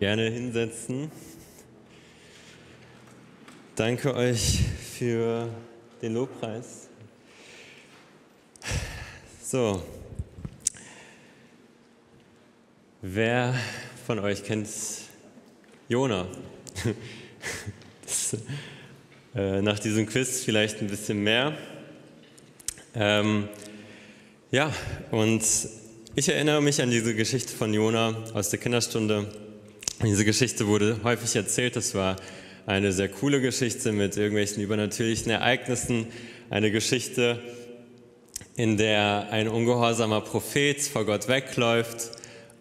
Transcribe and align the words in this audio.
Gerne 0.00 0.30
hinsetzen. 0.30 1.12
Danke 3.76 4.14
euch 4.14 4.60
für 4.98 5.50
den 6.00 6.14
Lobpreis. 6.14 6.88
So, 9.44 9.82
wer 13.02 13.54
von 14.06 14.20
euch 14.20 14.42
kennt 14.42 14.68
Jona? 15.90 16.26
Das, 18.02 18.36
äh, 19.34 19.60
nach 19.60 19.78
diesem 19.78 20.06
Quiz 20.06 20.42
vielleicht 20.42 20.80
ein 20.80 20.88
bisschen 20.88 21.22
mehr. 21.22 21.56
Ähm, 22.94 23.48
ja, 24.50 24.72
und 25.10 25.42
ich 26.16 26.28
erinnere 26.28 26.62
mich 26.62 26.80
an 26.80 26.90
diese 26.90 27.14
Geschichte 27.14 27.54
von 27.54 27.74
Jona 27.74 28.24
aus 28.32 28.48
der 28.48 28.58
Kinderstunde. 28.58 29.49
Diese 30.02 30.24
Geschichte 30.24 30.66
wurde 30.66 30.98
häufig 31.04 31.36
erzählt. 31.36 31.76
Das 31.76 31.94
war 31.94 32.16
eine 32.64 32.90
sehr 32.90 33.10
coole 33.10 33.42
Geschichte 33.42 33.92
mit 33.92 34.16
irgendwelchen 34.16 34.62
übernatürlichen 34.62 35.30
Ereignissen. 35.30 36.06
Eine 36.48 36.70
Geschichte, 36.70 37.38
in 38.56 38.78
der 38.78 39.28
ein 39.30 39.46
ungehorsamer 39.46 40.22
Prophet 40.22 40.80
vor 40.80 41.04
Gott 41.04 41.28
wegläuft 41.28 42.12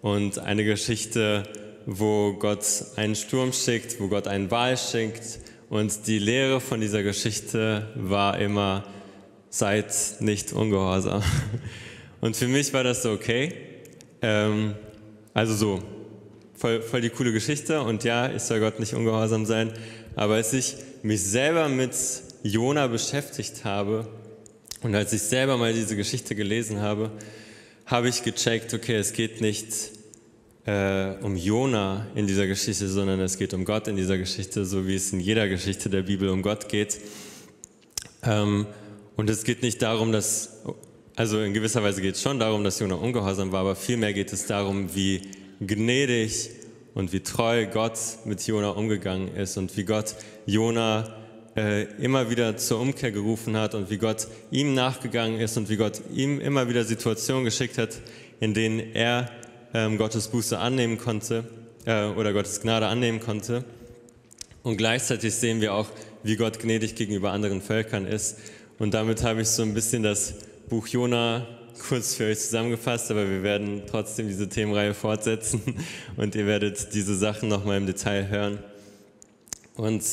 und 0.02 0.38
eine 0.40 0.66
Geschichte, 0.66 1.44
wo 1.86 2.34
Gott 2.34 2.66
einen 2.98 3.16
Sturm 3.16 3.54
schickt, 3.54 4.02
wo 4.02 4.10
Gott 4.10 4.28
einen 4.28 4.52
Wal 4.52 4.78
schickt. 4.78 5.40
Und 5.70 6.08
die 6.08 6.20
Lehre 6.20 6.60
von 6.60 6.82
dieser 6.82 7.04
Geschichte 7.04 7.88
war 7.96 8.38
immer, 8.38 8.84
seid 9.50 9.94
nicht 10.20 10.52
ungehorsam. 10.52 11.24
Und 12.20 12.36
für 12.36 12.50
mich 12.50 12.74
war 12.74 12.84
das 12.84 13.04
so 13.04 13.12
okay. 13.12 13.54
Ähm, 14.22 14.76
also 15.34 15.56
so, 15.56 15.84
voll, 16.60 16.82
voll 16.82 17.02
die 17.02 17.10
coole 17.10 17.32
Geschichte. 17.32 17.82
Und 17.82 18.04
ja, 18.04 18.32
ich 18.32 18.44
soll 18.44 18.60
Gott 18.60 18.80
nicht 18.80 18.94
ungehorsam 18.94 19.46
sein. 19.46 19.72
Aber 20.16 20.36
als 20.36 20.54
ich 20.54 20.76
mich 21.02 21.24
selber 21.24 21.70
mit 21.70 21.94
Jona 22.44 22.88
beschäftigt 22.88 23.64
habe 23.64 24.08
und 24.82 24.94
als 24.96 25.14
ich 25.14 25.22
selber 25.22 25.58
mal 25.58 25.74
diese 25.74 25.96
Geschichte 25.96 26.36
gelesen 26.36 26.82
habe, 26.82 27.12
habe 27.86 28.10
ich 28.10 28.24
gecheckt, 28.24 28.74
okay, 28.74 28.96
es 28.96 29.14
geht 29.14 29.42
nicht 29.42 29.68
äh, 30.66 31.16
um 31.22 31.36
Jona 31.36 32.08
in 32.16 32.28
dieser 32.28 32.48
Geschichte, 32.48 32.88
sondern 32.88 33.20
es 33.20 33.38
geht 33.38 33.54
um 33.54 33.66
Gott 33.66 33.88
in 33.88 33.96
dieser 33.96 34.18
Geschichte, 34.18 34.66
so 34.66 34.88
wie 34.88 34.96
es 34.96 35.12
in 35.12 35.20
jeder 35.20 35.48
Geschichte 35.48 35.90
der 35.90 36.04
Bibel 36.04 36.30
um 36.30 36.42
Gott 36.42 36.70
geht. 36.70 37.00
Ähm, 38.24 38.68
und 39.16 39.30
es 39.30 39.44
geht 39.44 39.64
nicht 39.64 39.82
darum, 39.82 40.12
dass 40.12 40.60
also 41.16 41.42
in 41.42 41.54
gewisser 41.54 41.84
Weise 41.84 42.02
geht 42.02 42.16
es 42.16 42.22
schon 42.22 42.40
darum, 42.40 42.64
dass 42.64 42.80
Jona 42.80 42.96
ungehorsam 42.96 43.52
war, 43.52 43.62
aber 43.62 43.76
vielmehr 43.76 44.14
geht 44.14 44.32
es 44.32 44.46
darum, 44.46 44.96
wie 44.96 45.22
gnädig 45.60 46.50
und 46.94 47.14
wie 47.14 47.22
treu 47.22 47.68
Gott 47.68 47.98
mit 48.26 48.46
Jona 48.46 48.70
umgegangen 48.70 49.36
ist 49.36 49.58
und 49.58 49.76
wie 49.78 49.84
Gott 49.84 50.16
Jona 50.46 51.16
äh, 51.56 51.84
immer 52.02 52.30
wieder 52.30 52.58
zur 52.58 52.80
Umkehr 52.80 53.12
gerufen 53.12 53.58
hat 53.58 53.76
und 53.76 53.90
wie 53.90 53.98
Gott 53.98 54.28
ihm 54.52 54.74
nachgegangen 54.74 55.40
ist 55.40 55.58
und 55.58 55.70
wie 55.70 55.78
Gott 55.78 56.02
ihm 56.14 56.40
immer 56.40 56.70
wieder 56.70 56.84
Situationen 56.84 57.44
geschickt 57.44 57.78
hat, 57.78 58.00
in 58.40 58.54
denen 58.54 58.80
er 58.94 59.30
ähm, 59.74 59.98
Gottes 59.98 60.28
Buße 60.30 60.58
annehmen 60.58 60.98
konnte 60.98 61.44
äh, 61.86 62.06
oder 62.06 62.34
Gottes 62.34 62.62
Gnade 62.62 62.88
annehmen 62.88 63.20
konnte. 63.20 63.64
Und 64.64 64.78
gleichzeitig 64.78 65.34
sehen 65.36 65.62
wir 65.62 65.74
auch, 65.74 65.88
wie 66.24 66.36
Gott 66.36 66.60
gnädig 66.60 66.96
gegenüber 66.96 67.32
anderen 67.32 67.62
Völkern 67.62 68.06
ist. 68.06 68.38
Und 68.78 68.94
damit 68.94 69.24
habe 69.24 69.42
ich 69.42 69.50
so 69.50 69.64
ein 69.64 69.74
bisschen 69.74 70.04
das 70.04 70.36
Buch 70.70 70.88
Jona 70.88 71.48
kurz 71.88 72.16
für 72.16 72.26
euch 72.26 72.40
zusammengefasst, 72.40 73.12
aber 73.12 73.30
wir 73.30 73.44
werden 73.44 73.84
trotzdem 73.88 74.28
diese 74.28 74.50
Themenreihe 74.50 74.94
fortsetzen 74.94 75.62
und 76.18 76.36
ihr 76.36 76.46
werdet 76.46 76.94
diese 76.94 77.16
Sachen 77.16 77.50
nochmal 77.50 77.78
im 77.78 77.86
Detail 77.86 78.28
hören. 78.28 78.60
Und 79.76 80.04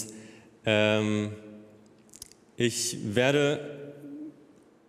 ähm, 0.65 1.33
ich 2.57 2.99
werde 3.15 3.95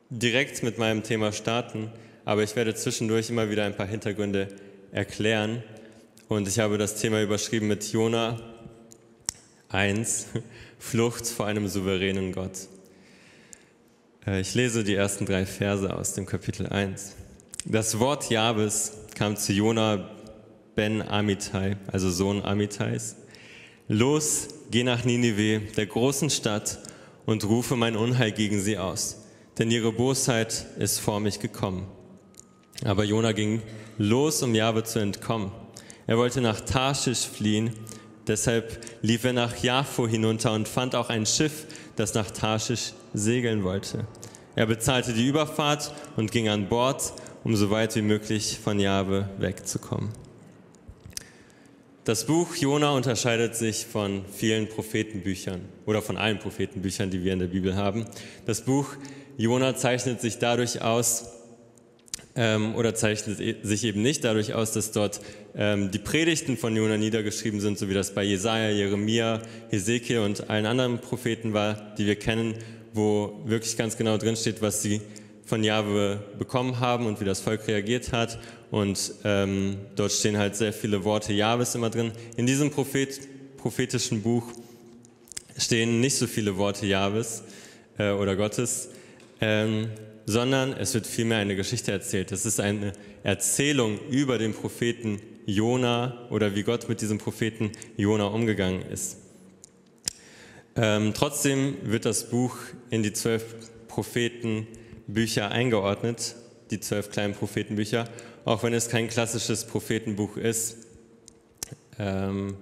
direkt 0.09 0.63
mit 0.63 0.77
meinem 0.77 1.03
Thema 1.03 1.31
starten, 1.31 1.91
aber 2.25 2.43
ich 2.43 2.55
werde 2.55 2.75
zwischendurch 2.75 3.29
immer 3.29 3.49
wieder 3.49 3.65
ein 3.65 3.75
paar 3.75 3.87
Hintergründe 3.87 4.47
erklären. 4.91 5.63
Und 6.27 6.47
ich 6.47 6.59
habe 6.59 6.77
das 6.77 6.95
Thema 6.95 7.21
überschrieben 7.21 7.67
mit 7.67 7.91
Jona 7.91 8.39
1, 9.69 10.27
Flucht 10.79 11.27
vor 11.27 11.45
einem 11.45 11.67
souveränen 11.67 12.31
Gott. 12.31 12.67
Äh, 14.27 14.41
ich 14.41 14.53
lese 14.53 14.83
die 14.83 14.95
ersten 14.95 15.25
drei 15.25 15.45
Verse 15.45 15.95
aus 15.95 16.13
dem 16.13 16.25
Kapitel 16.25 16.67
1. 16.67 17.15
Das 17.65 17.99
Wort 17.99 18.29
Jabes 18.29 18.91
kam 19.15 19.37
zu 19.37 19.53
Jona 19.53 20.09
ben 20.75 21.01
Amitai, 21.01 21.77
also 21.91 22.11
Sohn 22.11 22.43
Amitais. 22.43 23.15
Los, 23.87 24.49
geh 24.69 24.83
nach 24.83 25.05
Ninive, 25.05 25.61
der 25.75 25.85
großen 25.85 26.29
Stadt, 26.29 26.79
und 27.25 27.43
rufe 27.43 27.75
mein 27.75 27.97
Unheil 27.97 28.31
gegen 28.31 28.61
sie 28.61 28.77
aus, 28.77 29.23
denn 29.57 29.69
ihre 29.69 29.91
Bosheit 29.91 30.65
ist 30.79 30.99
vor 30.99 31.19
mich 31.19 31.41
gekommen. 31.41 31.85
Aber 32.85 33.03
Jona 33.03 33.33
ging 33.33 33.61
los, 33.97 34.41
um 34.43 34.55
Jahwe 34.55 34.83
zu 34.83 34.99
entkommen. 34.99 35.51
Er 36.05 36.17
wollte 36.17 36.39
nach 36.39 36.61
Tarschisch 36.61 37.27
fliehen, 37.27 37.73
deshalb 38.27 38.79
lief 39.01 39.25
er 39.25 39.33
nach 39.33 39.61
Jaffo 39.61 40.07
hinunter 40.07 40.53
und 40.53 40.69
fand 40.69 40.95
auch 40.95 41.09
ein 41.09 41.25
Schiff, 41.25 41.65
das 41.97 42.13
nach 42.13 42.31
Tarschisch 42.31 42.93
segeln 43.13 43.63
wollte. 43.63 44.07
Er 44.55 44.65
bezahlte 44.65 45.13
die 45.13 45.27
Überfahrt 45.27 45.93
und 46.15 46.31
ging 46.31 46.47
an 46.47 46.69
Bord, 46.69 47.13
um 47.43 47.55
so 47.55 47.69
weit 47.69 47.95
wie 47.95 48.01
möglich 48.01 48.59
von 48.63 48.79
Jahwe 48.79 49.29
wegzukommen. 49.37 50.09
Das 52.05 52.25
Buch 52.25 52.55
Jona 52.55 52.91
unterscheidet 52.91 53.55
sich 53.55 53.85
von 53.85 54.23
vielen 54.31 54.69
Prophetenbüchern 54.69 55.61
oder 55.85 56.01
von 56.01 56.17
allen 56.17 56.39
Prophetenbüchern, 56.39 57.09
die 57.11 57.23
wir 57.23 57.33
in 57.33 57.39
der 57.39 57.47
Bibel 57.47 57.75
haben. 57.75 58.05
Das 58.45 58.61
Buch 58.61 58.95
Jona 59.35 59.75
zeichnet 59.75 60.21
sich 60.21 60.39
dadurch 60.39 60.81
aus, 60.81 61.36
ähm, 62.37 62.75
oder 62.75 62.95
zeichnet 62.95 63.41
e-, 63.41 63.55
sich 63.63 63.83
eben 63.83 64.01
nicht 64.01 64.23
dadurch 64.23 64.53
aus, 64.53 64.71
dass 64.71 64.91
dort 64.91 65.19
ähm, 65.55 65.91
die 65.91 65.99
Predigten 65.99 66.55
von 66.55 66.75
Jona 66.75 66.95
niedergeschrieben 66.97 67.59
sind, 67.59 67.77
so 67.77 67.89
wie 67.89 67.93
das 67.93 68.13
bei 68.13 68.23
Jesaja, 68.23 68.69
Jeremia, 68.69 69.41
Hesekiel 69.69 70.19
und 70.19 70.49
allen 70.49 70.65
anderen 70.65 70.99
Propheten 70.99 71.53
war, 71.53 71.95
die 71.97 72.05
wir 72.05 72.15
kennen, 72.15 72.53
wo 72.93 73.41
wirklich 73.45 73.75
ganz 73.75 73.97
genau 73.97 74.17
drinsteht, 74.17 74.61
was 74.61 74.81
sie 74.81 75.01
von 75.45 75.63
Jahwe 75.63 76.21
bekommen 76.37 76.79
haben 76.79 77.05
und 77.07 77.19
wie 77.19 77.25
das 77.25 77.39
Volk 77.39 77.67
reagiert 77.67 78.11
hat. 78.11 78.37
Und 78.69 79.13
ähm, 79.23 79.77
dort 79.95 80.11
stehen 80.11 80.37
halt 80.37 80.55
sehr 80.55 80.73
viele 80.73 81.03
Worte 81.05 81.33
Jahwes 81.33 81.73
immer 81.73 81.89
drin. 81.89 82.11
In 82.35 82.45
diesem 82.45 82.69
Prophet, 82.69 83.19
prophetischen 83.57 84.21
Buch 84.21 84.43
stehen 85.57 86.01
nicht 86.01 86.17
so 86.17 86.27
viele 86.27 86.57
Worte 86.57 86.85
Jahwes 86.85 87.43
äh, 87.97 88.11
oder 88.11 88.35
Gottes. 88.35 88.89
Ähm, 89.39 89.89
sondern 90.27 90.73
es 90.73 90.93
wird 90.93 91.07
vielmehr 91.07 91.37
eine 91.37 91.55
Geschichte 91.55 91.93
erzählt. 91.93 92.33
Es 92.33 92.45
ist 92.45 92.59
eine 92.59 92.91
Erzählung 93.23 93.97
über 94.09 94.37
den 94.37 94.53
Propheten 94.53 95.21
Jona 95.45 96.27
oder 96.29 96.53
wie 96.53 96.63
Gott 96.63 96.89
mit 96.89 96.99
diesem 96.99 97.17
Propheten 97.17 97.71
Jona 97.95 98.25
umgegangen 98.25 98.81
ist. 98.81 99.19
Ähm, 100.75 101.13
trotzdem 101.15 101.77
wird 101.83 102.03
das 102.03 102.29
Buch 102.29 102.57
in 102.89 103.03
die 103.03 103.13
zwölf 103.13 103.45
Prophetenbücher 103.87 105.49
eingeordnet, 105.49 106.35
die 106.71 106.81
zwölf 106.81 107.09
kleinen 107.09 107.33
Prophetenbücher, 107.33 108.09
auch 108.43 108.63
wenn 108.63 108.73
es 108.73 108.89
kein 108.89 109.07
klassisches 109.07 109.63
Prophetenbuch 109.63 110.35
ist. 110.35 110.75
Ähm, 111.97 112.57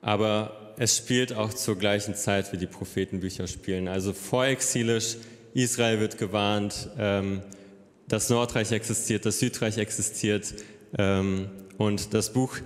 aber 0.00 0.74
es 0.78 0.96
spielt 0.96 1.32
auch 1.32 1.52
zur 1.52 1.76
gleichen 1.76 2.14
Zeit, 2.14 2.52
wie 2.52 2.56
die 2.56 2.66
Prophetenbücher 2.66 3.48
spielen, 3.48 3.88
also 3.88 4.12
vorexilisch 4.12 5.16
Israel 5.54 6.00
wird 6.00 6.18
gewarnt, 6.18 6.88
ähm, 6.98 7.42
das 8.08 8.30
Nordreich 8.30 8.72
existiert, 8.72 9.26
das 9.26 9.38
Südreich 9.38 9.78
existiert. 9.78 10.54
Ähm, 10.96 11.48
und 11.76 12.14
das 12.14 12.32
Buch 12.32 12.56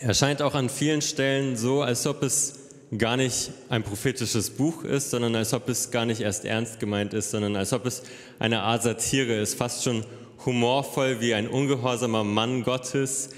erscheint 0.00 0.42
auch 0.42 0.54
an 0.54 0.68
vielen 0.68 1.02
Stellen 1.02 1.56
so, 1.56 1.82
als 1.82 2.06
ob 2.06 2.22
es 2.22 2.60
gar 2.98 3.16
nicht 3.16 3.50
ein 3.68 3.82
prophetisches 3.82 4.50
Buch 4.50 4.84
ist, 4.84 5.10
sondern 5.10 5.34
als 5.34 5.52
ob 5.52 5.68
es 5.68 5.90
gar 5.90 6.06
nicht 6.06 6.20
erst 6.20 6.44
ernst 6.44 6.80
gemeint 6.80 7.14
ist, 7.14 7.30
sondern 7.30 7.56
als 7.56 7.72
ob 7.72 7.86
es 7.86 8.02
eine 8.38 8.60
Art 8.60 8.82
Satire 8.82 9.34
ist, 9.34 9.54
fast 9.54 9.84
schon 9.84 10.04
humorvoll 10.44 11.20
wie 11.20 11.34
ein 11.34 11.48
ungehorsamer 11.48 12.24
Mann 12.24 12.62
Gottes 12.62 13.30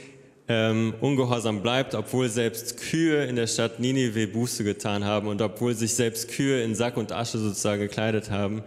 ähm, 0.49 0.95
ungehorsam 1.01 1.63
bleibt, 1.63 1.95
obwohl 1.95 2.29
selbst 2.29 2.77
Kühe 2.77 3.25
in 3.25 3.37
der 3.37 3.47
Stadt 3.47 3.81
Ninive 3.81 4.29
Buße 4.29 4.63
getan 4.63 5.05
haben 5.05 5.27
und 5.27 5.43
obwohl 5.43 5.75
sich 5.75 5.95
selbst 5.95 6.29
Kühe 6.29 6.63
in 6.63 6.75
Sack 6.75 6.97
und 6.97 7.13
Asche 7.13 7.39
sozusagen 7.39 7.81
gekleidet 7.81 8.31
haben. 8.31 8.63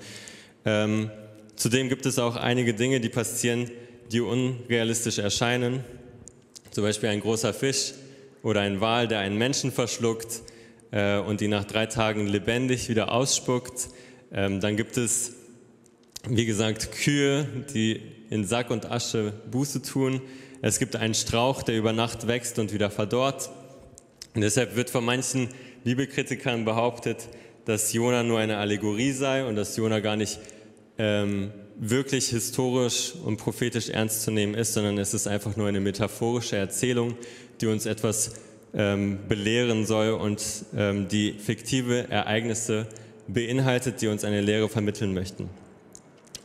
Ähm, 0.65 1.09
zudem 1.55 1.87
gibt 1.87 2.05
es 2.05 2.19
auch 2.19 2.35
einige 2.35 2.73
Dinge, 2.73 2.99
die 2.99 3.09
passieren, 3.09 3.71
die 4.11 4.19
unrealistisch 4.19 5.19
erscheinen. 5.19 5.83
Zum 6.71 6.83
Beispiel 6.83 7.09
ein 7.09 7.21
großer 7.21 7.53
Fisch 7.53 7.93
oder 8.43 8.61
ein 8.61 8.81
Wal, 8.81 9.07
der 9.07 9.19
einen 9.19 9.37
Menschen 9.37 9.71
verschluckt 9.71 10.41
äh, 10.91 11.17
und 11.19 11.41
ihn 11.41 11.51
nach 11.51 11.65
drei 11.65 11.85
Tagen 11.85 12.27
lebendig 12.27 12.89
wieder 12.89 13.11
ausspuckt. 13.11 13.89
Ähm, 14.31 14.59
dann 14.59 14.75
gibt 14.75 14.97
es, 14.97 15.33
wie 16.27 16.45
gesagt, 16.45 16.91
Kühe, 16.91 17.47
die 17.73 18.01
in 18.29 18.45
Sack 18.45 18.69
und 18.69 18.91
Asche 18.91 19.33
Buße 19.49 19.81
tun. 19.81 20.21
Es 20.61 20.79
gibt 20.79 20.95
einen 20.95 21.13
Strauch, 21.13 21.63
der 21.63 21.77
über 21.77 21.93
Nacht 21.93 22.27
wächst 22.27 22.59
und 22.59 22.73
wieder 22.73 22.89
verdorrt. 22.89 23.49
Und 24.35 24.41
deshalb 24.41 24.75
wird 24.75 24.89
von 24.89 25.05
manchen 25.05 25.49
Bibelkritikern 25.83 26.65
behauptet, 26.65 27.29
dass 27.65 27.93
Jona 27.93 28.23
nur 28.23 28.39
eine 28.39 28.57
Allegorie 28.57 29.11
sei 29.11 29.45
und 29.45 29.55
dass 29.55 29.77
Jona 29.77 29.99
gar 30.01 30.17
nicht 30.17 30.39
ähm, 30.97 31.51
wirklich 31.77 32.27
historisch 32.29 33.13
und 33.23 33.37
prophetisch 33.37 33.89
ernst 33.89 34.23
zu 34.23 34.31
nehmen 34.31 34.53
ist, 34.53 34.73
sondern 34.73 34.97
es 34.97 35.13
ist 35.13 35.27
einfach 35.27 35.55
nur 35.55 35.67
eine 35.67 35.79
metaphorische 35.79 36.57
Erzählung, 36.57 37.15
die 37.61 37.67
uns 37.67 37.85
etwas 37.85 38.33
ähm, 38.73 39.19
belehren 39.29 39.85
soll 39.85 40.11
und 40.11 40.43
ähm, 40.75 41.07
die 41.07 41.33
fiktive 41.33 42.09
Ereignisse 42.09 42.85
beinhaltet, 43.27 44.01
die 44.01 44.07
uns 44.07 44.25
eine 44.25 44.41
Lehre 44.41 44.67
vermitteln 44.67 45.13
möchten. 45.13 45.49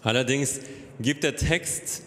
Allerdings 0.02 0.61
gibt 1.00 1.25
der 1.25 1.34
Text 1.34 2.03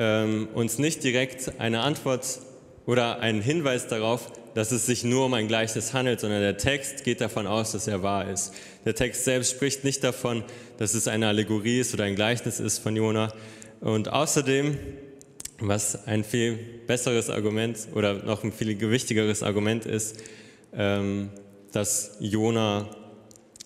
ähm, 0.00 0.48
uns 0.54 0.78
nicht 0.78 1.04
direkt 1.04 1.52
eine 1.58 1.80
Antwort 1.80 2.40
oder 2.86 3.20
einen 3.20 3.42
Hinweis 3.42 3.86
darauf, 3.86 4.32
dass 4.54 4.72
es 4.72 4.86
sich 4.86 5.04
nur 5.04 5.26
um 5.26 5.34
ein 5.34 5.46
Gleichnis 5.46 5.92
handelt, 5.92 6.20
sondern 6.20 6.40
der 6.40 6.56
Text 6.56 7.04
geht 7.04 7.20
davon 7.20 7.46
aus, 7.46 7.72
dass 7.72 7.86
er 7.86 8.02
wahr 8.02 8.28
ist. 8.30 8.54
Der 8.86 8.94
Text 8.94 9.24
selbst 9.24 9.50
spricht 9.50 9.84
nicht 9.84 10.02
davon, 10.02 10.42
dass 10.78 10.94
es 10.94 11.06
eine 11.06 11.28
Allegorie 11.28 11.80
ist 11.80 11.92
oder 11.92 12.04
ein 12.04 12.14
Gleichnis 12.14 12.60
ist 12.60 12.78
von 12.78 12.96
Jona. 12.96 13.30
Und 13.80 14.10
außerdem, 14.10 14.78
was 15.58 16.06
ein 16.06 16.24
viel 16.24 16.58
besseres 16.86 17.28
Argument 17.28 17.76
oder 17.94 18.14
noch 18.14 18.42
ein 18.42 18.52
viel 18.52 18.74
gewichtigeres 18.76 19.42
Argument 19.42 19.84
ist, 19.84 20.16
ähm, 20.72 21.28
dass 21.72 22.16
Jona 22.20 22.88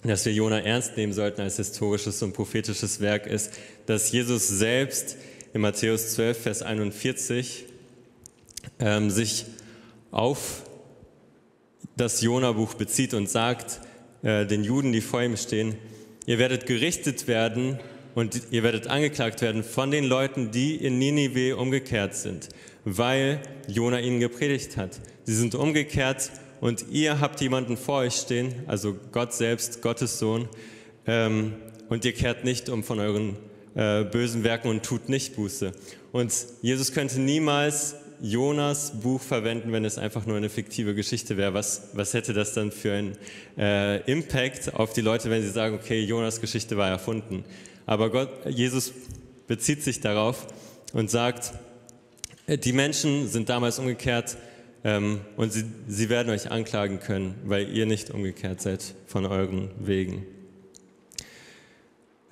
dass 0.07 0.27
wir 0.27 0.35
Jona 0.35 0.61
ernst 0.61 0.99
nehmen 0.99 1.15
sollten 1.15 1.41
als 1.41 1.57
historisches 1.57 2.23
und 2.23 2.35
prophetisches 2.35 3.01
Werk 3.01 3.27
ist, 3.27 3.53
dass 3.87 4.13
Jesus 4.13 4.47
selbst 4.47 5.17
in 5.55 5.61
Matthäus 5.61 6.15
12, 6.15 6.43
Vers 6.43 6.63
41 6.63 7.65
ähm, 8.81 9.09
sich 9.09 9.47
auf 10.11 10.65
das 11.97 12.23
Jona-Buch 12.23 12.75
bezieht 12.75 13.15
und 13.15 13.31
sagt 13.31 13.81
äh, 14.25 14.47
den 14.47 14.65
Juden, 14.65 14.93
die 14.93 15.01
vor 15.01 15.23
ihm 15.23 15.37
stehen, 15.37 15.77
ihr 16.27 16.41
werdet 16.41 16.67
gerichtet 16.67 17.29
werden 17.29 17.79
und 18.17 18.43
ihr 18.51 18.65
werdet 18.65 18.89
angeklagt 18.89 19.43
werden 19.43 19.63
von 19.63 19.93
den 19.93 20.05
Leuten, 20.05 20.51
die 20.51 20.75
in 20.75 20.99
Ninive 20.99 21.57
umgekehrt 21.57 22.17
sind, 22.17 22.49
weil 22.85 23.41
Jona 23.69 24.01
ihnen 24.01 24.19
gepredigt 24.19 24.77
hat. 24.77 25.01
Sie 25.23 25.37
sind 25.37 25.55
umgekehrt 25.55 26.33
und 26.61 26.87
ihr 26.91 27.21
habt 27.21 27.41
jemanden 27.41 27.77
vor 27.77 27.99
euch 27.99 28.15
stehen, 28.15 28.53
also 28.67 28.97
Gott 29.13 29.33
selbst, 29.33 29.83
Gottes 29.83 30.19
Sohn, 30.19 30.49
ähm, 31.07 31.55
und 31.89 32.05
ihr 32.05 32.13
kehrt 32.13 32.43
nicht 32.43 32.69
um 32.69 32.83
von 32.83 32.99
euren 32.99 33.37
äh, 33.75 34.05
bösen 34.05 34.45
Werken 34.45 34.69
und 34.69 34.83
tut 34.83 35.09
nicht 35.09 35.37
Buße. 35.37 35.73
Und 36.13 36.33
Jesus 36.63 36.93
könnte 36.93 37.21
niemals 37.21 37.97
Jonas 38.21 38.93
Buch 39.03 39.21
verwenden, 39.21 39.73
wenn 39.73 39.85
es 39.85 39.99
einfach 39.99 40.27
nur 40.27 40.37
eine 40.37 40.49
fiktive 40.49 40.95
Geschichte 40.95 41.37
wäre. 41.37 41.55
Was, 41.55 41.89
was 41.93 42.15
hätte 42.15 42.33
das 42.33 42.55
dann 42.55 42.71
für 42.71 42.93
einen 42.93 43.19
äh, 43.59 44.01
Impact 44.11 44.75
auf 44.75 44.93
die 44.93 45.01
Leute, 45.01 45.31
wenn 45.31 45.43
sie 45.43 45.51
sagen, 45.51 45.75
okay, 45.75 46.03
Jonas 46.03 46.41
Geschichte 46.41 46.77
war 46.77 46.89
erfunden. 46.89 47.45
Aber 47.87 48.11
Gott, 48.11 48.31
Jesus 48.49 48.93
bezieht 49.47 49.83
sich 49.83 50.01
darauf 50.01 50.47
und 50.93 51.11
sagt, 51.11 51.53
äh, 52.47 52.57
die 52.57 52.73
Menschen 52.73 53.29
sind 53.29 53.49
damals 53.49 53.79
umgekehrt 53.79 54.37
ähm, 54.85 55.21
und 55.37 55.53
sie, 55.53 55.65
sie 55.87 56.09
werden 56.09 56.31
euch 56.31 56.51
anklagen 56.51 57.01
können, 57.01 57.35
weil 57.45 57.69
ihr 57.69 57.87
nicht 57.87 58.11
umgekehrt 58.11 58.63
seid 58.63 58.95
von 59.07 59.27
euren 59.27 59.71
Wegen. 59.79 60.27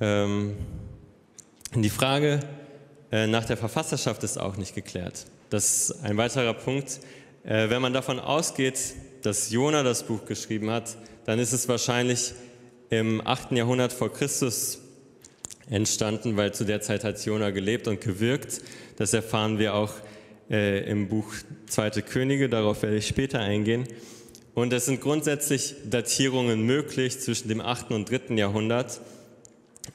Ähm, 0.01 0.57
die 1.81 1.91
Frage 1.91 2.41
äh, 3.11 3.27
nach 3.27 3.47
der 3.47 3.57
Verfasserschaft 3.57 4.23
ist 4.25 4.39
auch 4.39 4.57
nicht 4.57 4.75
geklärt. 4.75 5.25
Das 5.49 5.91
ist 5.91 6.05
ein 6.05 6.19
weiterer 6.19 6.53
Punkt. 6.53 7.01
Äh, 7.45 7.71
wenn 7.71 7.81
man 7.81 7.95
davon 7.95 8.21
ausgeht, 8.21 8.79
dass 9.23 9.51
Jona 9.51 9.83
das 9.83 10.03
Buch 10.03 10.27
geschrieben 10.27 10.71
hat, 10.71 10.97
dann 11.25 11.39
ist 11.39 11.53
es 11.53 11.69
wahrscheinlich 11.69 12.35
im 12.91 13.27
8. 13.27 13.53
Jahrhundert 13.53 13.93
vor 13.93 14.13
Christus 14.13 14.81
entstanden, 15.71 16.37
weil 16.37 16.53
zu 16.53 16.65
der 16.65 16.83
Zeit 16.83 17.05
hat 17.05 17.25
Jona 17.25 17.51
gelebt 17.51 17.89
und 17.89 18.03
gewirkt. 18.03 18.61
Das 18.97 19.15
erfahren 19.15 19.59
wir 19.59 19.75
auch 19.75 19.95
äh, 20.51 20.91
im 20.91 21.09
Buch 21.09 21.33
Zweite 21.67 22.03
Könige, 22.03 22.51
darauf 22.51 22.83
werde 22.83 22.97
ich 22.97 23.07
später 23.07 23.41
eingehen. 23.41 23.89
Und 24.55 24.75
es 24.75 24.85
sind 24.85 25.01
grundsätzlich 25.01 25.75
Datierungen 25.89 26.67
möglich 26.67 27.19
zwischen 27.19 27.49
dem 27.49 27.63
8. 27.63 27.93
und 27.93 28.11
3. 28.11 28.35
Jahrhundert. 28.35 29.01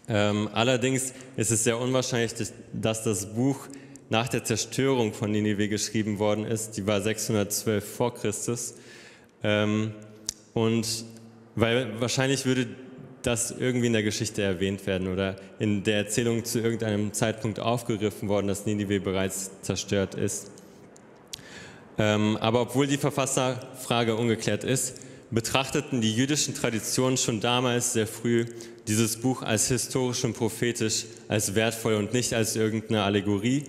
Ähm, 0.10 0.50
allerdings 0.54 1.14
ist 1.36 1.52
es 1.52 1.64
sehr 1.64 1.78
unwahrscheinlich, 1.80 2.34
dass 2.74 3.04
das 3.04 3.34
Buch 3.34 3.68
nach 4.10 4.28
der 4.28 4.44
Zerstörung 4.44 5.14
von 5.14 5.32
Ninive 5.32 5.68
geschrieben 5.68 6.20
worden 6.20 6.46
ist. 6.46 6.78
Die 6.78 6.88
war 6.88 7.02
612 7.02 7.96
vor 7.96 8.14
Christus. 8.14 8.76
Ähm, 9.44 9.94
und 10.54 11.06
weil 11.56 12.00
wahrscheinlich 12.00 12.46
würde 12.46 12.68
das 13.22 13.52
irgendwie 13.52 13.88
in 13.88 13.94
der 13.94 14.04
Geschichte 14.04 14.42
erwähnt 14.42 14.88
werden 14.88 15.12
oder 15.12 15.36
in 15.60 15.84
der 15.84 15.98
Erzählung 15.98 16.46
zu 16.46 16.60
irgendeinem 16.60 17.12
Zeitpunkt 17.14 17.60
aufgegriffen 17.60 18.30
worden, 18.30 18.48
dass 18.48 18.66
Ninive 18.66 19.02
bereits 19.02 19.52
zerstört 19.62 20.16
ist. 20.16 20.52
Ähm, 21.98 22.38
aber 22.38 22.62
obwohl 22.62 22.88
die 22.88 22.98
Verfasserfrage 22.98 24.16
ungeklärt 24.16 24.64
ist, 24.64 25.02
betrachteten 25.32 26.02
die 26.02 26.14
jüdischen 26.14 26.54
Traditionen 26.54 27.18
schon 27.18 27.42
damals 27.42 27.94
sehr 27.94 28.08
früh 28.08 28.46
dieses 28.88 29.18
Buch 29.18 29.42
als 29.42 29.68
historisch 29.68 30.24
und 30.24 30.34
prophetisch, 30.34 31.06
als 31.28 31.56
wertvoll 31.56 31.96
und 31.96 32.14
nicht 32.14 32.34
als 32.34 32.56
irgendeine 32.56 33.04
Allegorie, 33.04 33.66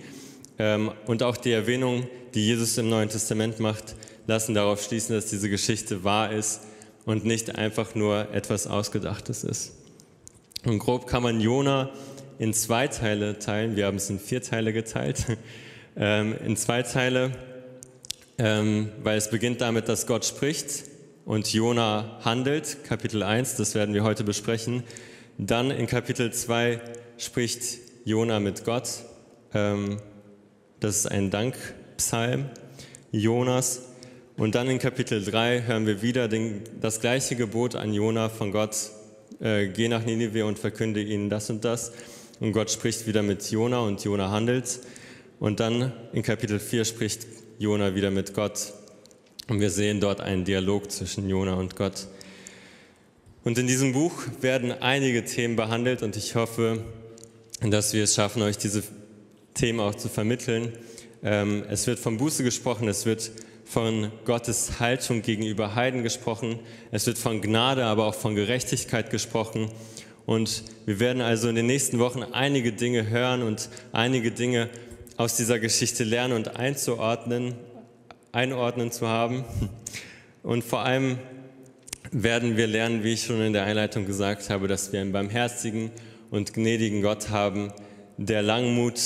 ähm, 0.59 0.91
und 1.07 1.23
auch 1.23 1.37
die 1.37 1.51
Erwähnung, 1.51 2.07
die 2.33 2.45
Jesus 2.45 2.77
im 2.77 2.89
Neuen 2.89 3.09
Testament 3.09 3.59
macht, 3.59 3.95
lassen 4.27 4.53
darauf 4.53 4.83
schließen, 4.83 5.15
dass 5.15 5.27
diese 5.27 5.49
Geschichte 5.49 6.03
wahr 6.03 6.31
ist 6.31 6.61
und 7.05 7.25
nicht 7.25 7.55
einfach 7.55 7.95
nur 7.95 8.31
etwas 8.33 8.67
Ausgedachtes 8.67 9.43
ist. 9.43 9.71
Und 10.65 10.79
grob 10.79 11.07
kann 11.07 11.23
man 11.23 11.39
Jona 11.39 11.89
in 12.37 12.53
zwei 12.53 12.87
Teile 12.87 13.39
teilen. 13.39 13.75
Wir 13.77 13.85
haben 13.85 13.97
es 13.97 14.09
in 14.09 14.19
vier 14.19 14.41
Teile 14.41 14.71
geteilt. 14.73 15.25
Ähm, 16.01 16.35
in 16.45 16.55
zwei 16.55 16.83
Teile, 16.83 17.31
ähm, 18.37 18.89
weil 19.03 19.17
es 19.17 19.29
beginnt 19.29 19.59
damit, 19.59 19.89
dass 19.89 20.07
Gott 20.07 20.23
spricht 20.23 20.83
und 21.29 21.53
Jona 21.53 22.17
handelt. 22.25 22.83
Kapitel 22.85 23.21
1, 23.21 23.55
das 23.55 23.75
werden 23.75 23.93
wir 23.93 24.03
heute 24.03 24.23
besprechen. 24.23 24.81
Dann 25.37 25.69
in 25.69 25.85
Kapitel 25.85 26.33
2 26.33 26.81
spricht 27.19 27.77
Jona 28.03 28.39
mit 28.39 28.65
Gott. 28.65 28.89
Das 29.51 30.95
ist 30.95 31.05
ein 31.05 31.29
Dankpsalm 31.29 32.49
Jonas. 33.11 33.83
Und 34.37 34.55
dann 34.55 34.69
in 34.69 34.79
Kapitel 34.79 35.23
3 35.23 35.65
hören 35.67 35.85
wir 35.85 36.01
wieder 36.01 36.27
den, 36.27 36.63
das 36.81 36.99
gleiche 36.99 37.35
Gebot 37.35 37.75
an 37.75 37.93
Jona 37.93 38.29
von 38.29 38.51
Gott. 38.51 38.89
Äh, 39.39 39.67
geh 39.67 39.87
nach 39.87 40.03
Ninive 40.03 40.47
und 40.47 40.57
verkünde 40.57 40.99
ihnen 40.99 41.29
das 41.29 41.51
und 41.51 41.63
das. 41.63 41.91
Und 42.39 42.53
Gott 42.53 42.71
spricht 42.71 43.05
wieder 43.05 43.21
mit 43.21 43.51
Jona 43.51 43.81
und 43.81 44.03
Jona 44.03 44.31
handelt. 44.31 44.79
Und 45.39 45.59
dann 45.59 45.93
in 46.11 46.23
Kapitel 46.23 46.59
4 46.59 46.85
spricht 46.85 47.27
Jona 47.59 47.93
wieder 47.93 48.09
mit 48.09 48.33
Gott. 48.33 48.73
Und 49.49 49.59
wir 49.59 49.71
sehen 49.71 49.99
dort 49.99 50.21
einen 50.21 50.45
Dialog 50.45 50.91
zwischen 50.91 51.27
Jona 51.27 51.55
und 51.55 51.75
Gott. 51.75 52.07
Und 53.43 53.57
in 53.57 53.65
diesem 53.65 53.93
Buch 53.93 54.13
werden 54.41 54.71
einige 54.71 55.25
Themen 55.25 55.55
behandelt 55.55 56.03
und 56.03 56.15
ich 56.15 56.35
hoffe, 56.35 56.83
dass 57.61 57.93
wir 57.93 58.03
es 58.03 58.13
schaffen, 58.13 58.43
euch 58.43 58.57
diese 58.57 58.83
Themen 59.55 59.79
auch 59.79 59.95
zu 59.95 60.07
vermitteln. 60.07 60.73
Ähm, 61.23 61.63
es 61.67 61.87
wird 61.87 61.97
von 61.97 62.17
Buße 62.17 62.43
gesprochen, 62.43 62.87
es 62.87 63.07
wird 63.07 63.31
von 63.65 64.11
Gottes 64.25 64.79
Haltung 64.79 65.23
gegenüber 65.23 65.73
Heiden 65.73 66.03
gesprochen, 66.03 66.59
es 66.91 67.07
wird 67.07 67.17
von 67.17 67.41
Gnade, 67.41 67.85
aber 67.85 68.05
auch 68.05 68.15
von 68.15 68.35
Gerechtigkeit 68.35 69.09
gesprochen. 69.09 69.71
Und 70.25 70.63
wir 70.85 70.99
werden 70.99 71.23
also 71.23 71.49
in 71.49 71.55
den 71.55 71.65
nächsten 71.65 71.97
Wochen 71.97 72.21
einige 72.21 72.71
Dinge 72.71 73.09
hören 73.09 73.41
und 73.41 73.69
einige 73.93 74.31
Dinge 74.31 74.69
aus 75.17 75.37
dieser 75.37 75.59
Geschichte 75.59 76.03
lernen 76.03 76.33
und 76.33 76.55
einzuordnen, 76.55 77.55
einordnen 78.31 78.91
zu 78.91 79.07
haben. 79.07 79.43
Und 80.43 80.63
vor 80.63 80.81
allem 80.81 81.19
werden 82.11 82.57
wir 82.57 82.67
lernen, 82.67 83.03
wie 83.03 83.13
ich 83.13 83.23
schon 83.23 83.41
in 83.41 83.53
der 83.53 83.63
Einleitung 83.63 84.05
gesagt 84.05 84.49
habe, 84.49 84.67
dass 84.67 84.91
wir 84.91 85.01
einen 85.01 85.11
barmherzigen 85.11 85.91
und 86.31 86.53
gnädigen 86.53 87.01
Gott 87.01 87.29
haben, 87.29 87.71
der 88.17 88.41
Langmut 88.41 88.99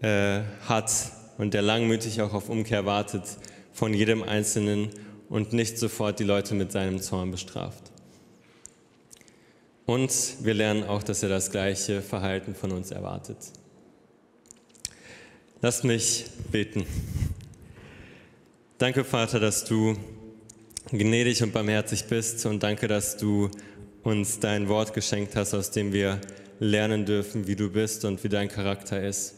äh, 0.00 0.40
hat 0.66 0.92
und 1.38 1.54
der 1.54 1.62
langmütig 1.62 2.20
auch 2.20 2.34
auf 2.34 2.48
Umkehr 2.48 2.86
wartet 2.86 3.24
von 3.72 3.94
jedem 3.94 4.22
Einzelnen 4.22 4.90
und 5.28 5.52
nicht 5.52 5.78
sofort 5.78 6.18
die 6.18 6.24
Leute 6.24 6.54
mit 6.54 6.72
seinem 6.72 7.00
Zorn 7.00 7.30
bestraft. 7.30 7.92
Und 9.86 10.12
wir 10.42 10.54
lernen 10.54 10.84
auch, 10.84 11.02
dass 11.02 11.22
er 11.22 11.28
das 11.28 11.50
gleiche 11.50 12.02
Verhalten 12.02 12.54
von 12.54 12.72
uns 12.72 12.90
erwartet. 12.90 13.38
Lasst 15.62 15.84
mich 15.84 16.26
beten. 16.52 16.84
Danke, 18.78 19.02
Vater, 19.02 19.40
dass 19.40 19.64
du 19.64 19.96
gnädig 20.92 21.42
und 21.42 21.52
barmherzig 21.52 22.04
bist 22.04 22.46
und 22.46 22.62
danke, 22.62 22.86
dass 22.86 23.16
du 23.16 23.50
uns 24.04 24.38
dein 24.38 24.68
Wort 24.68 24.94
geschenkt 24.94 25.34
hast, 25.34 25.52
aus 25.52 25.72
dem 25.72 25.92
wir 25.92 26.20
lernen 26.60 27.04
dürfen, 27.04 27.48
wie 27.48 27.56
du 27.56 27.70
bist 27.70 28.04
und 28.04 28.22
wie 28.22 28.28
dein 28.28 28.46
Charakter 28.46 29.02
ist. 29.02 29.34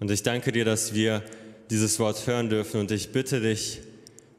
Und 0.00 0.10
ich 0.10 0.22
danke 0.22 0.52
dir, 0.52 0.66
dass 0.66 0.92
wir 0.92 1.22
dieses 1.70 1.98
Wort 1.98 2.26
hören 2.26 2.50
dürfen. 2.50 2.78
Und 2.78 2.90
ich 2.90 3.10
bitte 3.10 3.40
dich, 3.40 3.80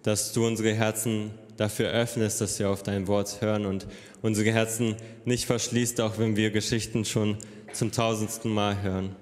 dass 0.04 0.32
du 0.32 0.46
unsere 0.46 0.76
Herzen 0.76 1.32
dafür 1.58 1.90
öffnest, 1.90 2.40
dass 2.40 2.60
wir 2.60 2.70
auf 2.70 2.84
dein 2.84 3.08
Wort 3.08 3.42
hören 3.42 3.66
und 3.66 3.88
unsere 4.22 4.52
Herzen 4.52 4.96
nicht 5.26 5.46
verschließt, 5.46 6.00
auch 6.02 6.20
wenn 6.20 6.36
wir 6.36 6.52
Geschichten 6.52 7.04
schon 7.04 7.40
zum 7.74 7.92
tausendsten 7.92 8.52
Mal 8.52 8.84
hören. 8.84 9.16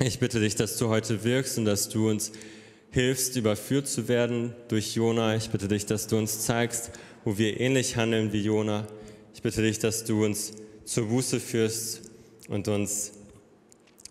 Ich 0.00 0.18
bitte 0.18 0.40
dich, 0.40 0.56
dass 0.56 0.76
du 0.76 0.88
heute 0.88 1.22
wirkst 1.22 1.56
und 1.56 1.66
dass 1.66 1.88
du 1.88 2.10
uns 2.10 2.32
hilfst, 2.94 3.34
überführt 3.36 3.88
zu 3.88 4.06
werden 4.06 4.54
durch 4.68 4.94
Jona. 4.94 5.34
Ich 5.34 5.50
bitte 5.50 5.66
dich, 5.66 5.84
dass 5.84 6.06
du 6.06 6.16
uns 6.16 6.46
zeigst, 6.46 6.92
wo 7.24 7.36
wir 7.36 7.60
ähnlich 7.60 7.96
handeln 7.96 8.32
wie 8.32 8.40
Jona. 8.40 8.86
Ich 9.34 9.42
bitte 9.42 9.62
dich, 9.62 9.80
dass 9.80 10.04
du 10.04 10.24
uns 10.24 10.52
zur 10.84 11.08
Buße 11.08 11.40
führst 11.40 12.02
und 12.48 12.68
uns 12.68 13.12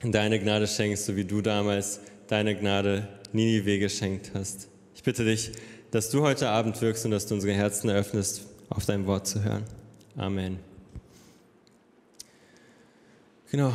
deine 0.03 0.37
Gnade 0.37 0.67
schenkst, 0.67 1.05
so 1.05 1.15
wie 1.15 1.23
du 1.23 1.41
damals 1.41 2.01
deine 2.27 2.55
Gnade 2.55 3.07
Ninive 3.31 3.79
geschenkt 3.79 4.31
hast. 4.33 4.67
Ich 4.95 5.03
bitte 5.03 5.23
dich, 5.23 5.53
dass 5.91 6.09
du 6.09 6.21
heute 6.21 6.49
Abend 6.49 6.81
wirkst 6.81 7.05
und 7.05 7.11
dass 7.11 7.25
du 7.25 7.35
unsere 7.35 7.53
Herzen 7.53 7.89
eröffnest, 7.89 8.45
auf 8.69 8.85
dein 8.85 9.07
Wort 9.07 9.27
zu 9.27 9.43
hören. 9.43 9.63
Amen. 10.17 10.59
Genau. 13.49 13.73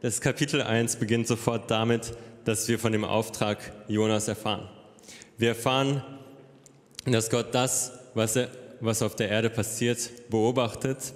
Das 0.00 0.20
Kapitel 0.20 0.62
1 0.62 0.96
beginnt 0.96 1.26
sofort 1.26 1.70
damit, 1.70 2.12
dass 2.44 2.68
wir 2.68 2.78
von 2.78 2.92
dem 2.92 3.04
Auftrag 3.04 3.72
Jonas 3.88 4.28
erfahren. 4.28 4.68
Wir 5.38 5.50
erfahren, 5.50 6.02
dass 7.04 7.30
Gott 7.30 7.54
das, 7.54 7.92
was, 8.14 8.36
er, 8.36 8.48
was 8.80 9.02
auf 9.02 9.16
der 9.16 9.28
Erde 9.28 9.50
passiert, 9.50 10.10
beobachtet 10.28 11.12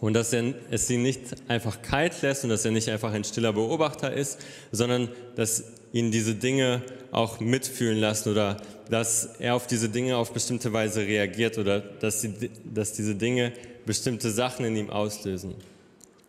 und 0.00 0.14
dass 0.14 0.32
er 0.32 0.54
es 0.70 0.90
ihn 0.90 1.02
nicht 1.02 1.20
einfach 1.48 1.80
kalt 1.82 2.20
lässt 2.22 2.44
und 2.44 2.50
dass 2.50 2.64
er 2.64 2.70
nicht 2.70 2.88
einfach 2.88 3.12
ein 3.12 3.24
stiller 3.24 3.52
Beobachter 3.52 4.12
ist, 4.12 4.38
sondern 4.72 5.08
dass 5.36 5.64
ihn 5.92 6.10
diese 6.10 6.34
Dinge 6.34 6.82
auch 7.10 7.40
mitfühlen 7.40 7.98
lassen 7.98 8.30
oder 8.30 8.58
dass 8.90 9.36
er 9.38 9.54
auf 9.54 9.66
diese 9.66 9.88
Dinge 9.88 10.16
auf 10.16 10.32
bestimmte 10.32 10.72
Weise 10.72 11.00
reagiert 11.00 11.58
oder 11.58 11.80
dass, 11.80 12.20
die, 12.20 12.50
dass 12.64 12.92
diese 12.92 13.14
Dinge 13.14 13.52
bestimmte 13.86 14.30
Sachen 14.30 14.64
in 14.66 14.76
ihm 14.76 14.90
auslösen. 14.90 15.54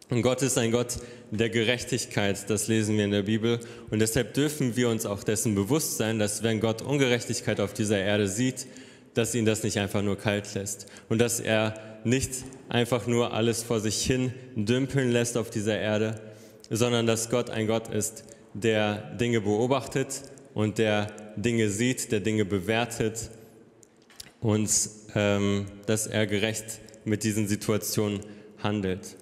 Und 0.10 0.22
Gott 0.22 0.42
ist 0.42 0.58
ein 0.58 0.72
Gott 0.72 0.98
der 1.32 1.50
Gerechtigkeit, 1.50 2.50
das 2.50 2.68
lesen 2.70 2.98
wir 2.98 3.06
in 3.06 3.12
der 3.12 3.24
Bibel. 3.24 3.60
Und 3.90 4.00
deshalb 4.00 4.34
dürfen 4.34 4.78
wir 4.78 4.90
uns 4.90 5.06
auch 5.06 5.24
dessen 5.24 5.54
bewusst 5.54 5.98
sein, 5.98 6.18
dass 6.18 6.44
wenn 6.44 6.62
Gott 6.62 6.82
Ungerechtigkeit 6.82 7.60
auf 7.60 7.74
dieser 7.74 8.00
Erde 8.00 8.28
sieht, 8.28 8.68
dass 9.14 9.36
ihn 9.36 9.46
das 9.46 9.64
nicht 9.64 9.78
einfach 9.78 10.02
nur 10.02 10.18
kalt 10.18 10.54
lässt 10.54 10.88
und 11.10 11.20
dass 11.20 11.40
er 11.40 11.74
nicht 12.06 12.32
einfach 12.70 13.08
nur 13.08 13.34
alles 13.34 13.64
vor 13.64 13.80
sich 13.80 14.02
hin 14.06 14.32
dümpeln 14.56 15.12
lässt 15.12 15.38
auf 15.38 15.50
dieser 15.50 15.78
Erde, 15.78 16.22
sondern 16.70 17.06
dass 17.06 17.30
Gott 17.30 17.50
ein 17.50 17.68
Gott 17.68 17.90
ist, 17.90 18.24
der 18.54 19.16
Dinge 19.18 19.42
beobachtet 19.42 20.22
und 20.54 20.78
der 20.78 21.08
Dinge 21.36 21.70
sieht, 21.70 22.12
der 22.12 22.22
Dinge 22.22 22.46
bewertet 22.46 23.30
und 24.40 24.70
ähm, 25.16 25.66
dass 25.86 26.08
er 26.08 26.28
gerecht 26.28 26.80
mit 27.04 27.24
diesen 27.24 27.48
Situationen 27.48 28.22
handelt. 28.62 29.18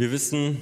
Wir 0.00 0.12
wissen, 0.12 0.56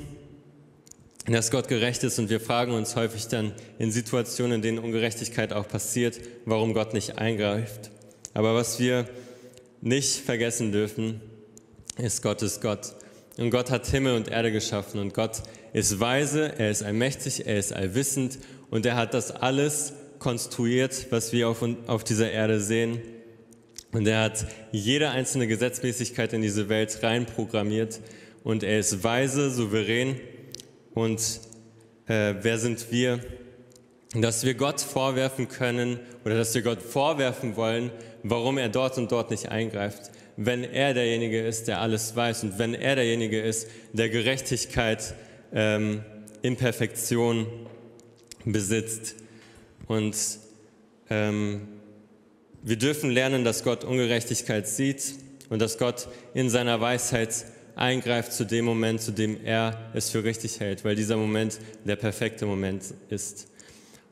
dass 1.27 1.53
Gott 1.53 1.69
gerecht 1.69 2.03
ist 2.03 2.19
und 2.19 2.29
wir 2.29 2.41
fragen 2.41 2.73
uns 2.73 2.97
häufig 2.97 3.29
dann 3.29 3.53
in 3.79 3.93
Situationen, 3.93 4.57
in 4.57 4.63
denen 4.63 4.79
Ungerechtigkeit 4.81 5.53
auch 5.53 5.69
passiert, 5.69 6.19
warum 6.45 6.75
Gott 6.75 6.93
nicht 6.93 7.19
eingreift. 7.19 7.93
Aber 8.35 8.57
was 8.57 8.81
wir 8.81 9.09
nicht 9.81 10.17
vergessen 10.17 10.73
dürfen, 10.73 11.21
ist 11.99 12.21
Gott 12.21 12.43
ist 12.43 12.61
Gott. 12.63 12.95
Und 13.37 13.51
Gott 13.51 13.71
hat 13.71 13.87
Himmel 13.87 14.17
und 14.17 14.27
Erde 14.27 14.51
geschaffen 14.51 14.99
und 14.99 15.15
Gott 15.15 15.41
ist 15.73 16.01
weise, 16.01 16.59
er 16.59 16.73
ist 16.73 16.83
allmächtig, 16.83 17.47
er 17.47 17.61
ist 17.61 17.73
allwissend 17.73 18.41
und 18.71 18.87
er 18.87 18.97
hat 18.97 19.15
das 19.15 19.31
alles 19.31 19.93
konstruiert, 20.19 21.07
was 21.11 21.33
wir 21.33 21.49
auf, 21.49 21.65
auf 21.87 22.03
dieser 22.03 22.33
Erde 22.33 22.61
sehen. 22.61 23.01
Und 23.93 24.09
er 24.09 24.21
hat 24.21 24.47
jede 24.73 25.11
einzelne 25.11 25.47
Gesetzmäßigkeit 25.47 26.33
in 26.33 26.43
diese 26.43 26.69
Welt 26.69 27.05
reinprogrammiert 27.05 28.01
und 28.49 28.63
er 28.63 28.79
ist 28.79 29.05
weise, 29.05 29.51
souverän. 29.51 30.19
Und 30.95 31.21
äh, 32.07 32.35
wer 32.41 32.59
sind 32.59 32.91
wir, 32.91 33.21
dass 34.15 34.43
wir 34.43 34.55
Gott 34.55 34.81
vorwerfen 34.81 35.49
können 35.49 36.01
oder 36.25 36.35
dass 36.35 36.55
wir 36.55 36.63
Gott 36.63 36.81
vorwerfen 36.81 37.57
wollen, 37.57 37.91
warum 38.23 38.57
er 38.57 38.71
dort 38.71 38.97
und 38.97 39.13
dort 39.13 39.31
nicht 39.31 39.51
eingreift, 39.51 40.11
wenn 40.39 40.65
er 40.65 40.95
derjenige 40.95 41.47
ist, 41.47 41.69
der 41.69 41.83
alles 41.83 42.17
weiß 42.17 42.45
und 42.45 42.59
wenn 42.59 42.73
er 42.73 42.97
derjenige 42.97 43.39
ist, 43.39 43.69
der 43.93 44.09
Gerechtigkeit 44.09 45.13
ähm, 45.53 46.03
in 46.41 46.57
Perfektion 46.57 47.47
besitzt. 48.47 49.15
Und 49.89 50.17
ähm, 51.11 51.69
wir 52.63 52.77
dürfen 52.77 53.11
lernen, 53.11 53.45
dass 53.45 53.63
Gott 53.63 53.85
Ungerechtigkeit 53.85 54.67
sieht 54.67 55.17
und 55.51 55.61
dass 55.61 55.77
Gott 55.77 56.09
in 56.33 56.49
seiner 56.49 56.81
Weisheit 56.81 57.45
eingreift 57.79 58.33
zu 58.33 58.45
dem 58.45 58.65
Moment, 58.65 59.01
zu 59.01 59.13
dem 59.13 59.39
er 59.45 59.91
es 59.95 60.11
für 60.11 60.25
richtig 60.25 60.61
hält, 60.61 60.85
weil 60.85 60.97
dieser 60.97 61.17
Moment 61.17 61.59
der 61.85 61.97
perfekte 61.97 62.47
Moment 62.47 62.83
ist. 63.09 63.49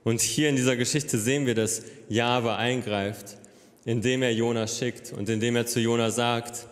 Und 0.04 0.20
hier 0.20 0.48
in 0.48 0.56
dieser 0.56 0.76
Geschichte 0.76 1.18
sehen 1.18 1.46
wir, 1.46 1.54
dass 1.54 1.82
Jahwe 2.08 2.56
eingreift, 2.56 3.38
indem 3.84 4.22
er 4.22 4.32
Jona 4.32 4.66
schickt 4.66 5.12
und 5.12 5.28
indem 5.28 5.56
er 5.56 5.66
zu 5.66 5.80
Jona 5.80 6.10
sagt, 6.10 6.68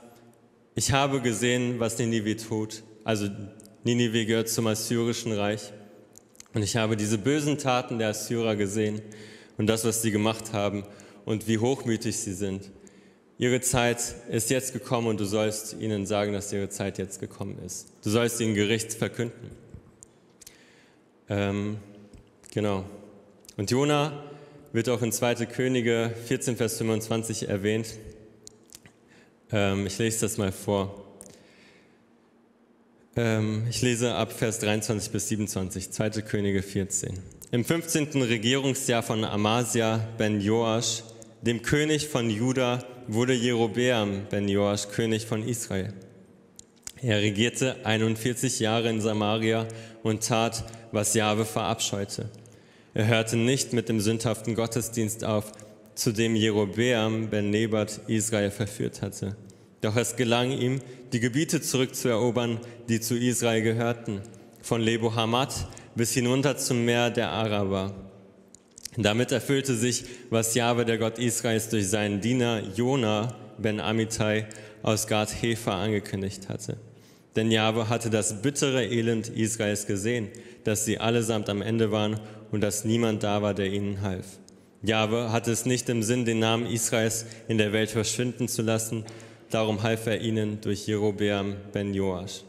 ich 0.76 0.92
habe 0.92 1.20
gesehen, 1.20 1.78
was 1.78 1.98
Ninive 1.98 2.36
tut. 2.36 2.82
Also 3.04 3.28
Ninive 3.84 4.26
gehört 4.26 4.48
zum 4.48 4.66
Assyrischen 4.66 5.32
Reich. 5.32 5.72
Und 6.52 6.62
ich 6.62 6.76
habe 6.76 6.96
diese 6.96 7.18
bösen 7.18 7.58
Taten 7.58 7.98
der 7.98 8.08
Assyrer 8.08 8.56
gesehen 8.56 9.02
und 9.56 9.66
das, 9.66 9.84
was 9.84 10.02
sie 10.02 10.10
gemacht 10.10 10.52
haben 10.52 10.84
und 11.24 11.48
wie 11.48 11.58
hochmütig 11.58 12.16
sie 12.16 12.34
sind. 12.34 12.70
Ihre 13.36 13.60
Zeit 13.60 14.14
ist 14.30 14.50
jetzt 14.50 14.72
gekommen 14.72 15.08
und 15.08 15.18
du 15.18 15.24
sollst 15.24 15.74
ihnen 15.80 16.06
sagen, 16.06 16.32
dass 16.32 16.52
ihre 16.52 16.68
Zeit 16.68 16.98
jetzt 16.98 17.18
gekommen 17.18 17.58
ist. 17.66 17.88
Du 18.04 18.10
sollst 18.10 18.40
ihnen 18.40 18.54
Gericht 18.54 18.94
verkünden. 18.94 19.50
Ähm, 21.28 21.78
genau. 22.52 22.84
Und 23.56 23.70
Jona 23.70 24.22
wird 24.72 24.88
auch 24.88 25.02
in 25.02 25.10
2. 25.10 25.46
Könige 25.46 26.14
14, 26.26 26.56
Vers 26.56 26.78
25 26.78 27.48
erwähnt. 27.48 27.94
Ähm, 29.50 29.86
ich 29.86 29.98
lese 29.98 30.20
das 30.20 30.38
mal 30.38 30.52
vor. 30.52 31.04
Ähm, 33.16 33.66
ich 33.68 33.82
lese 33.82 34.14
ab 34.14 34.32
Vers 34.32 34.60
23 34.60 35.10
bis 35.10 35.28
27, 35.28 35.90
2. 35.90 36.10
Könige 36.22 36.62
14. 36.62 37.18
Im 37.50 37.64
15. 37.64 38.22
Regierungsjahr 38.22 39.02
von 39.02 39.24
Amasia 39.24 40.08
ben 40.18 40.40
Joasch, 40.40 41.02
dem 41.42 41.62
König 41.62 42.08
von 42.08 42.30
Juda, 42.30 42.84
wurde 43.06 43.34
Jerobeam 43.34 44.26
ben 44.30 44.48
Joasch 44.48 44.88
König 44.88 45.26
von 45.26 45.46
Israel. 45.46 45.92
Er 47.02 47.20
regierte 47.20 47.76
41 47.84 48.60
Jahre 48.60 48.88
in 48.88 49.00
Samaria 49.00 49.66
und 50.02 50.26
tat, 50.26 50.64
was 50.90 51.14
Jahwe 51.14 51.44
verabscheute. 51.44 52.30
Er 52.94 53.06
hörte 53.06 53.36
nicht 53.36 53.72
mit 53.72 53.88
dem 53.88 54.00
sündhaften 54.00 54.54
Gottesdienst 54.54 55.24
auf, 55.24 55.52
zu 55.94 56.12
dem 56.12 56.34
Jerobeam 56.34 57.28
ben 57.28 57.50
Nebat 57.50 58.00
Israel 58.06 58.50
verführt 58.50 59.02
hatte. 59.02 59.36
Doch 59.80 59.96
es 59.96 60.16
gelang 60.16 60.50
ihm, 60.50 60.80
die 61.12 61.20
Gebiete 61.20 61.60
zurückzuerobern, 61.60 62.58
die 62.88 63.00
zu 63.00 63.16
Israel 63.16 63.62
gehörten, 63.62 64.22
von 64.62 64.80
Lebo 64.80 65.14
Hamat 65.14 65.68
bis 65.94 66.12
hinunter 66.14 66.56
zum 66.56 66.84
Meer 66.84 67.10
der 67.10 67.30
Araber. 67.30 67.94
Damit 68.96 69.32
erfüllte 69.32 69.74
sich, 69.74 70.04
was 70.30 70.54
Jahwe, 70.54 70.84
der 70.84 70.98
Gott 70.98 71.18
Israels, 71.18 71.68
durch 71.68 71.88
seinen 71.88 72.20
Diener 72.20 72.62
Jona 72.76 73.34
ben 73.58 73.80
Amittai 73.80 74.46
aus 74.82 75.06
Gad 75.06 75.42
Hefer 75.42 75.74
angekündigt 75.74 76.48
hatte. 76.48 76.76
Denn 77.34 77.50
Jahwe 77.50 77.88
hatte 77.88 78.10
das 78.10 78.42
bittere 78.42 78.84
Elend 78.84 79.28
Israels 79.28 79.86
gesehen, 79.86 80.28
dass 80.62 80.84
sie 80.84 80.98
allesamt 80.98 81.48
am 81.48 81.62
Ende 81.62 81.90
waren 81.90 82.20
und 82.52 82.60
dass 82.60 82.84
niemand 82.84 83.24
da 83.24 83.42
war, 83.42 83.54
der 83.54 83.66
ihnen 83.66 84.02
half. 84.02 84.38
Jahwe 84.82 85.32
hatte 85.32 85.50
es 85.50 85.66
nicht 85.66 85.88
im 85.88 86.02
Sinn, 86.02 86.24
den 86.24 86.38
Namen 86.38 86.66
Israels 86.66 87.26
in 87.48 87.58
der 87.58 87.72
Welt 87.72 87.90
verschwinden 87.90 88.48
zu 88.48 88.62
lassen, 88.62 89.04
darum 89.50 89.82
half 89.82 90.06
er 90.06 90.20
ihnen 90.20 90.60
durch 90.60 90.86
Jerobeam 90.86 91.56
ben 91.72 91.94
Joasch. 91.94 92.42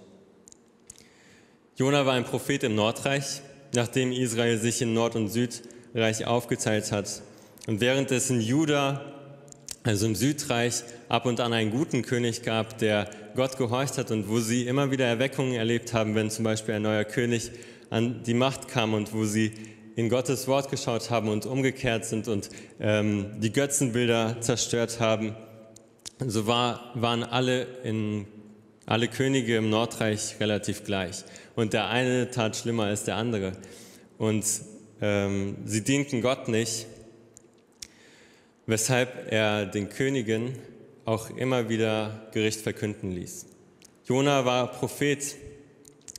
Jona 1.78 2.06
war 2.06 2.14
ein 2.14 2.26
Prophet 2.26 2.64
im 2.64 2.76
Nordreich, 2.76 3.42
nachdem 3.74 4.12
Israel 4.12 4.58
sich 4.60 4.82
in 4.82 4.94
Nord 4.94 5.16
und 5.16 5.30
Süd 5.30 5.62
Reich 5.96 6.28
aufgeteilt 6.28 6.92
hat. 6.92 7.22
Und 7.68 7.80
währenddessen 7.80 8.42
Juda, 8.42 9.02
also 9.84 10.06
im 10.06 10.16
Südreich, 10.16 10.84
ab 11.08 11.26
und 11.26 11.40
an 11.40 11.54
einen 11.54 11.72
guten 11.72 12.02
König 12.02 12.44
gab, 12.44 12.78
der 12.80 13.10
Gott 13.36 13.58
gehorcht 13.58 13.98
hat 13.98 14.12
und 14.12 14.28
wo 14.30 14.40
sie 14.40 14.68
immer 14.68 14.92
wieder 14.92 15.06
Erweckungen 15.06 15.54
erlebt 15.54 15.94
haben, 15.94 16.14
wenn 16.14 16.30
zum 16.30 16.44
Beispiel 16.44 16.76
ein 16.76 16.82
neuer 16.82 17.06
König 17.06 17.52
an 17.90 18.24
die 18.24 18.34
Macht 18.34 18.68
kam 18.68 18.94
und 18.94 19.14
wo 19.14 19.24
sie 19.24 19.54
in 19.96 20.10
Gottes 20.10 20.48
Wort 20.48 20.70
geschaut 20.70 21.10
haben 21.10 21.30
und 21.30 21.46
umgekehrt 21.46 22.04
sind 22.06 22.28
und 22.28 22.50
ähm, 22.80 23.40
die 23.40 23.54
Götzenbilder 23.54 24.42
zerstört 24.42 25.00
haben. 25.00 25.36
So 26.20 26.46
war, 26.46 26.92
waren 26.96 27.24
alle, 27.24 27.64
in, 27.84 28.28
alle 28.86 29.08
Könige 29.08 29.56
im 29.56 29.70
Nordreich 29.70 30.36
relativ 30.42 30.84
gleich. 30.84 31.24
Und 31.56 31.72
der 31.72 31.88
eine 31.88 32.30
tat 32.32 32.58
schlimmer 32.58 32.84
als 32.86 33.06
der 33.06 33.16
andere. 33.16 33.54
und 34.18 34.44
ähm, 35.02 35.58
sie 35.66 35.84
dienten 35.84 36.22
Gott 36.22 36.48
nicht, 36.48 36.88
weshalb 38.66 39.32
er 39.32 39.66
den 39.66 39.90
Königen 39.90 40.54
auch 41.06 41.30
immer 41.36 41.70
wieder 41.70 42.28
Gericht 42.32 42.62
verkünden 42.62 43.12
ließ. 43.12 43.46
Jona 44.06 44.46
war 44.46 44.72
Prophet, 44.72 45.36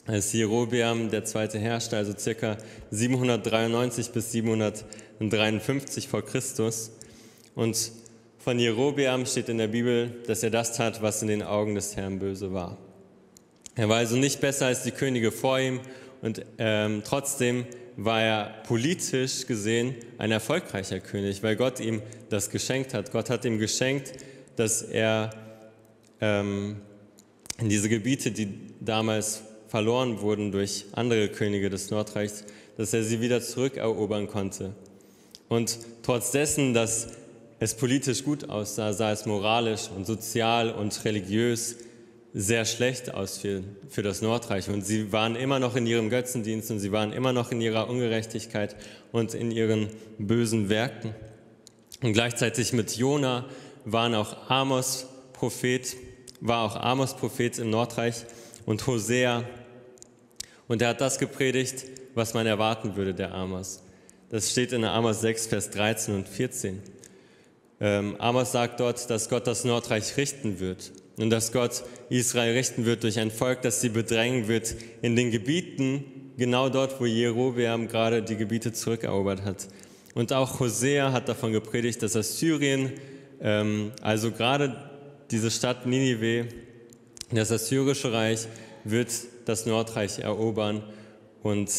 als 0.06 0.33
Jerobeam 0.33 1.11
der 1.11 1.25
zweite 1.25 1.59
herrschte, 1.59 1.97
also 1.97 2.12
circa 2.16 2.56
793 2.90 4.11
bis 4.11 4.33
753 4.33 6.09
vor 6.09 6.25
Christus. 6.25 6.92
Und 7.56 7.90
von 8.38 8.59
Jerobeam 8.59 9.26
steht 9.26 9.49
in 9.49 9.59
der 9.59 9.66
Bibel, 9.66 10.23
dass 10.26 10.45
er 10.45 10.50
das 10.50 10.76
tat, 10.76 11.02
was 11.02 11.23
in 11.23 11.28
den 11.28 11.42
Augen 11.42 11.75
des 11.75 11.97
Herrn 11.97 12.21
böse 12.21 12.52
war. 12.52 12.78
Er 13.75 13.88
war 13.88 13.97
also 13.97 14.16
nicht 14.16 14.40
besser 14.40 14.66
als 14.66 14.85
die 14.85 14.92
Könige 14.92 15.33
vor 15.33 15.59
ihm 15.59 15.80
und 16.26 16.45
ähm, 16.59 17.02
trotzdem 17.04 17.66
war 17.97 18.21
er 18.21 18.54
politisch 18.66 19.47
gesehen 19.47 19.95
ein 20.18 20.33
erfolgreicher 20.33 20.99
König, 20.99 21.40
weil 21.45 21.54
Gott 21.54 21.78
ihm 21.78 22.02
das 22.30 22.50
geschenkt 22.50 22.95
hat. 22.95 23.12
Gott 23.12 23.30
hat 23.30 23.45
ihm 23.45 23.61
geschenkt, 23.61 24.12
dass 24.56 24.83
er 24.83 25.30
ähm, 26.21 26.78
in 27.59 27.68
diese 27.68 27.88
Gebiete, 27.88 28.33
die 28.33 28.49
damals 28.80 29.42
verloren 29.68 30.21
wurden 30.21 30.50
durch 30.50 30.87
andere 30.95 31.28
Könige 31.28 31.71
des 31.71 31.92
Nordreichs, 31.92 32.45
dass 32.76 32.92
er 32.92 33.04
sie 33.04 33.21
wieder 33.21 33.40
zurückerobern 33.40 34.26
konnte. 34.26 34.75
Und 35.49 35.78
trotz 36.02 36.33
dessen, 36.33 36.75
dass 36.75 37.06
es 37.61 37.75
politisch 37.75 38.25
gut 38.25 38.50
aussah, 38.50 38.92
sah 38.92 39.12
es 39.12 39.26
moralisch 39.26 39.90
und 39.95 40.09
sozial 40.09 40.73
und 40.73 41.04
religiös 41.04 41.76
sehr 42.38 42.66
schlecht 42.66 43.14
aus 43.14 43.38
für, 43.38 43.62
für 43.88 44.02
das 44.02 44.21
Nordreich. 44.21 44.69
Und 44.69 44.85
sie 44.85 45.11
waren 45.11 45.37
immer 45.37 45.59
noch 45.59 45.75
in 45.75 45.87
ihrem 45.87 46.11
Götzendienst 46.11 46.71
und 46.71 46.81
sie 46.81 46.93
waren 46.93 47.14
immer 47.14 47.33
noch 47.33 47.50
in 47.50 47.62
ihrer 47.62 47.88
Ungerechtigkeit 47.88 48.76
und 49.11 49.33
in 49.33 49.50
ihren 49.50 49.88
bösen 50.19 50.69
Werken. 50.69 51.14
Und 52.02 52.12
gleichzeitig 52.12 52.75
mit 52.75 52.95
Jona 52.95 53.47
waren 53.87 54.14
auch 54.14 54.50
Amos 54.50 55.07
Prophet, 55.33 55.97
war 56.43 56.66
auch 56.66 56.76
Amos 56.76 57.16
Prophet 57.16 57.59
im 57.59 57.71
Nordreich 57.71 58.26
und 58.66 58.87
Hosea. 58.87 59.45
Und 60.69 60.83
er 60.83 60.88
hat 60.88 61.00
das 61.00 61.19
gepredigt, 61.19 61.87
was 62.14 62.35
man 62.35 62.47
erwarten 62.47 62.97
würde, 62.97 63.14
der 63.14 63.33
Amos. 63.33 63.83
Das 64.28 64.50
steht 64.50 64.73
in 64.73 64.85
Amos 64.85 65.23
6, 65.23 65.47
Vers 65.47 65.71
13 65.71 66.14
und 66.14 66.28
14. 66.28 66.83
Ähm, 67.81 68.16
Amos 68.19 68.52
sagt 68.52 68.81
dort, 68.81 69.09
dass 69.09 69.31
Gott 69.31 69.47
das 69.47 69.64
Nordreich 69.64 70.19
richten 70.19 70.61
wird 70.61 70.93
und 71.18 71.30
dass 71.30 71.52
Gott 71.52 71.82
Israel 72.11 72.54
richten 72.54 72.85
wird 72.85 73.02
durch 73.02 73.18
ein 73.18 73.30
Volk, 73.30 73.62
das 73.62 73.80
sie 73.80 73.88
bedrängen 73.88 74.49
wird 74.49 74.75
in 75.02 75.16
den 75.16 75.30
Gebieten, 75.30 76.32
genau 76.37 76.68
dort, 76.68 77.00
wo 77.00 77.06
Jerobeam 77.06 77.88
gerade 77.88 78.23
die 78.23 78.37
Gebiete 78.37 78.73
zurückerobert 78.73 79.42
hat. 79.44 79.68
Und 80.14 80.32
auch 80.32 80.61
Hosea 80.61 81.12
hat 81.12 81.28
davon 81.28 81.52
gepredigt, 81.52 82.02
dass 82.02 82.16
Assyrien, 82.16 82.92
ähm, 83.40 83.92
also 84.02 84.30
gerade 84.30 84.76
diese 85.30 85.50
Stadt 85.50 85.87
Ninive, 85.87 86.46
das 87.30 87.50
assyrische 87.50 88.12
Reich, 88.12 88.46
wird 88.85 89.11
das 89.46 89.66
Nordreich 89.66 90.20
erobern 90.20 90.82
und 91.42 91.70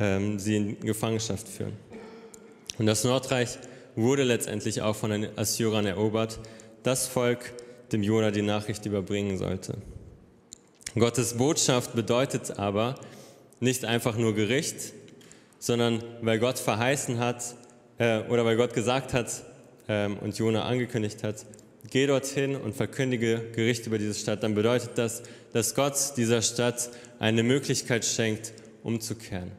ähm, 0.00 0.38
sie 0.38 0.56
in 0.56 0.80
Gefangenschaft 0.80 1.48
führen. 1.48 1.72
Und 2.78 2.86
das 2.86 3.04
Nordreich 3.04 3.58
wurde 3.94 4.24
letztendlich 4.24 4.82
auch 4.82 4.96
von 4.96 5.10
den 5.10 5.38
Assyrern 5.38 5.86
erobert. 5.86 6.38
Das 6.82 7.06
Volk, 7.06 7.54
dem 7.92 8.02
Jona 8.02 8.30
die 8.30 8.42
Nachricht 8.42 8.86
überbringen 8.86 9.38
sollte. 9.38 9.78
Gottes 10.98 11.34
Botschaft 11.34 11.94
bedeutet 11.94 12.58
aber 12.58 12.94
nicht 13.60 13.84
einfach 13.84 14.16
nur 14.16 14.34
Gericht, 14.34 14.92
sondern 15.58 16.02
weil 16.22 16.38
Gott 16.38 16.58
verheißen 16.58 17.18
hat 17.18 17.54
äh, 17.98 18.20
oder 18.28 18.44
weil 18.44 18.56
Gott 18.56 18.74
gesagt 18.74 19.12
hat 19.12 19.42
ähm, 19.88 20.18
und 20.18 20.38
Jona 20.38 20.64
angekündigt 20.64 21.22
hat, 21.22 21.44
geh 21.90 22.06
dorthin 22.06 22.56
und 22.56 22.74
verkündige 22.74 23.42
Gericht 23.54 23.86
über 23.86 23.98
diese 23.98 24.14
Stadt, 24.14 24.42
dann 24.42 24.54
bedeutet 24.54 24.90
das, 24.96 25.22
dass 25.52 25.74
Gott 25.74 25.94
dieser 26.16 26.42
Stadt 26.42 26.90
eine 27.18 27.42
Möglichkeit 27.42 28.04
schenkt, 28.04 28.52
umzukehren. 28.82 29.52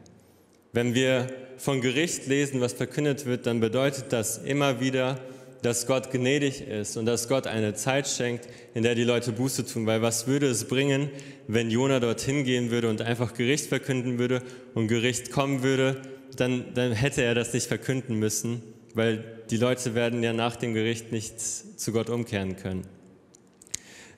Wenn 0.72 0.94
wir 0.94 1.28
von 1.56 1.80
Gericht 1.80 2.26
lesen, 2.26 2.60
was 2.60 2.72
verkündet 2.72 3.26
wird, 3.26 3.46
dann 3.46 3.60
bedeutet 3.60 4.12
das 4.12 4.38
immer 4.38 4.80
wieder, 4.80 5.18
dass 5.62 5.86
Gott 5.86 6.10
gnädig 6.10 6.66
ist 6.66 6.96
und 6.96 7.06
dass 7.06 7.28
Gott 7.28 7.46
eine 7.46 7.74
Zeit 7.74 8.06
schenkt, 8.06 8.48
in 8.74 8.82
der 8.82 8.94
die 8.94 9.04
Leute 9.04 9.32
Buße 9.32 9.66
tun. 9.66 9.86
Weil 9.86 10.02
was 10.02 10.26
würde 10.26 10.46
es 10.46 10.64
bringen, 10.64 11.10
wenn 11.46 11.70
Jona 11.70 12.00
dorthin 12.00 12.44
gehen 12.44 12.70
würde 12.70 12.88
und 12.88 13.02
einfach 13.02 13.34
Gericht 13.34 13.66
verkünden 13.66 14.18
würde 14.18 14.42
und 14.74 14.88
Gericht 14.88 15.32
kommen 15.32 15.62
würde, 15.62 16.00
dann, 16.36 16.74
dann 16.74 16.92
hätte 16.92 17.22
er 17.22 17.34
das 17.34 17.52
nicht 17.52 17.66
verkünden 17.66 18.16
müssen, 18.16 18.62
weil 18.94 19.24
die 19.50 19.56
Leute 19.56 19.94
werden 19.94 20.22
ja 20.22 20.32
nach 20.32 20.56
dem 20.56 20.74
Gericht 20.74 21.10
nicht 21.12 21.40
zu 21.40 21.92
Gott 21.92 22.10
umkehren 22.10 22.56
können. 22.56 22.84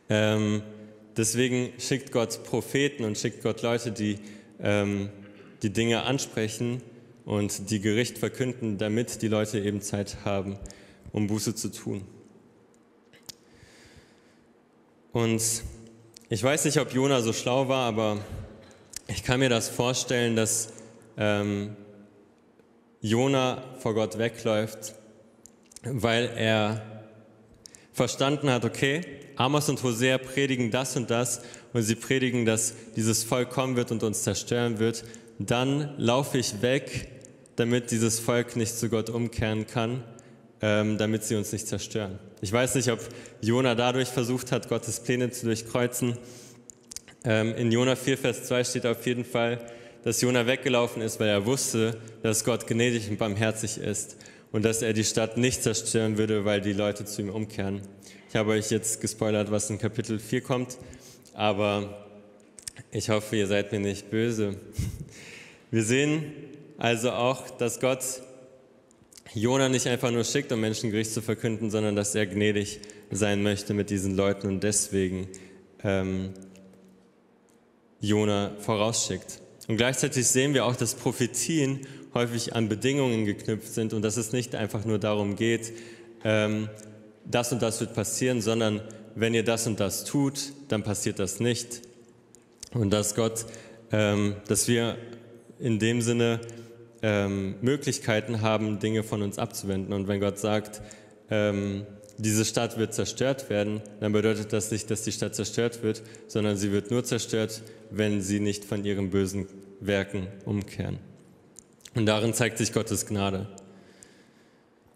Ähm, 0.08 0.62
deswegen 1.16 1.72
schickt 1.78 2.12
Gott 2.12 2.44
Propheten 2.44 3.04
und 3.04 3.16
schickt 3.16 3.42
Gott 3.42 3.62
Leute, 3.62 3.92
die 3.92 4.18
ähm, 4.60 5.08
die 5.62 5.70
Dinge 5.70 6.02
ansprechen 6.02 6.82
und 7.24 7.70
die 7.70 7.80
Gericht 7.80 8.18
verkünden, 8.18 8.78
damit 8.78 9.22
die 9.22 9.28
Leute 9.28 9.60
eben 9.60 9.80
Zeit 9.80 10.18
haben, 10.24 10.58
um 11.12 11.26
Buße 11.26 11.54
zu 11.54 11.70
tun. 11.70 12.02
Und 15.12 15.42
ich 16.28 16.42
weiß 16.42 16.64
nicht, 16.64 16.78
ob 16.78 16.92
Jona 16.94 17.20
so 17.20 17.32
schlau 17.32 17.68
war, 17.68 17.86
aber 17.86 18.18
ich 19.08 19.24
kann 19.24 19.40
mir 19.40 19.48
das 19.48 19.68
vorstellen, 19.68 20.36
dass 20.36 20.68
ähm, 21.16 21.76
Jona 23.00 23.62
vor 23.80 23.94
Gott 23.94 24.18
wegläuft, 24.18 24.94
weil 25.82 26.30
er 26.36 27.02
verstanden 27.92 28.50
hat, 28.50 28.64
okay, 28.64 29.00
Amos 29.34 29.68
und 29.68 29.82
Hosea 29.82 30.18
predigen 30.18 30.70
das 30.70 30.96
und 30.96 31.10
das 31.10 31.42
und 31.72 31.82
sie 31.82 31.96
predigen, 31.96 32.44
dass 32.44 32.74
dieses 32.94 33.24
Volk 33.24 33.50
kommen 33.50 33.74
wird 33.74 33.90
und 33.90 34.02
uns 34.02 34.22
zerstören 34.22 34.78
wird. 34.78 35.04
Dann 35.38 35.94
laufe 35.96 36.38
ich 36.38 36.62
weg, 36.62 37.08
damit 37.56 37.90
dieses 37.90 38.20
Volk 38.20 38.54
nicht 38.54 38.78
zu 38.78 38.88
Gott 38.88 39.10
umkehren 39.10 39.66
kann 39.66 40.04
ähm, 40.62 40.98
damit 40.98 41.24
sie 41.24 41.36
uns 41.36 41.52
nicht 41.52 41.66
zerstören. 41.66 42.18
Ich 42.40 42.52
weiß 42.52 42.74
nicht, 42.74 42.90
ob 42.90 43.00
Jona 43.40 43.74
dadurch 43.74 44.08
versucht 44.08 44.52
hat, 44.52 44.68
Gottes 44.68 45.00
Pläne 45.00 45.30
zu 45.30 45.46
durchkreuzen. 45.46 46.16
Ähm, 47.24 47.54
in 47.54 47.70
Jona 47.72 47.96
4, 47.96 48.18
Vers 48.18 48.44
2 48.44 48.64
steht 48.64 48.86
auf 48.86 49.06
jeden 49.06 49.24
Fall, 49.24 49.60
dass 50.04 50.20
Jona 50.20 50.46
weggelaufen 50.46 51.02
ist, 51.02 51.20
weil 51.20 51.28
er 51.28 51.44
wusste, 51.44 51.98
dass 52.22 52.44
Gott 52.44 52.66
gnädig 52.66 53.10
und 53.10 53.18
barmherzig 53.18 53.78
ist 53.78 54.16
und 54.52 54.64
dass 54.64 54.82
er 54.82 54.92
die 54.92 55.04
Stadt 55.04 55.36
nicht 55.36 55.62
zerstören 55.62 56.18
würde, 56.18 56.44
weil 56.44 56.60
die 56.60 56.72
Leute 56.72 57.04
zu 57.04 57.22
ihm 57.22 57.30
umkehren. 57.30 57.82
Ich 58.28 58.36
habe 58.36 58.52
euch 58.52 58.70
jetzt 58.70 59.00
gespoilert, 59.00 59.50
was 59.50 59.68
in 59.70 59.78
Kapitel 59.78 60.18
4 60.18 60.40
kommt, 60.40 60.78
aber 61.34 62.06
ich 62.90 63.10
hoffe, 63.10 63.36
ihr 63.36 63.46
seid 63.46 63.72
mir 63.72 63.80
nicht 63.80 64.10
böse. 64.10 64.56
Wir 65.72 65.84
sehen 65.84 66.32
also 66.78 67.12
auch, 67.12 67.48
dass 67.50 67.78
Gott 67.78 68.02
Jona 69.34 69.68
nicht 69.68 69.86
einfach 69.86 70.10
nur 70.10 70.24
schickt, 70.24 70.50
um 70.52 70.60
Menschen 70.60 70.90
Gericht 70.90 71.12
zu 71.12 71.22
verkünden, 71.22 71.70
sondern 71.70 71.94
dass 71.94 72.14
er 72.14 72.26
gnädig 72.26 72.80
sein 73.10 73.42
möchte 73.42 73.74
mit 73.74 73.90
diesen 73.90 74.16
Leuten 74.16 74.48
und 74.48 74.62
deswegen 74.64 75.28
ähm, 75.84 76.30
Jona 78.00 78.52
vorausschickt. 78.58 79.40
Und 79.68 79.76
gleichzeitig 79.76 80.26
sehen 80.26 80.54
wir 80.54 80.64
auch, 80.64 80.74
dass 80.74 80.94
Prophetien 80.94 81.86
häufig 82.12 82.56
an 82.56 82.68
Bedingungen 82.68 83.24
geknüpft 83.24 83.72
sind 83.72 83.92
und 83.92 84.02
dass 84.02 84.16
es 84.16 84.32
nicht 84.32 84.54
einfach 84.54 84.84
nur 84.84 84.98
darum 84.98 85.36
geht, 85.36 85.72
ähm, 86.24 86.68
das 87.24 87.52
und 87.52 87.62
das 87.62 87.80
wird 87.80 87.94
passieren, 87.94 88.40
sondern 88.40 88.80
wenn 89.14 89.34
ihr 89.34 89.44
das 89.44 89.66
und 89.66 89.78
das 89.78 90.04
tut, 90.04 90.52
dann 90.68 90.82
passiert 90.82 91.18
das 91.18 91.38
nicht. 91.38 91.82
Und 92.72 92.90
dass 92.90 93.14
Gott, 93.14 93.46
ähm, 93.92 94.36
dass 94.48 94.66
wir 94.66 94.96
in 95.58 95.78
dem 95.78 96.00
Sinne 96.02 96.40
ähm, 97.02 97.54
Möglichkeiten 97.60 98.40
haben, 98.40 98.78
Dinge 98.78 99.02
von 99.02 99.22
uns 99.22 99.38
abzuwenden. 99.38 99.92
Und 99.92 100.08
wenn 100.08 100.20
Gott 100.20 100.38
sagt, 100.38 100.80
ähm, 101.30 101.86
diese 102.18 102.44
Stadt 102.44 102.76
wird 102.76 102.92
zerstört 102.92 103.48
werden, 103.48 103.80
dann 104.00 104.12
bedeutet 104.12 104.52
das 104.52 104.70
nicht, 104.70 104.90
dass 104.90 105.02
die 105.02 105.12
Stadt 105.12 105.34
zerstört 105.34 105.82
wird, 105.82 106.02
sondern 106.26 106.56
sie 106.56 106.70
wird 106.72 106.90
nur 106.90 107.04
zerstört, 107.04 107.62
wenn 107.90 108.20
sie 108.20 108.40
nicht 108.40 108.64
von 108.64 108.84
ihren 108.84 109.10
bösen 109.10 109.46
Werken 109.80 110.26
umkehren. 110.44 110.98
Und 111.94 112.06
darin 112.06 112.34
zeigt 112.34 112.58
sich 112.58 112.72
Gottes 112.72 113.06
Gnade. 113.06 113.46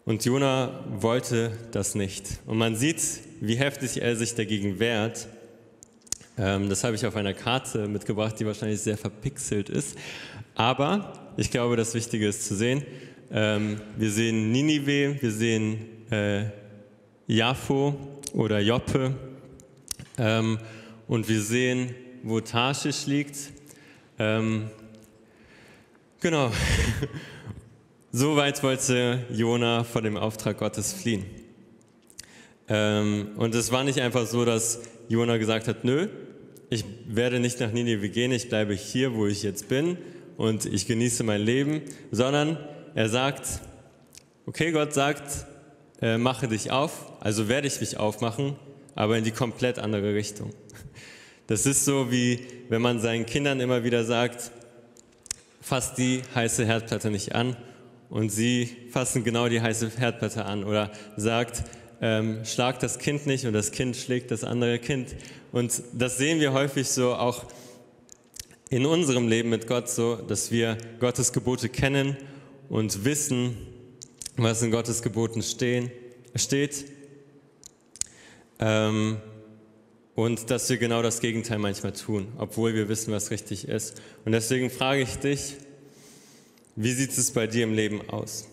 Und 0.05 0.23
Jona 0.23 0.85
wollte 0.87 1.51
das 1.71 1.95
nicht. 1.95 2.37
Und 2.45 2.59
man 2.59 2.75
sieht, 2.75 3.01
wie 3.41 3.55
heftig 3.55 4.01
er 4.03 4.15
sich 4.15 4.35
dagegen 4.35 4.79
wehrt. 4.79 5.27
Ähm, 6.37 6.69
das 6.69 6.83
habe 6.83 6.95
ich 6.95 7.05
auf 7.07 7.15
einer 7.15 7.33
Karte 7.33 7.87
mitgebracht, 7.87 8.39
die 8.39 8.45
wahrscheinlich 8.45 8.81
sehr 8.81 8.97
verpixelt 8.97 9.69
ist. 9.69 9.97
Aber 10.55 11.13
ich 11.37 11.51
glaube, 11.51 11.75
das 11.75 11.93
Wichtige 11.93 12.27
ist 12.27 12.45
zu 12.45 12.55
sehen. 12.55 12.83
Ähm, 13.31 13.81
wir 13.97 14.09
sehen 14.09 14.51
Ninive, 14.51 15.21
wir 15.21 15.31
sehen 15.31 16.11
äh, 16.11 16.45
Jaffo 17.27 17.95
oder 18.33 18.59
Joppe 18.59 19.13
ähm, 20.17 20.57
und 21.07 21.27
wir 21.27 21.41
sehen, 21.41 21.93
wo 22.23 22.39
Tarschisch 22.39 23.05
liegt. 23.05 23.37
Ähm, 24.17 24.69
Genau. 26.25 26.51
So 28.11 28.37
weit 28.37 28.63
wollte 28.63 29.25
Jona 29.29 29.83
vor 29.83 30.01
dem 30.01 30.15
Auftrag 30.15 30.57
Gottes 30.57 30.93
fliehen. 30.93 31.25
Ähm, 32.69 33.31
und 33.35 33.53
es 33.53 33.73
war 33.73 33.83
nicht 33.83 33.99
einfach 33.99 34.25
so, 34.25 34.45
dass 34.45 34.79
Jona 35.09 35.35
gesagt 35.35 35.67
hat, 35.67 35.83
nö, 35.83 36.07
ich 36.69 36.85
werde 37.07 37.41
nicht 37.41 37.59
nach 37.59 37.73
Ninive 37.73 38.07
gehen, 38.07 38.31
ich 38.31 38.47
bleibe 38.47 38.73
hier, 38.73 39.13
wo 39.15 39.27
ich 39.27 39.43
jetzt 39.43 39.67
bin 39.67 39.97
und 40.37 40.65
ich 40.65 40.87
genieße 40.87 41.23
mein 41.23 41.41
Leben, 41.41 41.81
sondern 42.11 42.57
er 42.93 43.09
sagt, 43.09 43.61
okay, 44.45 44.71
Gott 44.71 44.93
sagt, 44.93 45.45
äh, 46.01 46.17
mache 46.17 46.47
dich 46.47 46.71
auf, 46.71 47.11
also 47.19 47.47
werde 47.47 47.67
ich 47.67 47.79
mich 47.79 47.97
aufmachen, 47.97 48.55
aber 48.95 49.17
in 49.17 49.23
die 49.23 49.31
komplett 49.31 49.79
andere 49.79 50.13
Richtung. 50.13 50.51
Das 51.47 51.65
ist 51.65 51.85
so 51.85 52.11
wie, 52.11 52.39
wenn 52.69 52.81
man 52.81 52.99
seinen 52.99 53.25
Kindern 53.25 53.59
immer 53.59 53.83
wieder 53.83 54.03
sagt, 54.03 54.51
fass 55.61 55.93
die 55.93 56.21
heiße 56.33 56.65
Herdplatte 56.65 57.11
nicht 57.11 57.35
an 57.35 57.55
und 58.09 58.29
sie 58.29 58.69
fassen 58.91 59.23
genau 59.23 59.47
die 59.47 59.61
heiße 59.61 59.91
Herdplatte 59.97 60.45
an 60.45 60.63
oder 60.63 60.91
sagt, 61.17 61.63
ähm, 62.01 62.43
schlag 62.45 62.79
das 62.79 62.99
Kind 62.99 63.25
nicht 63.25 63.45
und 63.45 63.53
das 63.53 63.71
Kind 63.71 63.95
schlägt 63.95 64.31
das 64.31 64.43
andere 64.43 64.79
Kind. 64.79 65.15
Und 65.51 65.81
das 65.93 66.17
sehen 66.17 66.39
wir 66.39 66.51
häufig 66.53 66.87
so 66.87 67.15
auch 67.15 67.45
in 68.75 68.85
unserem 68.85 69.29
Leben 69.29 69.51
mit 69.51 69.67
Gott 69.67 69.89
so, 69.89 70.17
dass 70.17 70.51
wir 70.51 70.77
Gottes 70.99 71.31
Gebote 71.31 71.69
kennen 71.69 72.17
und 72.67 73.05
wissen, 73.05 73.55
was 74.35 74.61
in 74.63 74.69
Gottes 74.69 75.01
Geboten 75.01 75.41
stehen, 75.43 75.91
steht. 76.35 76.83
Ähm, 78.59 79.15
und 80.13 80.51
dass 80.51 80.69
wir 80.69 80.75
genau 80.75 81.01
das 81.01 81.21
Gegenteil 81.21 81.57
manchmal 81.57 81.93
tun, 81.93 82.27
obwohl 82.37 82.73
wir 82.73 82.89
wissen, 82.89 83.13
was 83.13 83.31
richtig 83.31 83.69
ist. 83.69 84.01
Und 84.25 84.33
deswegen 84.33 84.69
frage 84.69 85.03
ich 85.03 85.15
dich, 85.19 85.55
wie 86.75 86.91
sieht 86.91 87.17
es 87.17 87.31
bei 87.31 87.47
dir 87.47 87.63
im 87.63 87.73
Leben 87.73 88.09
aus? 88.09 88.49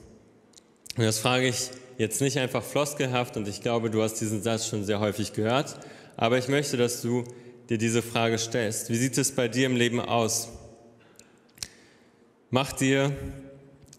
Und 0.96 1.02
das 1.02 1.18
frage 1.18 1.48
ich 1.48 1.70
jetzt 1.98 2.20
nicht 2.20 2.38
einfach 2.38 2.62
floskelhaft 2.62 3.36
und 3.36 3.48
ich 3.48 3.60
glaube, 3.60 3.90
du 3.90 4.00
hast 4.00 4.20
diesen 4.20 4.40
Satz 4.40 4.68
schon 4.68 4.84
sehr 4.84 5.00
häufig 5.00 5.32
gehört, 5.32 5.80
aber 6.16 6.38
ich 6.38 6.46
möchte, 6.46 6.76
dass 6.76 7.02
du 7.02 7.24
dir 7.68 7.78
diese 7.78 8.02
Frage 8.02 8.38
stellst. 8.38 8.90
Wie 8.90 8.96
sieht 8.96 9.16
es 9.18 9.32
bei 9.32 9.48
dir 9.48 9.66
im 9.66 9.76
Leben 9.76 10.00
aus? 10.00 10.48
Mach 12.50 12.72
dir 12.72 13.16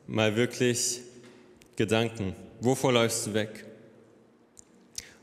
mal 0.08 0.36
wirklich 0.36 1.02
Gedanken. 1.76 2.36
Wovor 2.62 2.94
läufst 2.94 3.28
du 3.28 3.34
weg? 3.34 3.66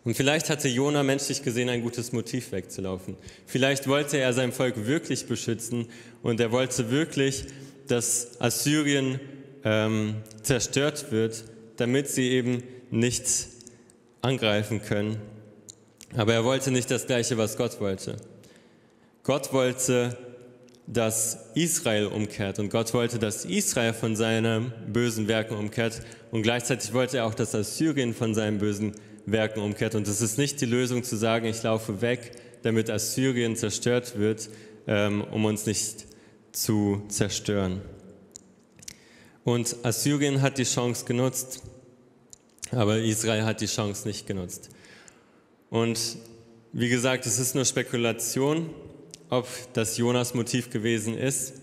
Und 0.02 0.16
vielleicht 0.16 0.48
hatte 0.50 0.68
Jona 0.68 1.02
menschlich 1.02 1.42
gesehen 1.42 1.68
ein 1.68 1.82
gutes 1.82 2.12
Motiv 2.12 2.52
wegzulaufen. 2.52 3.16
Vielleicht 3.46 3.86
wollte 3.86 4.16
er 4.16 4.32
sein 4.32 4.52
Volk 4.52 4.86
wirklich 4.86 5.26
beschützen 5.26 5.88
und 6.22 6.40
er 6.40 6.50
wollte 6.52 6.90
wirklich 6.90 7.44
dass 7.90 8.40
Assyrien 8.40 9.18
ähm, 9.64 10.16
zerstört 10.42 11.10
wird, 11.10 11.44
damit 11.76 12.08
sie 12.08 12.30
eben 12.30 12.62
nicht 12.90 13.24
angreifen 14.22 14.82
können. 14.82 15.18
Aber 16.16 16.34
er 16.34 16.44
wollte 16.44 16.70
nicht 16.70 16.90
das 16.90 17.06
Gleiche, 17.06 17.38
was 17.38 17.56
Gott 17.56 17.80
wollte. 17.80 18.16
Gott 19.22 19.52
wollte, 19.52 20.16
dass 20.86 21.50
Israel 21.54 22.06
umkehrt 22.06 22.58
und 22.58 22.68
Gott 22.68 22.92
wollte, 22.94 23.18
dass 23.18 23.44
Israel 23.44 23.92
von 23.92 24.16
seinen 24.16 24.72
bösen 24.88 25.28
Werken 25.28 25.56
umkehrt 25.56 26.00
und 26.32 26.42
gleichzeitig 26.42 26.92
wollte 26.92 27.18
er 27.18 27.26
auch, 27.26 27.34
dass 27.34 27.54
Assyrien 27.54 28.12
von 28.12 28.34
seinen 28.34 28.58
bösen 28.58 28.94
Werken 29.26 29.60
umkehrt. 29.60 29.94
Und 29.94 30.08
es 30.08 30.20
ist 30.20 30.38
nicht 30.38 30.60
die 30.60 30.66
Lösung 30.66 31.04
zu 31.04 31.16
sagen, 31.16 31.46
ich 31.46 31.62
laufe 31.62 32.00
weg, 32.00 32.32
damit 32.62 32.90
Assyrien 32.90 33.56
zerstört 33.56 34.18
wird, 34.18 34.48
ähm, 34.86 35.22
um 35.30 35.44
uns 35.44 35.66
nicht 35.66 36.06
zu 36.52 37.02
zerstören. 37.08 37.82
Und 39.44 39.76
Assyrien 39.84 40.42
hat 40.42 40.58
die 40.58 40.64
Chance 40.64 41.04
genutzt, 41.04 41.62
aber 42.72 42.98
Israel 42.98 43.44
hat 43.44 43.60
die 43.60 43.66
Chance 43.66 44.06
nicht 44.06 44.26
genutzt. 44.26 44.70
Und 45.70 46.18
wie 46.72 46.88
gesagt, 46.88 47.26
es 47.26 47.38
ist 47.38 47.54
nur 47.54 47.64
Spekulation, 47.64 48.70
ob 49.28 49.46
das 49.72 49.96
Jonas 49.96 50.34
Motiv 50.34 50.70
gewesen 50.70 51.16
ist. 51.16 51.54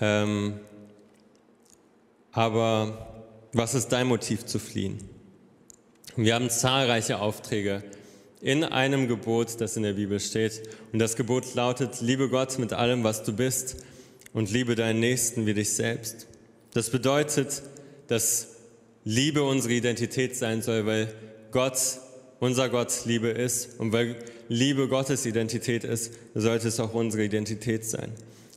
Ähm, 0.00 0.58
aber 2.32 3.24
was 3.52 3.74
ist 3.74 3.88
dein 3.88 4.08
Motiv 4.08 4.44
zu 4.44 4.58
fliehen? 4.58 4.98
Wir 6.16 6.34
haben 6.34 6.50
zahlreiche 6.50 7.20
Aufträge 7.20 7.82
in 8.40 8.64
einem 8.64 9.06
Gebot, 9.06 9.60
das 9.60 9.76
in 9.76 9.84
der 9.84 9.92
Bibel 9.92 10.18
steht. 10.18 10.62
Und 10.92 10.98
das 10.98 11.14
Gebot 11.14 11.54
lautet, 11.54 12.00
liebe 12.00 12.28
Gott 12.28 12.58
mit 12.58 12.72
allem, 12.72 13.04
was 13.04 13.22
du 13.22 13.32
bist 13.32 13.76
und 14.32 14.50
liebe 14.50 14.74
deinen 14.74 15.00
Nächsten 15.00 15.46
wie 15.46 15.54
dich 15.54 15.72
selbst. 15.72 16.26
Das 16.74 16.90
bedeutet, 16.90 17.62
dass 18.08 18.48
Liebe 19.04 19.42
unsere 19.42 19.74
Identität 19.74 20.36
sein 20.36 20.62
soll, 20.62 20.86
weil 20.86 21.14
Gott, 21.50 21.78
unser 22.42 22.68
Gott 22.68 23.04
Liebe 23.04 23.28
ist. 23.28 23.78
Und 23.78 23.92
weil 23.92 24.16
Liebe 24.48 24.88
Gottes 24.88 25.26
Identität 25.26 25.84
ist, 25.84 26.12
sollte 26.34 26.66
es 26.66 26.80
auch 26.80 26.92
unsere 26.92 27.22
Identität 27.22 27.84
sein. 27.84 28.10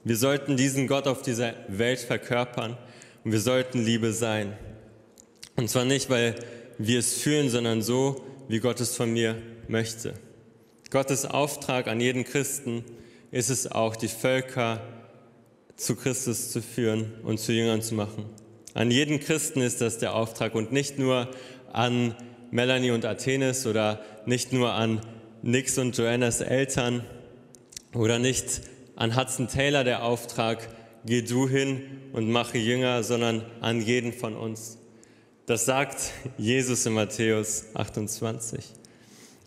Wir 0.04 0.18
sollten 0.18 0.58
diesen 0.58 0.88
Gott 0.88 1.06
auf 1.06 1.22
dieser 1.22 1.54
Welt 1.68 2.00
verkörpern 2.00 2.80
und 3.24 3.32
wir 3.32 3.40
sollten 3.40 3.86
Liebe 3.86 4.12
sein. 4.12 4.54
Und 5.56 5.70
zwar 5.70 5.86
nicht, 5.86 6.10
weil 6.10 6.34
wir 6.80 6.98
es 6.98 7.14
fühlen, 7.14 7.52
sondern 7.52 7.84
so, 7.84 8.24
wie 8.48 8.60
Gott 8.60 8.80
es 8.80 8.96
von 8.96 9.14
mir 9.14 9.40
möchte. 9.68 10.16
Gottes 10.90 11.26
Auftrag 11.26 11.88
an 11.88 12.02
jeden 12.02 12.24
Christen 12.24 12.84
ist 13.30 13.52
es 13.52 13.72
auch, 13.72 13.96
die 13.96 14.08
Völker 14.08 14.82
zu 15.76 15.96
Christus 15.96 16.52
zu 16.52 16.64
führen 16.64 17.14
und 17.22 17.40
zu 17.40 17.54
Jüngern 17.54 17.84
zu 17.84 17.94
machen. 17.94 18.26
An 18.74 18.90
jeden 18.90 19.20
Christen 19.20 19.62
ist 19.62 19.80
das 19.80 20.00
der 20.00 20.16
Auftrag 20.16 20.56
und 20.56 20.72
nicht 20.72 20.98
nur 20.98 21.30
an 21.72 22.16
Melanie 22.56 22.92
und 22.92 23.04
Athenes 23.04 23.68
oder 23.68 24.00
nicht 24.26 24.54
nur 24.54 24.72
an 24.72 25.02
Nix 25.42 25.78
und 25.78 25.98
Joannas 25.98 26.40
Eltern 26.40 27.04
oder 27.94 28.18
nicht 28.18 28.62
an 28.96 29.18
Hudson 29.18 29.50
Taylor 29.50 29.84
der 29.84 30.06
Auftrag, 30.06 30.70
geh 31.06 31.22
du 31.22 31.50
hin 31.50 31.82
und 32.14 32.32
mache 32.32 32.58
Jünger, 32.58 33.04
sondern 33.04 33.44
an 33.60 33.82
jeden 33.82 34.14
von 34.14 34.38
uns. 34.38 34.78
Das 35.48 35.66
sagt 35.66 35.98
Jesus 36.38 36.86
in 36.86 36.94
Matthäus 36.94 37.66
28. 37.74 38.64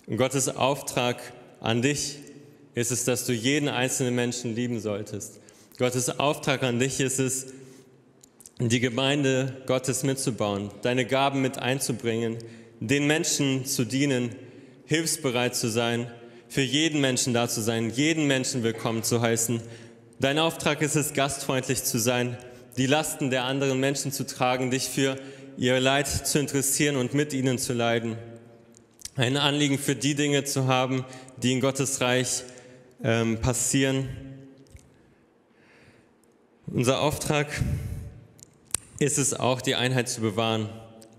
Und 0.07 0.19
Gottes 0.19 0.55
Auftrag 0.55 1.17
an 1.61 1.81
dich 1.81 2.19
ist 2.75 2.93
es, 2.93 3.07
dass 3.07 3.25
du 3.25 3.33
jeden 3.33 3.71
einzelnen 3.71 4.17
Menschen 4.17 4.55
lieben 4.55 4.81
solltest. 4.81 5.41
Gottes 5.79 6.21
Auftrag 6.21 6.63
an 6.63 6.79
dich 6.79 7.01
ist 7.01 7.21
es, 7.21 7.47
die 8.61 8.81
Gemeinde 8.81 9.63
Gottes 9.67 10.03
mitzubauen, 10.03 10.71
deine 10.83 11.07
Gaben 11.07 11.41
mit 11.41 11.59
einzubringen, 11.59 12.37
den 12.81 13.07
Menschen 13.07 13.65
zu 13.65 13.85
dienen, 13.85 14.35
hilfsbereit 14.87 15.55
zu 15.55 15.69
sein, 15.69 16.11
für 16.49 16.63
jeden 16.63 17.01
Menschen 17.01 17.35
da 17.35 17.49
zu 17.49 17.61
sein, 17.61 17.91
jeden 17.91 18.27
Menschen 18.27 18.63
willkommen 18.63 19.03
zu 19.03 19.21
heißen. 19.21 19.61
Dein 20.21 20.39
Auftrag 20.39 20.83
ist 20.83 20.97
es, 20.97 21.13
gastfreundlich 21.13 21.85
zu 21.85 21.99
sein, 21.99 22.39
die 22.77 22.87
Lasten 22.87 23.31
der 23.31 23.45
anderen 23.45 23.81
Menschen 23.81 24.13
zu 24.13 24.27
tragen, 24.27 24.71
dich 24.71 24.85
für 24.89 25.17
ihr 25.57 25.81
Leid 25.81 26.09
zu 26.09 26.39
interessieren 26.39 26.97
und 26.97 27.15
mit 27.15 27.33
ihnen 27.33 27.59
zu 27.59 27.73
leiden 27.73 28.17
ein 29.19 29.37
Anliegen 29.37 29.79
für 29.79 29.97
die 29.97 30.15
Dinge 30.15 30.45
zu 30.45 30.69
haben, 30.69 31.05
die 31.39 31.53
in 31.53 31.61
Gottes 31.61 32.01
Reich 32.01 32.45
ähm, 33.03 33.41
passieren. 33.41 34.09
Unser 36.69 37.01
Auftrag 37.01 37.49
ist 39.01 39.19
es 39.19 39.35
auch, 39.35 39.61
die 39.61 39.75
Einheit 39.75 40.09
zu 40.09 40.21
bewahren, 40.21 40.69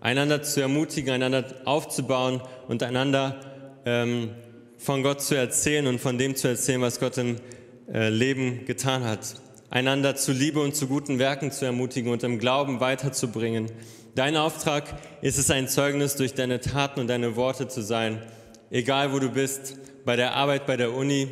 einander 0.02 0.42
zu 0.42 0.62
ermutigen, 0.62 1.14
einander 1.14 1.46
aufzubauen 1.66 2.42
und 2.68 2.84
einander 2.84 3.40
ähm, 3.86 4.32
von 4.78 5.04
Gott 5.04 5.22
zu 5.22 5.36
erzählen 5.36 5.88
und 5.88 6.00
von 6.00 6.18
dem 6.18 6.36
zu 6.36 6.48
erzählen, 6.48 6.82
was 6.82 7.00
Gott 7.00 7.18
im 7.18 7.38
äh, 7.92 8.10
Leben 8.10 8.66
getan 8.66 9.04
hat. 9.04 9.36
Einander 9.70 10.16
zu 10.16 10.32
Liebe 10.32 10.62
und 10.62 10.76
zu 10.76 10.88
guten 10.88 11.20
Werken 11.20 11.52
zu 11.52 11.66
ermutigen 11.66 12.12
und 12.12 12.24
im 12.24 12.40
Glauben 12.40 12.80
weiterzubringen 12.80 13.70
Dein 14.16 14.36
Auftrag 14.36 14.84
ist 15.22 15.38
es, 15.38 15.50
ein 15.52 15.68
Zeugnis 15.68 16.16
durch 16.16 16.34
deine 16.34 16.60
Taten 16.60 17.00
und 17.00 17.08
deine 17.08 17.36
Worte 17.36 17.68
zu 17.68 17.82
sein, 17.82 18.22
egal 18.72 19.14
wo 19.14 19.20
du 19.20 19.30
bist, 19.30 19.78
bei 20.04 20.16
der 20.16 20.34
Arbeit, 20.34 20.66
bei 20.66 20.76
der 20.78 20.94
Uni, 20.94 21.30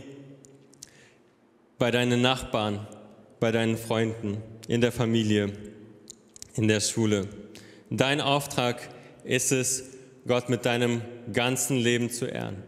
bei 1.80 1.92
deinen 1.92 2.22
Nachbarn, 2.22 2.88
bei 3.40 3.52
deinen 3.52 3.78
Freunden, 3.78 4.38
in 4.68 4.82
der 4.82 4.92
Familie, 4.92 5.52
in 6.56 6.68
der 6.68 6.80
Schule. 6.80 7.28
Dein 7.90 8.22
Auftrag 8.22 8.90
ist 9.24 9.52
es, 9.52 9.84
Gott 10.28 10.50
mit 10.50 10.66
deinem 10.66 11.02
ganzen 11.32 11.78
Leben 11.78 12.10
zu 12.10 12.26
ehren. 12.26 12.64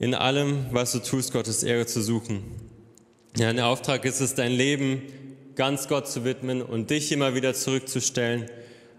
In 0.00 0.14
allem, 0.14 0.66
was 0.72 0.92
du 0.92 0.98
tust, 0.98 1.32
Gottes 1.32 1.62
Ehre 1.62 1.86
zu 1.86 2.02
suchen. 2.02 2.42
Dein 3.34 3.60
Auftrag 3.60 4.04
ist 4.04 4.20
es, 4.20 4.34
dein 4.34 4.50
Leben 4.50 5.02
ganz 5.54 5.86
Gott 5.86 6.08
zu 6.08 6.24
widmen 6.24 6.60
und 6.60 6.90
dich 6.90 7.12
immer 7.12 7.36
wieder 7.36 7.54
zurückzustellen 7.54 8.50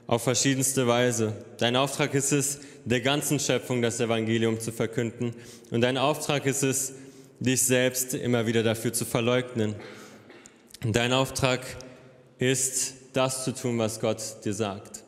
auf 0.08 0.24
verschiedenste 0.24 0.88
Weise. 0.88 1.34
Dein 1.58 1.76
Auftrag 1.76 2.14
ist 2.14 2.32
es, 2.32 2.60
der 2.86 3.02
ganzen 3.02 3.40
Schöpfung 3.40 3.82
das 3.82 4.00
Evangelium 4.00 4.60
zu 4.60 4.72
verkünden. 4.72 5.34
Und 5.72 5.82
dein 5.82 5.98
Auftrag 5.98 6.46
ist 6.46 6.64
es, 6.64 6.94
dich 7.40 7.64
selbst 7.64 8.14
immer 8.14 8.48
wieder 8.48 8.64
dafür 8.64 8.94
zu 8.94 9.04
verleugnen. 9.04 9.76
Dein 10.86 11.12
Auftrag 11.12 11.66
ist, 12.38 12.96
das 13.14 13.44
zu 13.44 13.54
tun, 13.54 13.78
was 13.78 14.00
Gott 14.00 14.22
dir 14.44 14.54
sagt. 14.54 15.04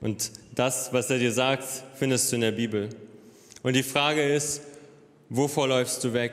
Und 0.00 0.30
das, 0.54 0.92
was 0.92 1.10
er 1.10 1.18
dir 1.18 1.32
sagt, 1.32 1.64
findest 1.96 2.30
du 2.30 2.36
in 2.36 2.42
der 2.42 2.52
Bibel. 2.52 2.88
Und 3.62 3.74
die 3.74 3.82
Frage 3.82 4.22
ist, 4.22 4.62
wovor 5.28 5.68
läufst 5.68 6.02
du 6.04 6.12
weg? 6.12 6.32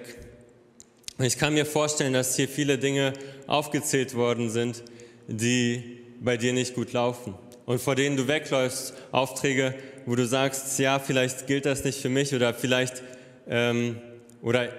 Ich 1.19 1.37
kann 1.37 1.53
mir 1.53 1.65
vorstellen, 1.65 2.13
dass 2.13 2.35
hier 2.35 2.47
viele 2.47 2.77
Dinge 2.77 3.13
aufgezählt 3.47 4.15
worden 4.15 4.49
sind, 4.49 4.83
die 5.27 5.99
bei 6.21 6.37
dir 6.37 6.53
nicht 6.53 6.75
gut 6.75 6.93
laufen 6.93 7.33
und 7.67 7.81
vor 7.81 7.95
denen 7.95 8.15
du 8.15 8.27
wegläufst, 8.27 8.93
Aufträge, 9.11 9.75
wo 10.05 10.15
du 10.15 10.25
sagst, 10.25 10.79
ja, 10.79 10.99
vielleicht 10.99 11.47
gilt 11.47 11.65
das 11.65 11.83
nicht 11.83 12.01
für 12.01 12.09
mich 12.09 12.33
oder 12.33 12.53
vielleicht, 12.53 13.03
ähm, 13.47 13.97
oder 14.41 14.69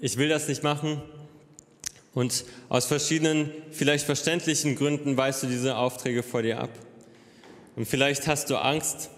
ich 0.00 0.16
will 0.16 0.28
das 0.28 0.48
nicht 0.48 0.64
machen. 0.64 1.00
Und 2.14 2.44
aus 2.68 2.86
verschiedenen, 2.86 3.50
vielleicht 3.72 4.06
verständlichen 4.06 4.76
Gründen 4.76 5.16
weist 5.16 5.42
du 5.42 5.48
diese 5.48 5.76
Aufträge 5.76 6.22
vor 6.22 6.42
dir 6.42 6.60
ab. 6.60 6.70
Und 7.76 7.86
vielleicht 7.86 8.28
hast 8.28 8.50
du 8.50 8.56
Angst, 8.56 9.10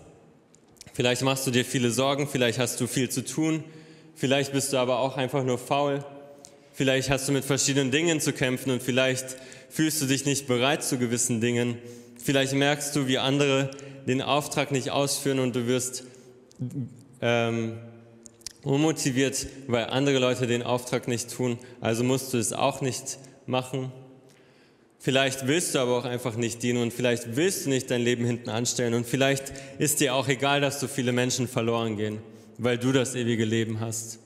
vielleicht 0.94 1.22
machst 1.22 1.46
du 1.46 1.50
dir 1.50 1.64
viele 1.64 1.90
Sorgen, 1.90 2.26
vielleicht 2.26 2.59
hast 2.59 2.80
du 2.80 2.87
viel 2.87 3.11
zu 3.11 3.22
tun, 3.22 3.62
vielleicht 4.14 4.52
bist 4.52 4.72
du 4.72 4.78
aber 4.78 4.98
auch 4.98 5.18
einfach 5.18 5.44
nur 5.44 5.59
faul, 5.59 6.02
vielleicht 6.72 7.11
hast 7.11 7.28
du 7.28 7.32
mit 7.32 7.44
verschiedenen 7.44 7.90
Dingen 7.90 8.18
zu 8.18 8.32
kämpfen 8.32 8.70
und 8.70 8.82
vielleicht 8.82 9.37
fühlst 9.68 10.00
du 10.00 10.06
dich 10.06 10.24
nicht 10.24 10.46
bereit 10.46 10.82
zu 10.82 10.96
gewissen 10.96 11.42
Dingen. 11.42 11.76
Vielleicht 12.22 12.54
merkst 12.54 12.96
du, 12.96 13.06
wie 13.09 13.18
andere 13.18 13.70
den 14.06 14.22
Auftrag 14.22 14.72
nicht 14.72 14.90
ausführen 14.90 15.38
und 15.38 15.54
du 15.54 15.66
wirst 15.66 16.04
ähm, 17.20 17.78
unmotiviert, 18.66 19.46
weil 19.68 19.85
andere 19.87 20.18
Leute 20.18 20.46
den 20.46 20.62
Auftrag 20.62 21.07
nicht 21.07 21.33
tun. 21.33 21.59
Also 21.81 22.02
musst 22.02 22.35
du 22.35 22.38
es 22.38 22.52
auch 22.52 22.81
nicht 22.81 23.18
machen. 23.46 23.92
Vielleicht 24.98 25.46
willst 25.46 25.74
du 25.74 25.79
aber 25.79 25.96
auch 25.98 26.05
einfach 26.05 26.35
nicht 26.37 26.62
dienen 26.64 26.83
und 26.83 26.92
vielleicht 26.92 27.37
willst 27.37 27.66
du 27.66 27.70
nicht 27.70 27.90
dein 27.90 28.02
Leben 28.02 28.24
hinten 28.24 28.50
anstellen 28.50 28.94
und 28.94 29.07
vielleicht 29.07 29.52
ist 29.79 30.00
dir 30.00 30.14
auch 30.14 30.26
egal, 30.26 30.61
dass 30.61 30.81
so 30.81 30.88
viele 30.88 31.12
Menschen 31.12 31.46
verloren 31.46 31.96
gehen, 31.96 32.18
weil 32.59 32.76
du 32.76 32.90
das 32.90 33.14
ewige 33.14 33.44
Leben 33.44 33.79
hast. 33.79 34.18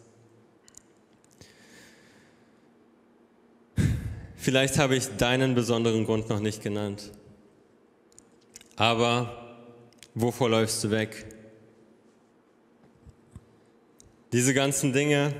Vielleicht 4.36 4.78
habe 4.78 4.96
ich 4.96 5.06
deinen 5.18 5.54
besonderen 5.54 6.06
Grund 6.06 6.30
noch 6.30 6.40
nicht 6.40 6.62
genannt. 6.62 7.10
Aber 8.76 9.58
wovor 10.14 10.48
läufst 10.48 10.82
du 10.82 10.90
weg? 10.90 11.26
Diese 14.32 14.54
ganzen 14.54 14.92
Dinge, 14.92 15.32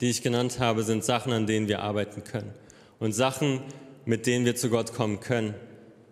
die 0.00 0.10
ich 0.10 0.22
genannt 0.22 0.60
habe, 0.60 0.84
sind 0.84 1.04
Sachen, 1.04 1.32
an 1.32 1.46
denen 1.46 1.66
wir 1.66 1.82
arbeiten 1.82 2.22
können. 2.22 2.54
Und 3.00 3.12
Sachen, 3.12 3.62
mit 4.04 4.26
denen 4.26 4.44
wir 4.44 4.54
zu 4.54 4.70
Gott 4.70 4.92
kommen 4.92 5.18
können. 5.18 5.54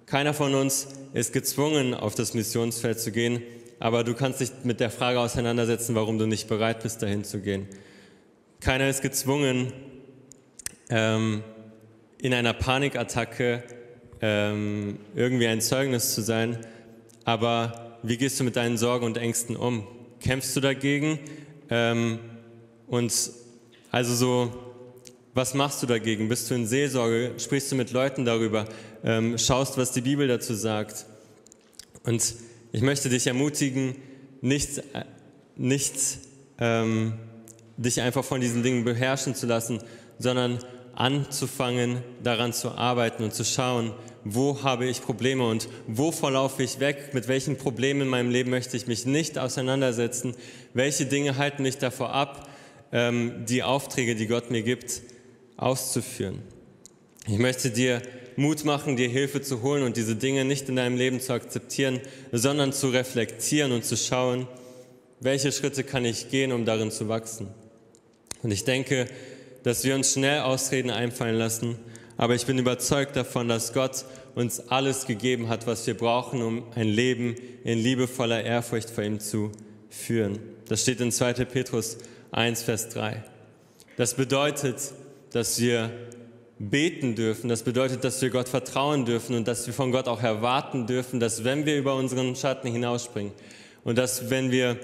Keiner 0.06 0.34
von 0.34 0.54
uns 0.54 0.88
ist 1.14 1.32
gezwungen, 1.32 1.94
auf 1.94 2.16
das 2.16 2.34
Missionsfeld 2.34 2.98
zu 2.98 3.12
gehen, 3.12 3.42
aber 3.78 4.02
du 4.02 4.14
kannst 4.14 4.40
dich 4.40 4.50
mit 4.64 4.80
der 4.80 4.90
Frage 4.90 5.20
auseinandersetzen, 5.20 5.94
warum 5.94 6.18
du 6.18 6.26
nicht 6.26 6.48
bereit 6.48 6.82
bist, 6.82 7.02
dahin 7.02 7.22
zu 7.22 7.40
gehen. 7.40 7.68
Keiner 8.60 8.88
ist 8.88 9.02
gezwungen, 9.02 9.72
ähm, 10.88 11.44
in 12.20 12.34
einer 12.34 12.54
Panikattacke 12.54 13.62
ähm, 14.20 14.98
irgendwie 15.14 15.46
ein 15.46 15.60
Zeugnis 15.60 16.14
zu 16.14 16.22
sein, 16.22 16.58
aber 17.24 17.98
wie 18.02 18.16
gehst 18.16 18.40
du 18.40 18.44
mit 18.44 18.56
deinen 18.56 18.78
Sorgen 18.78 19.06
und 19.06 19.16
Ängsten 19.16 19.56
um? 19.56 19.86
Kämpfst 20.20 20.56
du 20.56 20.60
dagegen? 20.60 21.18
Ähm, 21.70 22.18
und 22.86 23.12
also 23.90 24.14
so, 24.14 24.54
was 25.34 25.54
machst 25.54 25.82
du 25.82 25.86
dagegen? 25.86 26.28
Bist 26.28 26.50
du 26.50 26.54
in 26.54 26.66
Seelsorge? 26.66 27.32
Sprichst 27.38 27.70
du 27.70 27.76
mit 27.76 27.92
Leuten 27.92 28.24
darüber? 28.24 28.66
Ähm, 29.04 29.38
schaust, 29.38 29.76
was 29.76 29.92
die 29.92 30.00
Bibel 30.00 30.28
dazu 30.28 30.54
sagt? 30.54 31.06
Und 32.04 32.34
ich 32.72 32.82
möchte 32.82 33.08
dich 33.08 33.26
ermutigen, 33.26 33.96
nicht, 34.40 34.82
nicht 35.56 35.94
ähm, 36.58 37.14
dich 37.76 38.00
einfach 38.00 38.24
von 38.24 38.40
diesen 38.40 38.62
Dingen 38.62 38.84
beherrschen 38.84 39.34
zu 39.34 39.46
lassen, 39.46 39.80
sondern 40.18 40.58
anzufangen, 40.94 42.02
daran 42.22 42.52
zu 42.52 42.70
arbeiten 42.70 43.22
und 43.24 43.34
zu 43.34 43.44
schauen, 43.44 43.92
wo 44.28 44.62
habe 44.62 44.86
ich 44.86 45.02
Probleme 45.02 45.46
und 45.46 45.68
wovor 45.86 46.32
laufe 46.32 46.62
ich 46.62 46.80
weg, 46.80 47.10
mit 47.12 47.28
welchen 47.28 47.56
Problemen 47.56 48.02
in 48.02 48.08
meinem 48.08 48.30
Leben 48.30 48.50
möchte 48.50 48.76
ich 48.76 48.86
mich 48.86 49.06
nicht 49.06 49.38
auseinandersetzen, 49.38 50.34
welche 50.74 51.06
Dinge 51.06 51.36
halten 51.36 51.62
mich 51.62 51.78
davor 51.78 52.12
ab, 52.12 52.48
ähm, 52.92 53.44
die 53.48 53.62
Aufträge, 53.62 54.16
die 54.16 54.26
Gott 54.26 54.50
mir 54.50 54.62
gibt, 54.62 55.02
auszuführen. 55.56 56.40
Ich 57.28 57.38
möchte 57.38 57.70
dir 57.70 58.02
Mut 58.36 58.64
machen, 58.64 58.96
dir 58.96 59.08
Hilfe 59.08 59.42
zu 59.42 59.62
holen 59.62 59.84
und 59.84 59.96
diese 59.96 60.16
Dinge 60.16 60.44
nicht 60.44 60.68
in 60.68 60.76
deinem 60.76 60.96
Leben 60.96 61.20
zu 61.20 61.32
akzeptieren, 61.32 62.00
sondern 62.32 62.72
zu 62.72 62.88
reflektieren 62.88 63.72
und 63.72 63.84
zu 63.84 63.96
schauen, 63.96 64.48
welche 65.20 65.52
Schritte 65.52 65.84
kann 65.84 66.04
ich 66.04 66.30
gehen, 66.30 66.52
um 66.52 66.64
darin 66.64 66.90
zu 66.90 67.08
wachsen. 67.08 67.48
Und 68.42 68.50
ich 68.50 68.64
denke, 68.64 69.06
dass 69.62 69.84
wir 69.84 69.94
uns 69.94 70.12
schnell 70.12 70.40
Ausreden 70.40 70.90
einfallen 70.90 71.36
lassen. 71.36 71.76
Aber 72.16 72.34
ich 72.34 72.46
bin 72.46 72.58
überzeugt 72.58 73.16
davon, 73.16 73.48
dass 73.48 73.72
Gott 73.72 74.04
uns 74.34 74.68
alles 74.68 75.06
gegeben 75.06 75.48
hat, 75.48 75.66
was 75.66 75.86
wir 75.86 75.96
brauchen, 75.96 76.42
um 76.42 76.64
ein 76.74 76.88
Leben 76.88 77.36
in 77.64 77.78
liebevoller 77.78 78.42
Ehrfurcht 78.42 78.90
vor 78.90 79.04
ihm 79.04 79.20
zu 79.20 79.52
führen. 79.90 80.38
Das 80.68 80.82
steht 80.82 81.00
in 81.00 81.12
2. 81.12 81.44
Petrus 81.44 81.98
1, 82.32 82.62
Vers 82.62 82.88
3. 82.90 83.22
Das 83.96 84.14
bedeutet, 84.14 84.76
dass 85.32 85.60
wir 85.60 85.90
beten 86.58 87.14
dürfen. 87.14 87.48
Das 87.48 87.62
bedeutet, 87.62 88.04
dass 88.04 88.20
wir 88.22 88.30
Gott 88.30 88.48
vertrauen 88.48 89.04
dürfen 89.04 89.36
und 89.36 89.46
dass 89.46 89.66
wir 89.66 89.74
von 89.74 89.92
Gott 89.92 90.08
auch 90.08 90.22
erwarten 90.22 90.86
dürfen, 90.86 91.20
dass 91.20 91.44
wenn 91.44 91.66
wir 91.66 91.76
über 91.76 91.94
unseren 91.94 92.34
Schatten 92.34 92.68
hinausspringen 92.70 93.32
und 93.84 93.98
dass 93.98 94.30
wenn 94.30 94.50
wir 94.50 94.78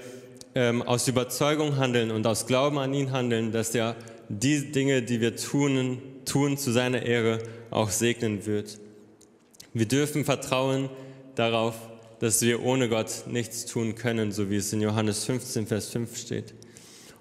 ähm, 0.55 0.83
aus 0.83 1.07
Überzeugung 1.07 1.77
handeln 1.77 2.11
und 2.11 2.27
aus 2.27 2.45
Glauben 2.45 2.77
an 2.77 2.93
ihn 2.93 3.11
handeln, 3.11 3.51
dass 3.51 3.71
der 3.71 3.95
die 4.29 4.71
Dinge, 4.71 5.01
die 5.01 5.19
wir 5.19 5.35
tun, 5.35 6.01
tun 6.25 6.57
zu 6.57 6.71
seiner 6.71 7.03
Ehre, 7.03 7.39
auch 7.69 7.89
segnen 7.89 8.45
wird. 8.45 8.79
Wir 9.73 9.87
dürfen 9.87 10.25
vertrauen 10.25 10.89
darauf, 11.35 11.75
dass 12.19 12.41
wir 12.41 12.63
ohne 12.63 12.89
Gott 12.89 13.23
nichts 13.27 13.65
tun 13.65 13.95
können, 13.95 14.31
so 14.31 14.49
wie 14.49 14.57
es 14.57 14.71
in 14.71 14.81
Johannes 14.81 15.25
15, 15.25 15.67
Vers 15.67 15.89
5 15.89 16.17
steht. 16.17 16.53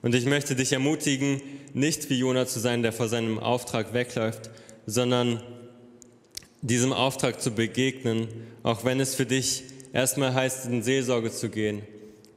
Und 0.02 0.14
ich 0.14 0.26
möchte 0.26 0.54
dich 0.54 0.72
ermutigen, 0.72 1.40
nicht 1.74 2.10
wie 2.10 2.18
Jona 2.18 2.46
zu 2.46 2.60
sein, 2.60 2.82
der 2.82 2.92
vor 2.92 3.08
seinem 3.08 3.38
Auftrag 3.38 3.94
wegläuft, 3.94 4.50
sondern 4.86 5.42
diesem 6.60 6.92
Auftrag 6.92 7.40
zu 7.40 7.52
begegnen, 7.52 8.28
auch 8.62 8.84
wenn 8.84 9.00
es 9.00 9.14
für 9.14 9.26
dich 9.26 9.64
erstmal 9.92 10.34
heißt, 10.34 10.66
in 10.66 10.82
Seelsorge 10.82 11.30
zu 11.32 11.48
gehen 11.48 11.82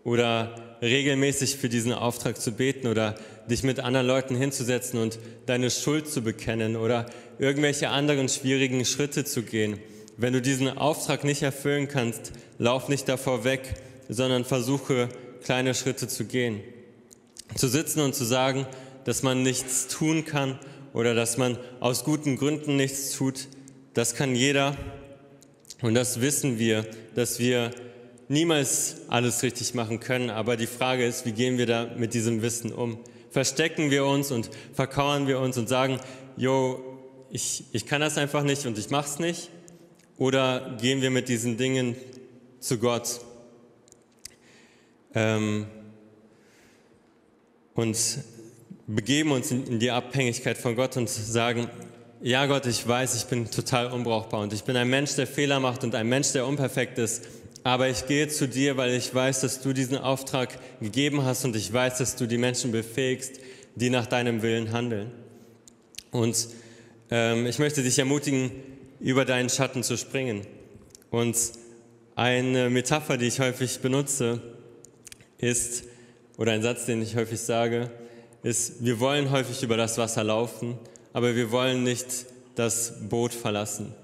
oder 0.04 0.64
regelmäßig 0.82 1.58
für 1.58 1.70
diesen 1.70 1.94
Auftrag 1.94 2.40
zu 2.40 2.52
beten 2.52 2.88
oder 2.88 3.16
dich 3.50 3.64
mit 3.64 3.80
anderen 3.80 4.08
Leuten 4.08 4.36
hinzusetzen 4.36 5.00
und 5.00 5.20
deine 5.46 5.70
Schuld 5.70 6.10
zu 6.10 6.22
bekennen 6.22 6.76
oder 6.76 7.06
irgendwelche 7.40 7.90
anderen 7.90 8.30
schwierigen 8.30 8.86
Schritte 8.86 9.24
zu 9.26 9.44
gehen. 9.44 9.80
Wenn 10.18 10.34
du 10.34 10.42
diesen 10.42 10.78
Auftrag 10.78 11.24
nicht 11.24 11.42
erfüllen 11.42 11.88
kannst, 11.88 12.32
lauf 12.58 12.88
nicht 12.88 13.10
davor 13.10 13.44
weg, 13.44 13.76
sondern 14.08 14.46
versuche 14.46 15.10
kleine 15.44 15.74
Schritte 15.74 16.08
zu 16.08 16.26
gehen. 16.26 16.62
Zu 17.56 17.68
sitzen 17.68 18.00
und 18.02 18.16
zu 18.16 18.24
sagen, 18.24 18.66
dass 19.04 19.24
man 19.24 19.44
nichts 19.44 19.88
tun 19.88 20.26
kann 20.26 20.58
oder 20.94 21.14
dass 21.14 21.38
man 21.38 21.58
aus 21.80 22.04
guten 22.04 22.38
Gründen 22.38 22.76
nichts 22.76 23.12
tut, 23.12 23.48
das 23.94 24.16
kann 24.16 24.36
jeder. 24.36 24.76
Und 25.82 25.94
das 25.94 26.22
wissen 26.22 26.58
wir, 26.58 26.86
dass 27.14 27.40
wir 27.40 27.72
niemals 28.28 28.98
alles 29.08 29.44
richtig 29.44 29.74
machen 29.74 30.00
können. 30.00 30.30
Aber 30.30 30.58
die 30.58 30.68
Frage 30.68 31.06
ist, 31.06 31.26
wie 31.26 31.32
gehen 31.32 31.58
wir 31.58 31.66
da 31.66 31.90
mit 31.98 32.14
diesem 32.14 32.42
Wissen 32.42 32.72
um? 32.72 32.98
Verstecken 33.30 33.92
wir 33.92 34.06
uns 34.06 34.32
und 34.32 34.50
verkauern 34.74 35.28
wir 35.28 35.40
uns 35.40 35.58
und 35.58 35.68
sagen, 35.68 36.00
jo, 36.38 36.80
ich, 37.30 37.66
ich 37.72 37.86
kann 37.86 38.02
das 38.02 38.18
einfach 38.18 38.44
nicht 38.44 38.66
und 38.66 38.78
ich 38.78 38.90
mach's 38.90 39.20
nicht? 39.20 39.50
Oder 40.18 40.78
gehen 40.80 41.02
wir 41.02 41.12
mit 41.12 41.28
diesen 41.28 41.58
Dingen 41.58 41.96
zu 42.60 42.78
Gott 42.78 43.20
ähm, 45.14 45.68
und 47.74 47.98
begeben 48.88 49.32
uns 49.32 49.52
in 49.52 49.80
die 49.80 49.92
Abhängigkeit 49.92 50.58
von 50.58 50.76
Gott 50.76 50.96
und 50.96 51.10
sagen, 51.10 51.70
ja 52.22 52.46
Gott, 52.46 52.66
ich 52.66 52.88
weiß, 52.88 53.16
ich 53.16 53.26
bin 53.26 53.52
total 53.52 53.92
unbrauchbar 53.92 54.42
und 54.42 54.54
ich 54.54 54.64
bin 54.64 54.78
ein 54.78 54.90
Mensch, 54.90 55.16
der 55.16 55.28
Fehler 55.28 55.60
macht 55.60 55.84
und 55.84 55.94
ein 55.96 56.08
Mensch, 56.08 56.32
der 56.32 56.48
unperfekt 56.48 56.98
ist 56.98 57.26
aber 57.65 57.89
ich 57.89 58.06
gehe 58.06 58.28
zu 58.28 58.47
dir, 58.47 58.78
weil 58.78 58.93
ich 58.93 59.13
weiß, 59.13 59.41
dass 59.41 59.60
du 59.60 59.73
diesen 59.73 59.97
Auftrag 59.97 60.60
gegeben 60.80 61.25
hast 61.25 61.45
und 61.45 61.56
ich 61.56 61.73
weiß, 61.73 61.97
dass 61.97 62.15
du 62.15 62.28
die 62.28 62.38
Menschen 62.38 62.71
befähigst, 62.71 63.39
die 63.73 63.89
nach 63.89 64.06
deinem 64.06 64.43
Willen 64.43 64.71
handeln. 64.71 65.12
Und 66.12 66.47
ähm, 67.10 67.47
ich 67.47 67.58
möchte 67.58 67.82
dich 67.82 67.97
ermutigen, 67.97 68.51
über 68.99 69.25
deinen 69.25 69.49
Schatten 69.49 69.82
zu 69.82 69.97
springen. 69.97 70.45
Und 71.10 71.36
eine 72.13 72.69
Metapher, 72.69 73.17
die 73.17 73.25
ich 73.25 73.39
häufig 73.39 73.80
benutze, 73.80 74.43
ist, 75.39 75.86
oder 76.38 76.51
ein 76.51 76.62
Satz, 76.62 76.86
den 76.86 77.01
ich 77.01 77.15
häufig 77.15 77.39
sage, 77.39 77.89
ist, 78.43 78.86
wir 78.86 78.99
wollen 78.99 79.32
häufig 79.32 79.63
über 79.63 79.75
das 79.75 79.97
Wasser 79.97 80.23
laufen, 80.23 80.78
aber 81.13 81.36
wir 81.36 81.49
wollen 81.49 81.82
nicht 81.82 82.28
das 82.54 83.10
Boot 83.10 83.34
verlassen. 83.34 83.95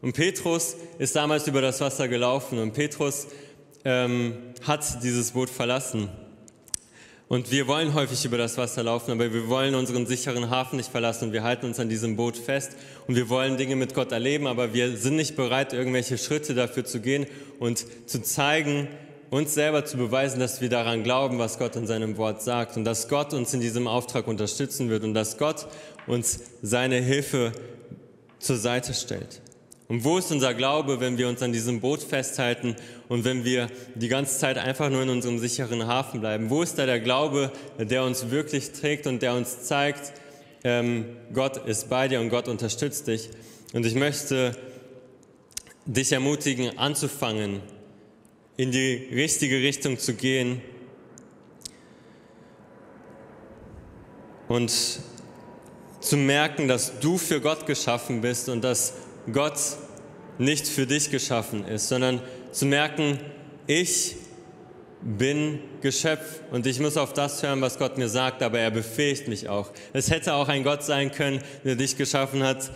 Und 0.00 0.12
Petrus 0.12 0.76
ist 0.98 1.16
damals 1.16 1.46
über 1.48 1.60
das 1.60 1.80
Wasser 1.80 2.06
gelaufen 2.06 2.58
und 2.58 2.72
Petrus 2.72 3.26
ähm, 3.84 4.34
hat 4.62 5.02
dieses 5.02 5.32
Boot 5.32 5.50
verlassen. 5.50 6.08
Und 7.26 7.50
wir 7.50 7.66
wollen 7.66 7.92
häufig 7.92 8.24
über 8.24 8.38
das 8.38 8.56
Wasser 8.56 8.82
laufen, 8.84 9.10
aber 9.10 9.32
wir 9.34 9.48
wollen 9.48 9.74
unseren 9.74 10.06
sicheren 10.06 10.48
Hafen 10.48 10.76
nicht 10.76 10.90
verlassen 10.90 11.26
und 11.26 11.32
wir 11.32 11.42
halten 11.42 11.66
uns 11.66 11.78
an 11.78 11.90
diesem 11.90 12.16
Boot 12.16 12.38
fest 12.38 12.72
und 13.06 13.16
wir 13.16 13.28
wollen 13.28 13.58
Dinge 13.58 13.76
mit 13.76 13.92
Gott 13.92 14.12
erleben, 14.12 14.46
aber 14.46 14.72
wir 14.72 14.96
sind 14.96 15.16
nicht 15.16 15.36
bereit, 15.36 15.74
irgendwelche 15.74 16.16
Schritte 16.16 16.54
dafür 16.54 16.86
zu 16.86 17.00
gehen 17.00 17.26
und 17.58 17.84
zu 18.06 18.22
zeigen, 18.22 18.88
uns 19.28 19.52
selber 19.52 19.84
zu 19.84 19.98
beweisen, 19.98 20.40
dass 20.40 20.62
wir 20.62 20.70
daran 20.70 21.02
glauben, 21.02 21.38
was 21.38 21.58
Gott 21.58 21.76
in 21.76 21.86
seinem 21.86 22.16
Wort 22.16 22.40
sagt 22.40 22.78
und 22.78 22.84
dass 22.84 23.08
Gott 23.08 23.34
uns 23.34 23.52
in 23.52 23.60
diesem 23.60 23.88
Auftrag 23.88 24.26
unterstützen 24.26 24.88
wird 24.88 25.04
und 25.04 25.12
dass 25.12 25.36
Gott 25.36 25.66
uns 26.06 26.40
seine 26.62 26.96
Hilfe 26.96 27.52
zur 28.38 28.56
Seite 28.56 28.94
stellt. 28.94 29.42
Und 29.88 30.04
wo 30.04 30.18
ist 30.18 30.30
unser 30.30 30.52
Glaube, 30.52 31.00
wenn 31.00 31.16
wir 31.16 31.28
uns 31.28 31.40
an 31.42 31.50
diesem 31.50 31.80
Boot 31.80 32.02
festhalten 32.02 32.76
und 33.08 33.24
wenn 33.24 33.44
wir 33.44 33.68
die 33.94 34.08
ganze 34.08 34.38
Zeit 34.38 34.58
einfach 34.58 34.90
nur 34.90 35.02
in 35.02 35.08
unserem 35.08 35.38
sicheren 35.38 35.86
Hafen 35.86 36.20
bleiben? 36.20 36.50
Wo 36.50 36.62
ist 36.62 36.78
da 36.78 36.84
der 36.84 37.00
Glaube, 37.00 37.50
der 37.78 38.04
uns 38.04 38.30
wirklich 38.30 38.72
trägt 38.72 39.06
und 39.06 39.22
der 39.22 39.32
uns 39.34 39.62
zeigt, 39.62 40.12
ähm, 40.62 41.06
Gott 41.32 41.56
ist 41.66 41.88
bei 41.88 42.06
dir 42.06 42.20
und 42.20 42.28
Gott 42.28 42.48
unterstützt 42.48 43.06
dich? 43.06 43.30
Und 43.72 43.86
ich 43.86 43.94
möchte 43.94 44.54
dich 45.86 46.12
ermutigen, 46.12 46.76
anzufangen, 46.78 47.62
in 48.58 48.72
die 48.72 49.08
richtige 49.10 49.56
Richtung 49.56 49.98
zu 49.98 50.12
gehen 50.12 50.60
und 54.48 54.70
zu 56.00 56.16
merken, 56.18 56.68
dass 56.68 57.00
du 57.00 57.16
für 57.16 57.40
Gott 57.40 57.64
geschaffen 57.64 58.20
bist 58.20 58.50
und 58.50 58.62
dass 58.62 58.92
Gott 59.32 59.58
nicht 60.38 60.68
für 60.68 60.86
dich 60.86 61.10
geschaffen 61.10 61.66
ist, 61.66 61.88
sondern 61.88 62.20
zu 62.52 62.66
merken, 62.66 63.18
ich 63.66 64.16
bin 65.02 65.60
Geschöpf 65.80 66.40
und 66.50 66.66
ich 66.66 66.80
muss 66.80 66.96
auf 66.96 67.12
das 67.12 67.42
hören, 67.42 67.60
was 67.60 67.78
Gott 67.78 67.98
mir 67.98 68.08
sagt, 68.08 68.42
aber 68.42 68.58
er 68.58 68.70
befähigt 68.70 69.28
mich 69.28 69.48
auch. 69.48 69.70
Es 69.92 70.10
hätte 70.10 70.34
auch 70.34 70.48
ein 70.48 70.64
Gott 70.64 70.82
sein 70.82 71.12
können, 71.12 71.40
der 71.64 71.76
dich 71.76 71.96
geschaffen 71.96 72.42
hat, 72.42 72.70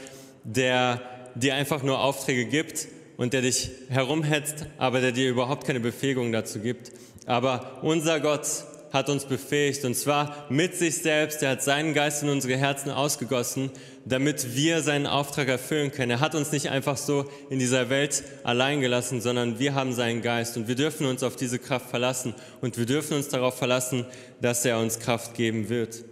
der 0.44 1.00
dir 1.34 1.54
einfach 1.54 1.82
nur 1.82 2.00
Aufträge 2.00 2.44
gibt 2.44 2.88
und 3.16 3.32
der 3.32 3.42
dich 3.42 3.70
herumhetzt, 3.88 4.66
aber 4.78 5.00
der 5.00 5.12
dir 5.12 5.30
überhaupt 5.30 5.66
keine 5.66 5.80
Befähigung 5.80 6.32
dazu 6.32 6.60
gibt. 6.60 6.92
Aber 7.26 7.78
unser 7.82 8.20
Gott 8.20 8.46
hat 8.92 9.08
uns 9.08 9.24
befähigt 9.24 9.84
und 9.84 9.94
zwar 9.94 10.46
mit 10.50 10.76
sich 10.76 10.98
selbst. 10.98 11.42
Er 11.42 11.50
hat 11.50 11.62
seinen 11.62 11.94
Geist 11.94 12.22
in 12.22 12.28
unsere 12.28 12.56
Herzen 12.56 12.90
ausgegossen, 12.90 13.70
damit 14.04 14.54
wir 14.54 14.82
seinen 14.82 15.06
Auftrag 15.06 15.48
erfüllen 15.48 15.92
können. 15.92 16.10
Er 16.10 16.20
hat 16.20 16.34
uns 16.34 16.52
nicht 16.52 16.70
einfach 16.70 16.96
so 16.96 17.24
in 17.48 17.58
dieser 17.58 17.88
Welt 17.88 18.22
allein 18.44 18.80
gelassen, 18.80 19.20
sondern 19.20 19.58
wir 19.58 19.74
haben 19.74 19.92
seinen 19.92 20.22
Geist 20.22 20.56
und 20.56 20.68
wir 20.68 20.74
dürfen 20.74 21.06
uns 21.06 21.22
auf 21.22 21.36
diese 21.36 21.58
Kraft 21.58 21.88
verlassen 21.88 22.34
und 22.60 22.76
wir 22.76 22.86
dürfen 22.86 23.16
uns 23.16 23.28
darauf 23.28 23.56
verlassen, 23.56 24.04
dass 24.40 24.64
er 24.64 24.78
uns 24.78 24.98
Kraft 24.98 25.34
geben 25.34 25.68
wird. 25.68 26.04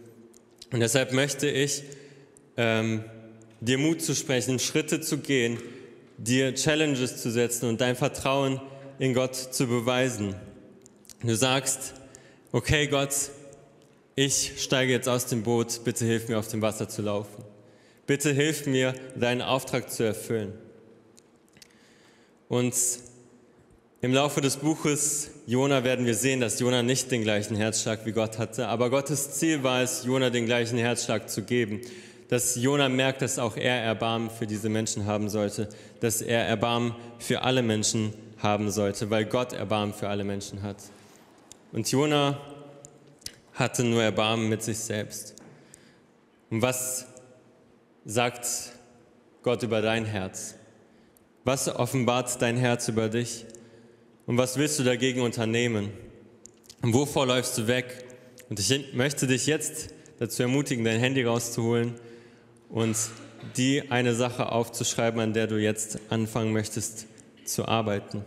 Und 0.73 0.81
deshalb 0.81 1.13
möchte 1.13 1.49
ich 1.49 1.83
ähm, 2.57 3.05
dir 3.61 3.77
Mut 3.77 4.01
zu 4.03 4.15
sprechen, 4.15 4.59
Schritte 4.59 5.01
zu 5.01 5.19
gehen, 5.19 5.59
dir 6.17 6.55
Challenges 6.55 7.21
zu 7.21 7.31
setzen 7.31 7.69
und 7.69 7.81
dein 7.81 7.97
Vertrauen 7.97 8.61
in 8.99 9.15
Gott 9.15 9.35
zu 9.35 9.67
beweisen. 9.67 10.35
Du 11.23 11.35
sagst, 11.35 11.95
okay 12.53 12.87
Gott, 12.87 13.15
ich 14.17 14.53
steige 14.59 14.93
jetzt 14.93 15.09
aus 15.09 15.27
dem 15.27 15.43
Boot, 15.43 15.85
bitte 15.85 16.05
hilf 16.05 16.29
mir 16.29 16.39
auf 16.39 16.49
dem 16.49 16.63
Wasser 16.63 16.89
zu 16.89 17.03
laufen. 17.03 17.45
Bitte 18.07 18.33
hilf 18.33 18.67
mir, 18.67 18.95
deinen 19.15 19.41
Auftrag 19.41 19.91
zu 19.91 20.03
erfüllen. 20.03 20.53
Und 22.49 22.75
im 24.03 24.13
Laufe 24.13 24.41
des 24.41 24.57
Buches 24.57 25.31
Jona 25.47 25.85
werden 25.85 26.07
wir 26.07 26.15
sehen, 26.15 26.41
dass 26.41 26.59
Jona 26.59 26.83
nicht 26.83 27.11
den 27.11 27.23
gleichen 27.23 27.57
Herzschlag 27.57 28.07
wie 28.07 28.13
Gott 28.13 28.39
hatte, 28.39 28.67
aber 28.69 28.91
Gottes 28.91 29.33
Ziel 29.33 29.63
war 29.63 29.83
es, 29.83 30.05
Jona 30.05 30.31
den 30.31 30.47
gleichen 30.47 30.79
Herzschlag 30.79 31.29
zu 31.29 31.43
geben. 31.43 31.81
Dass 32.29 32.57
Jona 32.57 32.89
merkt, 32.89 33.23
dass 33.23 33.39
auch 33.39 33.57
er 33.57 33.83
Erbarmen 33.83 34.31
für 34.31 34.47
diese 34.47 34.69
Menschen 34.69 35.07
haben 35.07 35.29
sollte, 35.29 35.69
dass 36.01 36.23
er 36.23 36.47
Erbarmen 36.47 36.95
für 37.19 37.43
alle 37.43 37.63
Menschen 37.63 38.15
haben 38.39 38.71
sollte, 38.71 39.11
weil 39.11 39.25
Gott 39.25 39.53
Erbarmen 39.53 39.93
für 39.93 40.09
alle 40.09 40.25
Menschen 40.25 40.63
hat. 40.63 40.77
Und 41.73 41.91
Jona 41.91 42.41
hatte 43.55 43.85
nur 43.85 44.03
Erbarmen 44.03 44.49
mit 44.49 44.63
sich 44.63 44.79
selbst. 44.79 45.35
Und 46.51 46.63
was 46.63 47.07
sagt 48.05 48.47
Gott 49.43 49.63
über 49.63 49.81
dein 49.81 50.05
Herz? 50.05 50.57
Was 51.45 51.69
offenbart 51.69 52.43
dein 52.43 52.57
Herz 52.57 52.89
über 52.89 53.09
dich? 53.09 53.47
Und 54.27 54.37
was 54.37 54.57
willst 54.57 54.79
du 54.79 54.85
dagegen 54.85 55.21
unternehmen? 55.21 55.91
Und 56.83 56.95
wovor 56.95 57.27
läufst 57.27 57.57
du 57.59 57.67
weg? 57.67 58.05
Und 58.49 58.59
ich 58.59 58.93
möchte 58.95 59.27
dich 59.27 59.47
jetzt 59.47 59.95
dazu 60.19 60.43
ermutigen, 60.43 60.85
dein 60.85 60.99
Handy 61.01 61.23
rauszuholen 61.23 61.95
und 62.69 62.97
die 63.57 63.91
eine 63.91 64.15
Sache 64.15 64.51
aufzuschreiben, 64.53 65.21
an 65.21 65.33
der 65.33 65.47
du 65.47 65.57
jetzt 65.57 65.99
anfangen 66.11 66.53
möchtest 66.53 67.07
zu 67.45 67.67
arbeiten. 67.67 68.25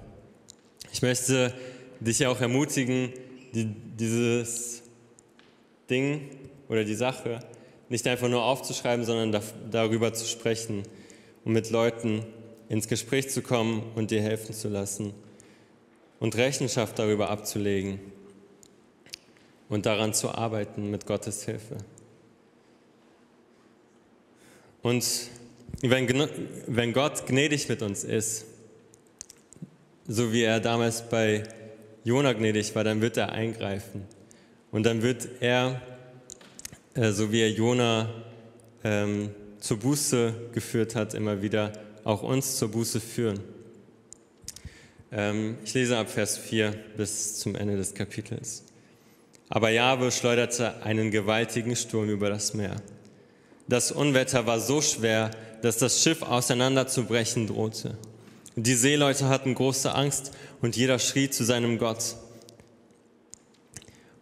Ich 0.91 1.01
möchte 1.01 1.53
dich 1.99 2.25
auch 2.25 2.41
ermutigen, 2.41 3.13
die, 3.53 3.65
dieses 3.65 4.83
Ding 5.89 6.29
oder 6.69 6.83
die 6.83 6.95
Sache 6.95 7.39
nicht 7.89 8.07
einfach 8.07 8.29
nur 8.29 8.43
aufzuschreiben, 8.43 9.05
sondern 9.05 9.31
da, 9.31 9.41
darüber 9.69 10.13
zu 10.13 10.25
sprechen 10.25 10.83
und 11.45 11.53
mit 11.53 11.69
Leuten 11.69 12.25
ins 12.69 12.87
Gespräch 12.87 13.29
zu 13.29 13.41
kommen 13.41 13.83
und 13.95 14.11
dir 14.11 14.21
helfen 14.21 14.55
zu 14.55 14.69
lassen 14.69 15.13
und 16.19 16.35
Rechenschaft 16.35 16.97
darüber 16.97 17.29
abzulegen 17.29 17.99
und 19.69 19.85
daran 19.85 20.13
zu 20.13 20.29
arbeiten 20.29 20.89
mit 20.89 21.05
Gottes 21.05 21.45
Hilfe. 21.45 21.77
Und 24.81 25.29
wenn, 25.81 26.29
wenn 26.67 26.93
Gott 26.93 27.25
gnädig 27.27 27.69
mit 27.69 27.81
uns 27.81 28.03
ist, 28.03 28.45
so 30.07 30.33
wie 30.33 30.43
er 30.43 30.59
damals 30.59 31.09
bei 31.09 31.43
Jona 32.03 32.33
gnädig 32.33 32.75
war, 32.75 32.83
dann 32.83 33.01
wird 33.01 33.17
er 33.17 33.31
eingreifen. 33.31 34.03
Und 34.71 34.83
dann 34.83 35.01
wird 35.01 35.27
er, 35.39 35.81
äh, 36.95 37.11
so 37.11 37.31
wie 37.31 37.41
er 37.41 37.51
Jona 37.51 38.09
ähm, 38.83 39.29
zur 39.59 39.79
Buße 39.79 40.33
geführt 40.51 40.95
hat, 40.95 41.13
immer 41.13 41.41
wieder 41.41 41.71
auch 42.03 42.23
uns 42.23 42.57
zur 42.57 42.69
Buße 42.69 42.99
führen. 42.99 43.39
Ähm, 45.11 45.57
ich 45.63 45.73
lese 45.73 45.97
ab 45.97 46.09
Vers 46.09 46.37
4 46.37 46.73
bis 46.97 47.39
zum 47.39 47.55
Ende 47.55 47.77
des 47.77 47.93
Kapitels. 47.93 48.63
Aber 49.49 49.69
Jahwe 49.69 50.11
schleuderte 50.11 50.83
einen 50.83 51.11
gewaltigen 51.11 51.75
Sturm 51.75 52.09
über 52.09 52.29
das 52.29 52.53
Meer. 52.53 52.75
Das 53.67 53.91
Unwetter 53.91 54.45
war 54.45 54.59
so 54.59 54.81
schwer, 54.81 55.31
dass 55.61 55.77
das 55.77 56.01
Schiff 56.01 56.23
auseinanderzubrechen 56.23 57.47
drohte. 57.47 57.97
Die 58.55 58.75
Seeleute 58.75 59.29
hatten 59.29 59.55
große 59.55 59.93
Angst 59.93 60.31
und 60.61 60.75
jeder 60.75 60.99
schrie 60.99 61.29
zu 61.29 61.43
seinem 61.43 61.79
Gott. 61.79 62.15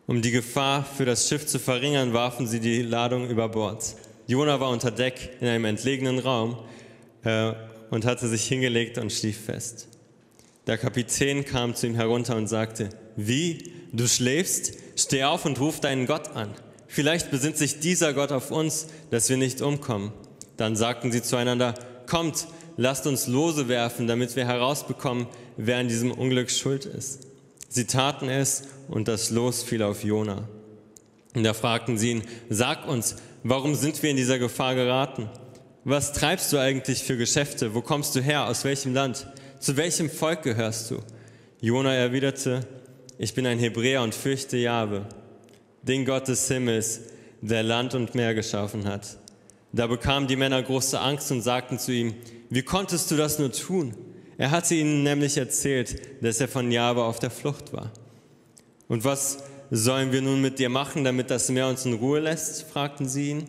Um 0.08 0.22
die 0.22 0.32
Gefahr 0.32 0.86
für 0.86 1.06
das 1.06 1.28
Schiff 1.28 1.46
zu 1.46 1.60
verringern, 1.60 2.14
warfen 2.14 2.48
sie 2.48 2.62
die 2.62 2.82
Ladung 2.82 3.30
über 3.30 3.50
Bord. 3.50 3.96
Jona 4.28 4.60
war 4.60 4.70
unter 4.70 4.92
Deck 4.92 5.32
in 5.42 5.48
einem 5.48 5.66
entlegenen 5.66 6.20
Raum 6.20 6.58
äh, 7.24 7.54
und 7.90 8.06
hatte 8.06 8.30
sich 8.30 8.46
hingelegt 8.46 8.98
und 8.98 9.12
schlief 9.12 9.46
fest. 9.46 9.90
Der 10.66 10.78
Kapitän 10.78 11.44
kam 11.44 11.76
zu 11.76 11.88
ihm 11.88 11.96
herunter 11.96 12.38
und 12.38 12.48
sagte, 12.48 12.90
wie, 13.18 13.74
du 13.92 14.08
schläfst? 14.08 14.74
Steh 14.96 15.24
auf 15.26 15.46
und 15.46 15.60
ruf 15.60 15.82
deinen 15.82 16.06
Gott 16.06 16.36
an. 16.36 16.54
Vielleicht 16.88 17.32
besinnt 17.32 17.58
sich 17.58 17.80
dieser 17.80 18.14
Gott 18.14 18.32
auf 18.32 18.52
uns, 18.52 18.88
dass 19.10 19.30
wir 19.30 19.38
nicht 19.38 19.62
umkommen. 19.62 20.14
Dann 20.56 20.76
sagten 20.76 21.12
sie 21.12 21.22
zueinander, 21.22 21.74
kommt, 22.06 22.48
lasst 22.82 23.06
uns 23.06 23.28
Lose 23.28 23.68
werfen, 23.68 24.08
damit 24.08 24.36
wir 24.36 24.48
herausbekommen, 24.48 25.28
wer 25.56 25.78
an 25.78 25.88
diesem 25.88 26.12
Unglück 26.12 26.50
schuld 26.50 26.86
ist. 26.86 27.28
Sie 27.70 27.86
taten 27.86 28.28
es 28.28 28.64
und 28.90 29.08
das 29.08 29.30
Los 29.30 29.62
fiel 29.62 29.84
auf 29.84 30.04
Jona. 30.04 30.50
Und 31.36 31.44
da 31.44 31.54
fragten 31.54 31.98
sie 31.98 32.12
ihn, 32.12 32.24
sag 32.50 32.88
uns, 32.88 33.18
warum 33.44 33.76
sind 33.76 34.02
wir 34.02 34.10
in 34.10 34.18
dieser 34.18 34.40
Gefahr 34.40 34.74
geraten? 34.74 35.30
Was 35.84 36.12
treibst 36.12 36.52
du 36.52 36.58
eigentlich 36.58 37.04
für 37.04 37.18
Geschäfte? 37.18 37.76
Wo 37.76 37.82
kommst 37.82 38.16
du 38.16 38.20
her? 38.20 38.48
Aus 38.48 38.64
welchem 38.64 38.94
Land? 38.94 39.28
Zu 39.60 39.78
welchem 39.78 40.10
Volk 40.10 40.42
gehörst 40.42 40.90
du? 40.90 40.98
Jona 41.62 41.94
erwiderte, 41.94 42.62
ich 43.20 43.36
bin 43.36 43.46
ein 43.46 43.60
Hebräer 43.60 44.02
und 44.02 44.16
fürchte 44.16 44.58
Jahwe, 44.58 45.06
den 45.84 46.04
Gott 46.06 46.28
des 46.28 46.48
Himmels, 46.48 47.02
der 47.42 47.62
Land 47.62 47.94
und 47.94 48.16
Meer 48.16 48.34
geschaffen 48.34 48.86
hat. 48.86 49.18
Da 49.72 49.86
bekamen 49.86 50.28
die 50.28 50.36
Männer 50.36 50.62
große 50.64 51.00
Angst 51.00 51.32
und 51.32 51.42
sagten 51.42 51.78
zu 51.78 51.92
ihm, 51.92 52.16
wie 52.52 52.62
konntest 52.62 53.10
du 53.10 53.16
das 53.16 53.40
nur 53.40 53.52
tun? 53.52 53.96
Er 54.38 54.52
hatte 54.52 54.76
ihnen 54.76 55.04
nämlich 55.04 55.38
erzählt, 55.38 56.02
dass 56.22 56.42
er 56.42 56.50
von 56.50 56.72
Jahwe 56.72 57.04
auf 57.04 57.20
der 57.20 57.32
Flucht 57.32 57.72
war. 57.72 57.92
Und 58.90 59.06
was 59.06 59.38
sollen 59.72 60.12
wir 60.12 60.22
nun 60.22 60.42
mit 60.42 60.60
dir 60.60 60.68
machen, 60.68 61.06
damit 61.06 61.32
das 61.32 61.50
Meer 61.50 61.68
uns 61.68 61.86
in 61.86 61.94
Ruhe 61.94 62.20
lässt? 62.20 62.64
fragten 62.64 63.08
sie 63.08 63.30
ihn. 63.30 63.46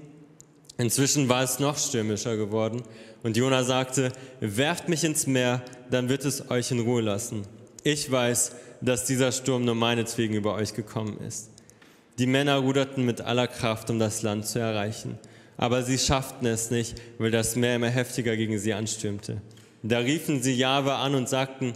Inzwischen 0.78 1.28
war 1.28 1.42
es 1.42 1.58
noch 1.58 1.76
stürmischer 1.76 2.36
geworden 2.36 2.82
und 3.24 3.36
Jona 3.36 3.64
sagte, 3.64 4.12
werft 4.40 4.88
mich 4.88 5.02
ins 5.02 5.26
Meer, 5.26 5.62
dann 5.90 6.08
wird 6.08 6.24
es 6.24 6.50
euch 6.50 6.70
in 6.70 6.80
Ruhe 6.80 7.02
lassen. 7.02 7.42
Ich 7.82 8.10
weiß, 8.10 8.52
dass 8.80 9.04
dieser 9.04 9.32
Sturm 9.32 9.64
nur 9.64 9.74
meinetwegen 9.74 10.34
über 10.34 10.54
euch 10.54 10.74
gekommen 10.74 11.18
ist. 11.26 11.50
Die 12.18 12.26
Männer 12.26 12.56
ruderten 12.58 13.04
mit 13.04 13.20
aller 13.20 13.48
Kraft, 13.48 13.90
um 13.90 13.98
das 13.98 14.22
Land 14.22 14.46
zu 14.46 14.60
erreichen. 14.60 15.18
Aber 15.62 15.84
sie 15.84 15.96
schafften 15.96 16.46
es 16.46 16.72
nicht, 16.72 17.00
weil 17.18 17.30
das 17.30 17.54
Meer 17.54 17.76
immer 17.76 17.88
heftiger 17.88 18.36
gegen 18.36 18.58
sie 18.58 18.74
anstürmte. 18.74 19.40
Da 19.84 19.98
riefen 19.98 20.42
sie 20.42 20.54
Jahwe 20.54 20.94
an 20.94 21.14
und 21.14 21.28
sagten, 21.28 21.74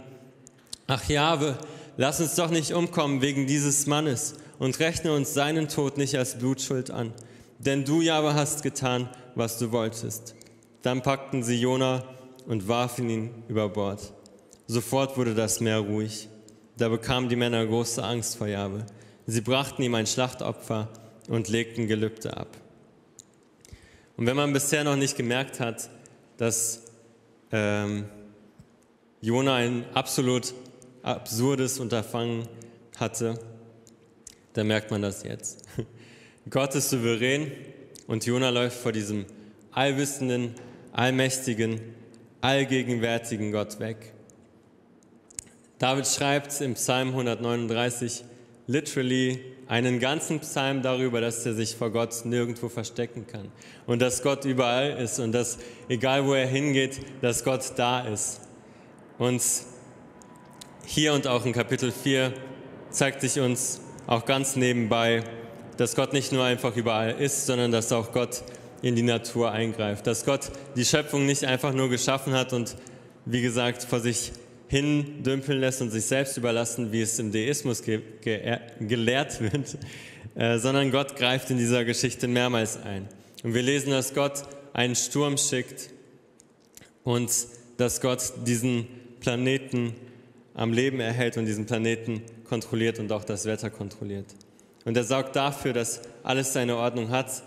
ach 0.87 1.07
Jahwe, 1.07 1.57
lass 1.95 2.19
uns 2.19 2.35
doch 2.35 2.49
nicht 2.49 2.73
umkommen 2.73 3.21
wegen 3.21 3.47
dieses 3.47 3.87
Mannes 3.87 4.33
und 4.59 4.77
rechne 4.81 5.13
uns 5.13 5.33
seinen 5.33 5.69
Tod 5.69 5.97
nicht 5.97 6.17
als 6.17 6.37
Blutschuld 6.37 6.91
an. 6.91 7.13
Denn 7.59 7.85
du, 7.85 8.01
Jahwe, 8.01 8.33
hast 8.33 8.61
getan, 8.61 9.07
was 9.35 9.57
du 9.57 9.71
wolltest. 9.71 10.35
Dann 10.81 11.01
packten 11.01 11.41
sie 11.41 11.55
Jona 11.55 12.03
und 12.45 12.67
warfen 12.67 13.09
ihn 13.09 13.29
über 13.47 13.69
Bord. 13.69 14.11
Sofort 14.67 15.15
wurde 15.15 15.33
das 15.33 15.61
Meer 15.61 15.79
ruhig. 15.79 16.27
Da 16.77 16.89
bekamen 16.89 17.29
die 17.29 17.37
Männer 17.37 17.65
große 17.65 18.03
Angst 18.03 18.35
vor 18.35 18.47
Jahwe. 18.47 18.85
Sie 19.27 19.39
brachten 19.39 19.81
ihm 19.81 19.95
ein 19.95 20.07
Schlachtopfer 20.07 20.89
und 21.29 21.47
legten 21.47 21.87
Gelübde 21.87 22.35
ab. 22.35 22.49
Und 24.17 24.25
wenn 24.25 24.35
man 24.35 24.51
bisher 24.51 24.83
noch 24.83 24.95
nicht 24.95 25.15
gemerkt 25.15 25.59
hat, 25.59 25.89
dass 26.37 26.83
ähm, 27.51 28.05
Jona 29.21 29.55
ein 29.55 29.85
absolut 29.93 30.53
absurdes 31.03 31.79
Unterfangen 31.79 32.47
hatte, 32.97 33.39
dann 34.53 34.67
merkt 34.67 34.89
man 34.89 35.03
das 35.03 35.23
jetzt. 35.23 35.63
Gott 36.49 36.73
ist 36.75 36.89
souverän 36.89 37.51
und 38.07 38.25
Jona 38.25 38.49
läuft 38.49 38.77
vor 38.77 38.91
diesem 38.91 39.25
allwissenden, 39.71 40.55
allmächtigen, 40.93 41.79
allgegenwärtigen 42.41 43.51
Gott 43.51 43.79
weg. 43.79 44.13
David 45.77 46.07
schreibt 46.07 46.59
im 46.61 46.73
Psalm 46.73 47.09
139 47.09 48.23
literally 48.65 49.56
einen 49.67 49.99
ganzen 49.99 50.39
Psalm 50.39 50.81
darüber, 50.81 51.19
dass 51.21 51.45
er 51.45 51.53
sich 51.53 51.75
vor 51.75 51.91
Gott 51.91 52.23
nirgendwo 52.23 52.69
verstecken 52.69 53.27
kann 53.27 53.51
und 53.85 54.01
dass 54.01 54.23
Gott 54.23 54.45
überall 54.45 54.91
ist 54.91 55.19
und 55.19 55.33
dass 55.33 55.57
egal 55.89 56.25
wo 56.25 56.33
er 56.33 56.47
hingeht, 56.47 56.99
dass 57.21 57.43
Gott 57.43 57.73
da 57.75 58.01
ist. 58.01 58.41
Und 59.17 59.41
hier 60.85 61.13
und 61.13 61.27
auch 61.27 61.45
in 61.45 61.53
Kapitel 61.53 61.91
4 61.91 62.33
zeigt 62.89 63.21
sich 63.21 63.39
uns 63.39 63.81
auch 64.05 64.25
ganz 64.25 64.55
nebenbei, 64.55 65.23
dass 65.75 65.95
Gott 65.95 66.13
nicht 66.13 66.31
nur 66.31 66.45
einfach 66.45 66.75
überall 66.75 67.11
ist, 67.11 67.45
sondern 67.45 67.71
dass 67.71 67.91
auch 67.91 68.11
Gott 68.13 68.43
in 68.81 68.95
die 68.95 69.03
Natur 69.03 69.51
eingreift, 69.51 70.07
dass 70.07 70.23
Gott 70.23 70.51
die 70.75 70.85
Schöpfung 70.85 71.25
nicht 71.25 71.43
einfach 71.43 71.73
nur 71.73 71.89
geschaffen 71.89 72.33
hat 72.33 72.53
und 72.53 72.75
wie 73.25 73.41
gesagt 73.41 73.83
vor 73.83 73.99
sich 73.99 74.31
hin 74.67 75.23
dümpeln 75.23 75.59
lässt 75.59 75.81
und 75.81 75.91
sich 75.91 76.05
selbst 76.05 76.37
überlassen, 76.37 76.91
wie 76.91 77.01
es 77.01 77.19
im 77.19 77.31
Deismus 77.31 77.83
ge 77.83 78.01
ge 78.21 78.59
gelehrt 78.79 79.39
wird, 79.41 79.77
äh, 80.35 80.57
sondern 80.59 80.91
Gott 80.91 81.15
greift 81.15 81.49
in 81.49 81.57
dieser 81.57 81.85
Geschichte 81.85 82.27
mehrmals 82.27 82.77
ein. 82.83 83.07
Und 83.43 83.53
wir 83.53 83.61
lesen, 83.61 83.91
dass 83.91 84.13
Gott 84.13 84.43
einen 84.73 84.95
Sturm 84.95 85.37
schickt 85.37 85.89
und 87.03 87.31
dass 87.77 88.01
Gott 88.01 88.33
diesen 88.45 88.87
Planeten 89.19 89.95
am 90.53 90.73
Leben 90.73 90.99
erhält 90.99 91.37
und 91.37 91.45
diesen 91.45 91.65
Planeten 91.65 92.21
kontrolliert 92.43 92.99
und 92.99 93.11
auch 93.11 93.23
das 93.23 93.45
Wetter 93.45 93.69
kontrolliert. 93.69 94.25
Und 94.85 94.97
er 94.97 95.03
sorgt 95.03 95.35
dafür, 95.35 95.73
dass 95.73 96.01
alles 96.23 96.53
seine 96.53 96.77
Ordnung 96.77 97.09
hat 97.09 97.43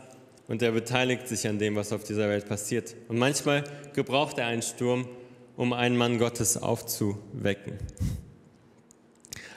und 0.49 0.63
er 0.63 0.73
beteiligt 0.73 1.29
sich 1.29 1.47
an 1.47 1.59
dem, 1.59 1.77
was 1.77 1.93
auf 1.93 2.05
dieser 2.05 2.29
Welt 2.29 2.49
passiert. 2.49 2.95
Und 3.09 3.19
manchmal 3.19 3.65
gebraucht 3.95 4.39
er 4.39 4.47
einen 4.47 4.63
Sturm, 4.63 5.09
um 5.61 5.75
einen 5.75 5.95
Mann 5.95 6.19
Gottes 6.19 6.57
aufzuwecken. 6.57 7.75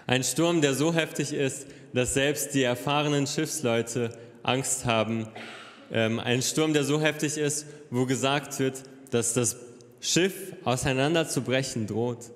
Ein 0.06 0.26
Sturm, 0.26 0.60
der 0.60 0.74
so 0.74 0.94
heftig 0.94 1.32
ist, 1.32 1.66
dass 1.94 2.14
selbst 2.14 2.54
die 2.54 2.64
erfahrenen 2.64 3.26
Schiffsleute 3.26 4.10
Angst 4.44 4.84
haben. 4.84 5.30
Ähm, 5.94 6.20
ein 6.20 6.42
Sturm, 6.42 6.74
der 6.74 6.84
so 6.84 7.00
heftig 7.00 7.38
ist, 7.38 7.68
wo 7.90 8.06
gesagt 8.06 8.60
wird, 8.60 8.84
dass 9.12 9.32
das 9.32 9.56
Schiff 10.02 10.34
auseinanderzubrechen 10.66 11.88
droht. 11.88 12.32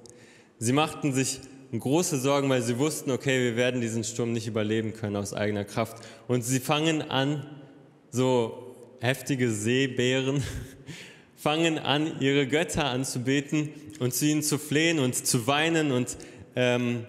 Sie 0.59 0.72
machten 0.72 1.11
sich 1.11 1.41
große 1.78 2.20
Sorgen, 2.20 2.49
weil 2.49 2.61
sie 2.61 2.80
wussten, 2.80 3.11
okay, 3.11 3.43
wir 3.43 3.57
werden 3.57 3.82
diesen 3.82 4.05
Sturm 4.05 4.32
nicht 4.32 4.47
überleben 4.47 4.93
können 4.93 5.18
aus 5.18 5.34
eigener 5.34 5.65
Kraft. 5.65 5.97
Und 6.30 6.43
sie 6.43 6.61
fangen 6.61 7.01
an, 7.01 7.45
so 8.11 8.74
heftige 9.01 9.51
Seebären 9.51 10.41
fangen 11.38 11.77
an, 11.77 12.19
ihre 12.19 12.47
Götter 12.47 12.85
anzubeten 12.85 13.69
und 13.99 14.13
zu 14.13 14.25
ihnen 14.25 14.41
zu 14.43 14.57
flehen 14.57 14.99
und 14.99 15.15
zu 15.15 15.47
weinen 15.47 15.91
und 15.91 16.17
ähm, 16.55 17.05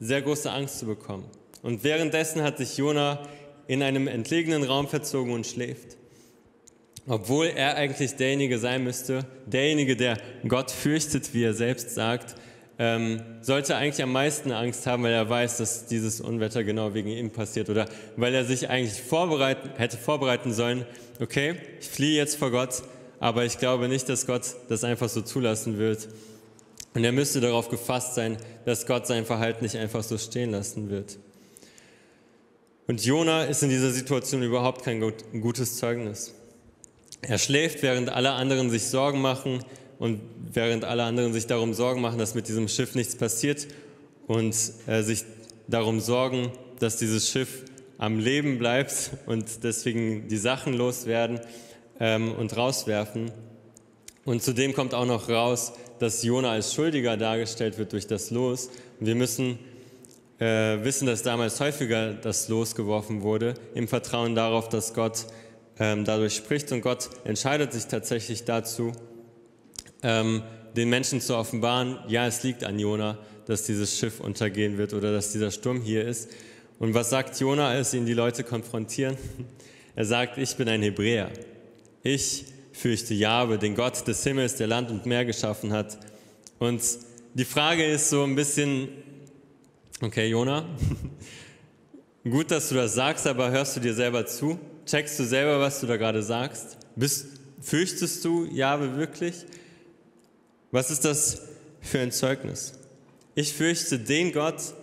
sehr 0.00 0.22
große 0.22 0.50
Angst 0.50 0.78
zu 0.78 0.86
bekommen. 0.86 1.28
Und 1.62 1.82
währenddessen 1.84 2.42
hat 2.42 2.58
sich 2.58 2.76
Jona 2.76 3.26
in 3.66 3.82
einem 3.82 4.06
entlegenen 4.06 4.62
Raum 4.62 4.88
verzogen 4.88 5.32
und 5.32 5.46
schläft. 5.46 5.96
Obwohl 7.06 7.46
er 7.46 7.76
eigentlich 7.76 8.14
derjenige 8.14 8.58
sein 8.58 8.84
müsste, 8.84 9.26
derjenige, 9.46 9.96
der 9.96 10.18
Gott 10.46 10.70
fürchtet, 10.70 11.34
wie 11.34 11.42
er 11.42 11.52
selbst 11.52 11.94
sagt, 11.94 12.36
ähm, 12.78 13.20
sollte 13.40 13.76
eigentlich 13.76 14.02
am 14.02 14.12
meisten 14.12 14.50
Angst 14.52 14.86
haben, 14.86 15.02
weil 15.02 15.12
er 15.12 15.28
weiß, 15.28 15.58
dass 15.58 15.86
dieses 15.86 16.20
Unwetter 16.20 16.64
genau 16.64 16.94
wegen 16.94 17.08
ihm 17.08 17.30
passiert 17.30 17.70
oder 17.70 17.86
weil 18.16 18.34
er 18.34 18.44
sich 18.44 18.68
eigentlich 18.68 19.00
vorbereiten, 19.00 19.70
hätte 19.76 19.96
vorbereiten 19.96 20.52
sollen, 20.52 20.84
okay, 21.20 21.56
ich 21.80 21.88
fliehe 21.88 22.16
jetzt 22.16 22.36
vor 22.36 22.50
Gott, 22.50 22.82
aber 23.20 23.44
ich 23.44 23.58
glaube 23.58 23.88
nicht, 23.88 24.08
dass 24.08 24.26
Gott 24.26 24.42
das 24.68 24.84
einfach 24.84 25.08
so 25.08 25.22
zulassen 25.22 25.78
wird. 25.78 26.08
Und 26.94 27.04
er 27.04 27.12
müsste 27.12 27.40
darauf 27.40 27.68
gefasst 27.68 28.14
sein, 28.14 28.36
dass 28.64 28.86
Gott 28.86 29.06
sein 29.06 29.26
Verhalten 29.26 29.64
nicht 29.64 29.76
einfach 29.76 30.02
so 30.02 30.16
stehen 30.16 30.52
lassen 30.52 30.90
wird. 30.90 31.18
Und 32.86 33.04
Jona 33.04 33.44
ist 33.44 33.62
in 33.62 33.70
dieser 33.70 33.90
Situation 33.90 34.42
überhaupt 34.42 34.84
kein 34.84 35.00
gutes 35.40 35.76
Zeugnis. 35.76 36.34
Er 37.22 37.38
schläft, 37.38 37.82
während 37.82 38.10
alle 38.10 38.32
anderen 38.32 38.70
sich 38.70 38.84
Sorgen 38.84 39.22
machen 39.22 39.64
und 39.98 40.20
während 40.52 40.84
alle 40.84 41.04
anderen 41.04 41.32
sich 41.32 41.46
darum 41.46 41.72
Sorgen 41.72 42.02
machen, 42.02 42.18
dass 42.18 42.34
mit 42.34 42.48
diesem 42.48 42.68
Schiff 42.68 42.94
nichts 42.94 43.16
passiert 43.16 43.66
und 44.26 44.54
äh, 44.86 45.02
sich 45.02 45.24
darum 45.66 46.00
sorgen, 46.00 46.52
dass 46.78 46.98
dieses 46.98 47.30
Schiff 47.30 47.64
am 47.96 48.18
Leben 48.18 48.58
bleibt 48.58 49.12
und 49.26 49.64
deswegen 49.64 50.28
die 50.28 50.36
Sachen 50.36 50.74
loswerden, 50.74 51.40
ähm, 52.00 52.32
und 52.32 52.56
rauswerfen. 52.56 53.30
Und 54.24 54.42
zudem 54.42 54.72
kommt 54.72 54.94
auch 54.94 55.06
noch 55.06 55.28
raus, 55.28 55.72
dass 55.98 56.22
Jona 56.22 56.52
als 56.52 56.74
Schuldiger 56.74 57.16
dargestellt 57.16 57.78
wird 57.78 57.92
durch 57.92 58.06
das 58.06 58.30
Los. 58.30 58.70
Und 58.98 59.06
wir 59.06 59.14
müssen 59.14 59.58
äh, 60.38 60.82
wissen, 60.82 61.06
dass 61.06 61.22
damals 61.22 61.60
häufiger 61.60 62.14
das 62.14 62.48
Los 62.48 62.74
geworfen 62.74 63.22
wurde, 63.22 63.54
im 63.74 63.86
Vertrauen 63.86 64.34
darauf, 64.34 64.68
dass 64.68 64.94
Gott 64.94 65.26
ähm, 65.78 66.04
dadurch 66.04 66.34
spricht. 66.34 66.72
Und 66.72 66.80
Gott 66.80 67.10
entscheidet 67.24 67.72
sich 67.72 67.86
tatsächlich 67.86 68.44
dazu, 68.44 68.92
ähm, 70.02 70.42
den 70.76 70.88
Menschen 70.88 71.20
zu 71.20 71.36
offenbaren, 71.36 71.98
ja, 72.08 72.26
es 72.26 72.42
liegt 72.42 72.64
an 72.64 72.78
Jona, 72.78 73.18
dass 73.46 73.64
dieses 73.64 73.96
Schiff 73.96 74.20
untergehen 74.20 74.78
wird 74.78 74.92
oder 74.92 75.12
dass 75.12 75.32
dieser 75.32 75.50
Sturm 75.50 75.80
hier 75.80 76.06
ist. 76.06 76.30
Und 76.78 76.94
was 76.94 77.10
sagt 77.10 77.38
Jona, 77.38 77.68
als 77.68 77.94
ihn 77.94 78.06
die 78.06 78.14
Leute 78.14 78.44
konfrontieren? 78.44 79.16
Er 79.96 80.04
sagt, 80.04 80.38
ich 80.38 80.56
bin 80.56 80.68
ein 80.68 80.82
Hebräer. 80.82 81.30
Ich 82.06 82.44
fürchte 82.74 83.14
Jahwe, 83.14 83.56
den 83.56 83.74
Gott 83.74 84.06
des 84.06 84.22
Himmels, 84.24 84.56
der 84.56 84.66
Land 84.66 84.90
und 84.90 85.06
Meer 85.06 85.24
geschaffen 85.24 85.72
hat. 85.72 85.96
Und 86.58 86.82
die 87.32 87.46
Frage 87.46 87.82
ist 87.82 88.10
so 88.10 88.24
ein 88.24 88.34
bisschen, 88.34 88.90
okay, 90.02 90.28
Jona, 90.28 90.66
gut, 92.24 92.50
dass 92.50 92.68
du 92.68 92.74
das 92.74 92.92
sagst, 92.92 93.26
aber 93.26 93.50
hörst 93.50 93.76
du 93.76 93.80
dir 93.80 93.94
selber 93.94 94.26
zu? 94.26 94.58
Checkst 94.84 95.18
du 95.18 95.24
selber, 95.24 95.58
was 95.60 95.80
du 95.80 95.86
da 95.86 95.96
gerade 95.96 96.22
sagst? 96.22 96.76
Bist, 96.94 97.26
fürchtest 97.62 98.22
du 98.22 98.44
Jahwe 98.52 98.98
wirklich? 98.98 99.46
Was 100.72 100.90
ist 100.90 101.06
das 101.06 101.40
für 101.80 102.00
ein 102.00 102.12
Zeugnis? 102.12 102.74
Ich 103.34 103.54
fürchte 103.54 103.98
den 103.98 104.30
Gott, 104.32 104.74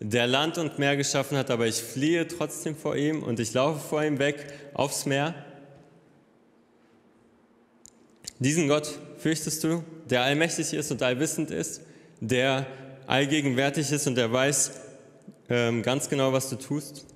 der 0.00 0.26
Land 0.26 0.58
und 0.58 0.78
Meer 0.78 0.98
geschaffen 0.98 1.38
hat, 1.38 1.50
aber 1.50 1.66
ich 1.66 1.76
fliehe 1.76 2.28
trotzdem 2.28 2.76
vor 2.76 2.96
ihm 2.96 3.22
und 3.22 3.40
ich 3.40 3.54
laufe 3.54 3.80
vor 3.80 4.04
ihm 4.04 4.18
weg 4.18 4.44
aufs 4.74 5.06
Meer. 5.06 5.45
Diesen 8.38 8.68
Gott 8.68 8.98
fürchtest 9.18 9.64
du, 9.64 9.82
der 10.08 10.22
allmächtig 10.22 10.72
ist 10.72 10.90
und 10.90 11.02
allwissend 11.02 11.50
ist, 11.50 11.80
der 12.20 12.66
allgegenwärtig 13.06 13.90
ist 13.92 14.06
und 14.06 14.14
der 14.14 14.32
weiß 14.32 14.72
ähm, 15.48 15.82
ganz 15.82 16.08
genau, 16.08 16.32
was 16.32 16.50
du 16.50 16.56
tust? 16.56 17.06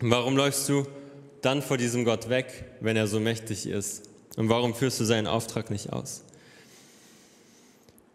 Warum 0.00 0.36
läufst 0.36 0.68
du 0.68 0.86
dann 1.42 1.62
vor 1.62 1.76
diesem 1.76 2.04
Gott 2.04 2.28
weg, 2.28 2.64
wenn 2.80 2.96
er 2.96 3.06
so 3.06 3.20
mächtig 3.20 3.66
ist? 3.66 4.08
Und 4.36 4.48
warum 4.48 4.74
führst 4.74 5.00
du 5.00 5.04
seinen 5.04 5.26
Auftrag 5.26 5.70
nicht 5.70 5.92
aus? 5.92 6.22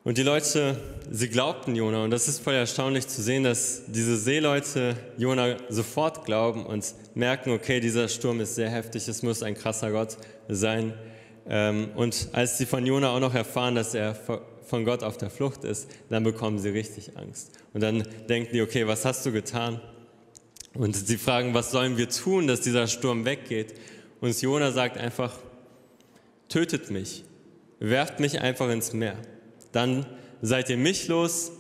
Und 0.06 0.18
die 0.18 0.24
Leute, 0.24 0.78
sie 1.10 1.30
glaubten 1.30 1.76
Jona. 1.76 2.04
Und 2.04 2.12
das 2.12 2.28
ist 2.28 2.40
voll 2.40 2.54
erstaunlich 2.54 3.08
zu 3.08 3.22
sehen, 3.22 3.44
dass 3.44 3.84
diese 3.88 4.18
Seeleute 4.18 4.98
Jona 5.18 5.58
sofort 5.70 6.26
glauben 6.26 6.66
und 6.66 6.94
merken, 7.16 7.52
okay, 7.52 7.80
dieser 7.80 8.10
Sturm 8.10 8.42
ist 8.42 8.56
sehr 8.56 8.70
heftig, 8.70 9.08
es 9.08 9.24
muss 9.24 9.44
ein 9.44 9.56
krasser 9.56 9.92
Gott 9.92 10.18
sein. 10.50 10.94
Ähm, 11.48 11.90
und 11.96 12.30
als 12.32 12.58
sie 12.58 12.66
von 12.66 12.86
Jona 12.86 13.16
auch 13.16 13.20
noch 13.20 13.36
erfahren, 13.36 13.76
dass 13.76 13.94
er 13.94 14.16
von 14.16 14.86
Gott 14.86 15.04
auf 15.04 15.18
der 15.18 15.30
Flucht 15.30 15.64
ist, 15.64 15.90
dann 16.10 16.24
bekommen 16.24 16.60
sie 16.60 16.70
richtig 16.70 17.18
Angst. 17.18 17.52
Und 17.74 17.82
dann 17.82 18.08
denken 18.30 18.54
die, 18.54 18.62
okay, 18.62 18.88
was 18.88 19.06
hast 19.06 19.26
du 19.26 19.32
getan? 19.32 19.82
Und 20.74 20.96
sie 20.96 21.18
fragen, 21.18 21.54
was 21.54 21.72
sollen 21.72 21.98
wir 21.98 22.10
tun, 22.10 22.48
dass 22.48 22.62
dieser 22.62 22.88
Sturm 22.88 23.26
weggeht? 23.26 23.76
Und 24.22 24.40
Jona 24.42 24.72
sagt 24.72 24.98
einfach, 24.98 25.38
tötet 26.50 26.90
mich, 26.90 27.24
werft 27.80 28.20
mich 28.20 28.42
einfach 28.42 28.70
ins 28.70 28.94
Meer. 28.94 29.18
Dann 29.72 30.06
seid 30.42 30.70
ihr 30.70 30.78
mich 30.78 31.08
los 31.08 31.52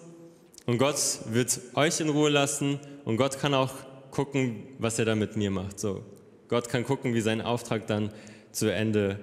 und 0.65 0.77
Gott 0.77 0.97
wird 1.25 1.59
euch 1.75 1.99
in 1.99 2.09
Ruhe 2.09 2.29
lassen 2.29 2.79
und 3.05 3.17
Gott 3.17 3.39
kann 3.39 3.53
auch 3.53 3.73
gucken, 4.11 4.63
was 4.77 4.99
er 4.99 5.05
da 5.05 5.15
mit 5.15 5.35
mir 5.35 5.51
macht. 5.51 5.79
So, 5.79 6.03
Gott 6.47 6.69
kann 6.69 6.85
gucken, 6.85 7.13
wie 7.13 7.21
sein 7.21 7.41
Auftrag 7.41 7.87
dann 7.87 8.11
zu 8.51 8.71
Ende, 8.71 9.19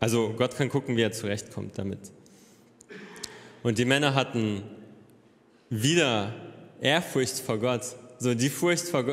also 0.00 0.34
Gott 0.36 0.56
kann 0.56 0.68
gucken, 0.68 0.96
wie 0.96 1.02
er 1.02 1.12
zurechtkommt 1.12 1.78
damit. 1.78 1.98
Und 3.62 3.78
die 3.78 3.84
Männer 3.84 4.14
hatten 4.14 4.62
wieder 5.70 6.34
Ehrfurcht 6.80 7.38
vor 7.38 7.58
Gott. 7.58 7.82
So 8.18 8.34
die 8.34 8.48
Furcht, 8.48 8.88
vor, 8.88 9.04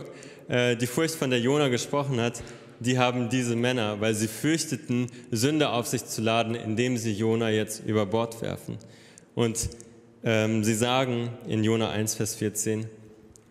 äh, 0.47 0.76
die 0.76 0.88
Furcht, 0.88 1.15
von 1.15 1.30
der 1.30 1.39
Jona 1.39 1.67
gesprochen 1.67 2.19
hat, 2.21 2.41
die 2.80 2.97
haben 2.97 3.30
diese 3.30 3.55
Männer, 3.55 4.01
weil 4.01 4.13
sie 4.13 4.28
fürchteten, 4.28 5.11
Sünde 5.32 5.69
auf 5.69 5.88
sich 5.88 6.05
zu 6.05 6.21
laden, 6.21 6.55
indem 6.55 6.97
sie 6.97 7.13
Jona 7.13 7.49
jetzt 7.49 7.86
über 7.86 8.05
Bord 8.05 8.41
werfen. 8.41 8.78
Und 9.34 9.69
ähm, 10.23 10.63
sie 10.63 10.76
sagen 10.76 11.30
in 11.47 11.63
Jona 11.63 11.89
1, 11.89 12.15
Vers 12.15 12.36
14, 12.36 12.88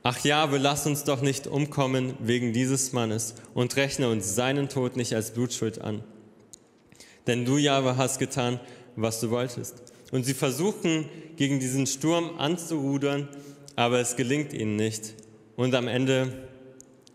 Ach 0.03 0.23
ja, 0.23 0.53
wir 0.53 0.59
lass 0.59 0.87
uns 0.87 1.05
doch 1.05 1.23
nicht 1.23 1.47
umkommen 1.47 2.15
wegen 2.21 2.53
dieses 2.53 2.93
Mannes 2.93 3.37
und 3.55 3.75
rechne 3.77 4.11
uns 4.11 4.35
seinen 4.35 4.69
Tod 4.69 4.97
nicht 4.97 5.15
als 5.15 5.31
Blutschuld 5.31 5.81
an. 5.81 6.05
Denn 7.27 7.45
du, 7.45 7.57
Jahwe, 7.57 7.97
hast 7.97 8.19
getan, 8.19 8.61
was 8.97 9.21
du 9.21 9.31
wolltest. 9.31 9.83
Und 10.13 10.25
sie 10.25 10.35
versuchen, 10.35 11.09
gegen 11.37 11.61
diesen 11.61 11.87
Sturm 11.87 12.39
anzurudern, 12.39 13.29
aber 13.77 13.99
es 14.01 14.17
gelingt 14.17 14.53
ihnen 14.53 14.77
nicht. 14.77 15.15
Und 15.57 15.75
am 15.75 15.89
Ende 15.89 16.33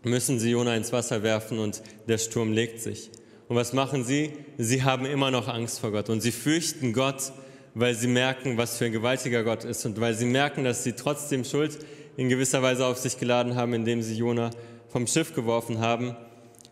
müssen 0.02 0.38
sie 0.38 0.50
Jona 0.50 0.76
ins 0.76 0.92
Wasser 0.92 1.22
werfen 1.22 1.58
und 1.58 1.82
der 2.08 2.18
Sturm 2.18 2.52
legt 2.52 2.80
sich. 2.80 3.10
Und 3.48 3.56
was 3.56 3.72
machen 3.72 4.04
sie? 4.04 4.32
Sie 4.58 4.82
haben 4.82 5.06
immer 5.06 5.30
noch 5.30 5.48
Angst 5.48 5.80
vor 5.80 5.92
Gott 5.92 6.08
und 6.08 6.20
sie 6.20 6.32
fürchten 6.32 6.92
Gott, 6.92 7.32
weil 7.74 7.94
sie 7.94 8.06
merken, 8.06 8.56
was 8.56 8.76
für 8.76 8.86
ein 8.86 8.92
gewaltiger 8.92 9.44
Gott 9.44 9.64
ist 9.64 9.84
und 9.86 10.00
weil 10.00 10.14
sie 10.14 10.26
merken, 10.26 10.64
dass 10.64 10.84
sie 10.84 10.92
trotzdem 10.92 11.44
Schuld 11.44 11.78
in 12.16 12.28
gewisser 12.28 12.62
Weise 12.62 12.86
auf 12.86 12.98
sich 12.98 13.18
geladen 13.18 13.56
haben, 13.56 13.72
indem 13.72 14.02
sie 14.02 14.16
Jona 14.16 14.50
vom 14.88 15.06
Schiff 15.06 15.34
geworfen 15.34 15.80
haben. 15.80 16.16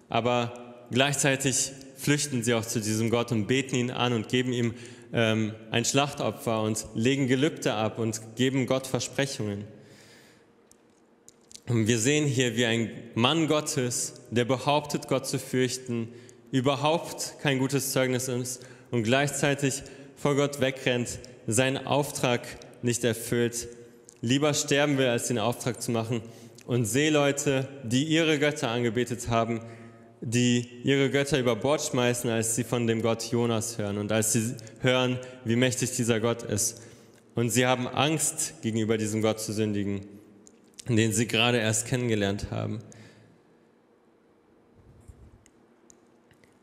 Aber 0.09 0.87
gleichzeitig 0.91 1.73
flüchten 1.99 2.43
sie 2.43 2.55
auch 2.55 2.65
zu 2.65 2.81
diesem 2.81 3.11
Gott 3.11 3.33
und 3.33 3.47
beten 3.47 3.75
ihn 3.77 3.91
an 3.91 4.13
und 4.13 4.29
geben 4.29 4.53
ihm 4.53 4.75
ähm, 5.13 5.53
ein 5.71 5.85
Schlachtopfer 5.85 6.63
und 6.63 6.87
legen 6.95 7.27
Gelübde 7.27 7.75
ab 7.75 7.99
und 7.99 8.21
geben 8.37 8.67
Gott 8.67 8.87
Versprechungen. 8.87 9.65
Und 11.67 11.87
wir 11.87 11.99
sehen 11.99 12.27
hier, 12.27 12.57
wie 12.57 12.65
ein 12.65 12.91
Mann 13.15 13.47
Gottes, 13.47 14.15
der 14.31 14.47
behauptet, 14.47 15.09
Gott 15.09 15.27
zu 15.27 15.39
fürchten, 15.39 16.09
überhaupt 16.51 17.35
kein 17.43 17.59
gutes 17.59 17.93
Zeugnis 17.93 18.29
ist 18.29 18.65
und 18.91 19.03
gleichzeitig 19.03 19.83
vor 20.17 20.35
Gott 20.35 20.61
wegrennt, 20.61 21.19
seinen 21.47 21.87
Auftrag 21.87 22.47
nicht 22.83 23.05
erfüllt, 23.05 23.69
lieber 24.23 24.55
sterben 24.55 24.99
will, 24.99 25.09
als 25.09 25.29
den 25.29 25.39
Auftrag 25.39 25.83
zu 25.83 25.91
machen. 25.91 26.23
Und 26.67 26.85
Seeleute, 26.85 27.69
die 27.83 28.05
ihre 28.05 28.39
Götter 28.39 28.71
angebetet 28.71 29.29
haben, 29.29 29.61
die 30.21 30.69
ihre 30.85 31.11
Götter 31.11 31.39
über 31.39 31.57
Bord 31.57 31.83
schmeißen, 31.83 32.29
als 32.31 32.55
sie 32.57 32.65
von 32.65 32.87
dem 32.87 33.03
Gott 33.03 33.25
Jonas 33.25 33.79
hören 33.79 33.99
und 33.99 34.13
als 34.13 34.33
sie 34.33 34.55
hören, 34.81 35.19
wie 35.45 35.57
mächtig 35.57 35.93
dieser 35.93 36.21
Gott 36.21 36.43
ist. 36.43 36.83
Und 37.35 37.51
sie 37.51 37.67
haben 37.67 37.87
Angst, 37.87 38.55
gegenüber 38.63 38.99
diesem 38.99 39.23
Gott 39.23 39.41
zu 39.41 39.53
sündigen 39.53 40.03
den 40.97 41.13
sie 41.13 41.27
gerade 41.27 41.59
erst 41.59 41.87
kennengelernt 41.87 42.51
haben. 42.51 42.81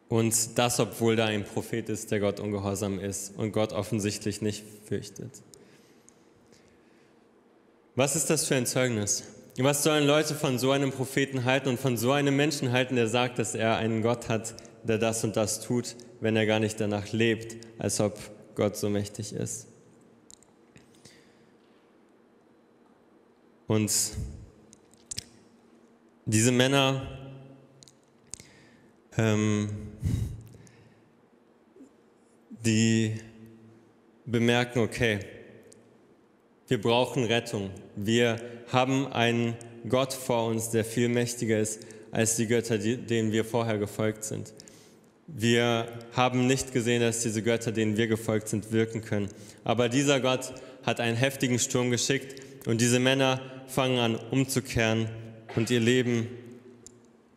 Und 0.08 0.58
das, 0.58 0.80
obwohl 0.80 1.16
da 1.16 1.26
ein 1.26 1.44
Prophet 1.44 1.90
ist, 1.90 2.12
der 2.12 2.20
Gott 2.20 2.40
ungehorsam 2.40 3.00
ist 3.00 3.36
und 3.38 3.52
Gott 3.52 3.74
offensichtlich 3.74 4.42
nicht 4.42 4.64
fürchtet. 4.86 5.32
Was 7.96 8.16
ist 8.16 8.30
das 8.30 8.46
für 8.46 8.56
ein 8.56 8.66
Zeugnis? 8.66 9.24
Was 9.58 9.84
sollen 9.84 10.06
Leute 10.06 10.36
von 10.36 10.60
so 10.60 10.72
einem 10.72 10.92
Propheten 10.92 11.46
halten 11.46 11.70
und 11.70 11.80
von 11.80 11.96
so 11.96 12.12
einem 12.12 12.36
Menschen 12.36 12.74
halten, 12.74 12.98
der 12.98 13.08
sagt, 13.08 13.40
dass 13.40 13.56
er 13.56 13.78
einen 13.78 14.02
Gott 14.02 14.28
hat, 14.28 14.54
der 14.84 14.98
das 14.98 15.24
und 15.24 15.38
das 15.38 15.62
tut, 15.62 15.96
wenn 16.20 16.36
er 16.36 16.46
gar 16.46 16.60
nicht 16.60 16.80
danach 16.82 17.14
lebt, 17.14 17.56
als 17.80 18.02
ob 18.02 18.20
Gott 18.56 18.76
so 18.76 18.90
mächtig 18.90 19.34
ist? 19.34 19.68
Und 23.68 23.92
diese 26.26 26.52
Männer 26.52 27.08
ähm, 29.18 29.70
die 32.66 33.16
bemerken, 34.26 34.80
okay, 34.80 35.20
wir 36.68 36.82
brauchen 36.82 37.24
Rettung. 37.24 37.70
Wir 37.96 38.38
haben 38.72 39.08
einen 39.08 39.56
Gott 39.88 40.14
vor 40.14 40.48
uns, 40.48 40.70
der 40.70 40.84
viel 40.84 41.10
mächtiger 41.10 41.60
ist 41.60 41.82
als 42.12 42.36
die 42.36 42.48
Götter, 42.48 42.78
denen 42.78 43.32
wir 43.32 43.46
vorher 43.46 43.78
gefolgt 43.78 44.24
sind. 44.24 44.54
Wir 45.28 45.88
haben 46.14 46.48
nicht 46.48 46.72
gesehen, 46.72 47.02
dass 47.02 47.22
diese 47.22 47.42
Götter, 47.42 47.72
denen 47.72 47.98
wir 47.98 48.08
gefolgt 48.08 48.48
sind, 48.48 48.72
wirken 48.72 49.02
können. 49.02 49.30
Aber 49.64 49.90
dieser 49.90 50.20
Gott 50.20 50.54
hat 50.84 51.00
einen 51.00 51.18
heftigen 51.18 51.60
Sturm 51.60 51.90
geschickt 51.90 52.42
und 52.68 52.80
diese 52.80 53.00
Männer 53.00 53.42
fangen 53.68 54.00
an 54.00 54.16
umzukehren 54.16 55.10
und 55.56 55.72
ihr 55.72 55.80
Leben 55.80 56.28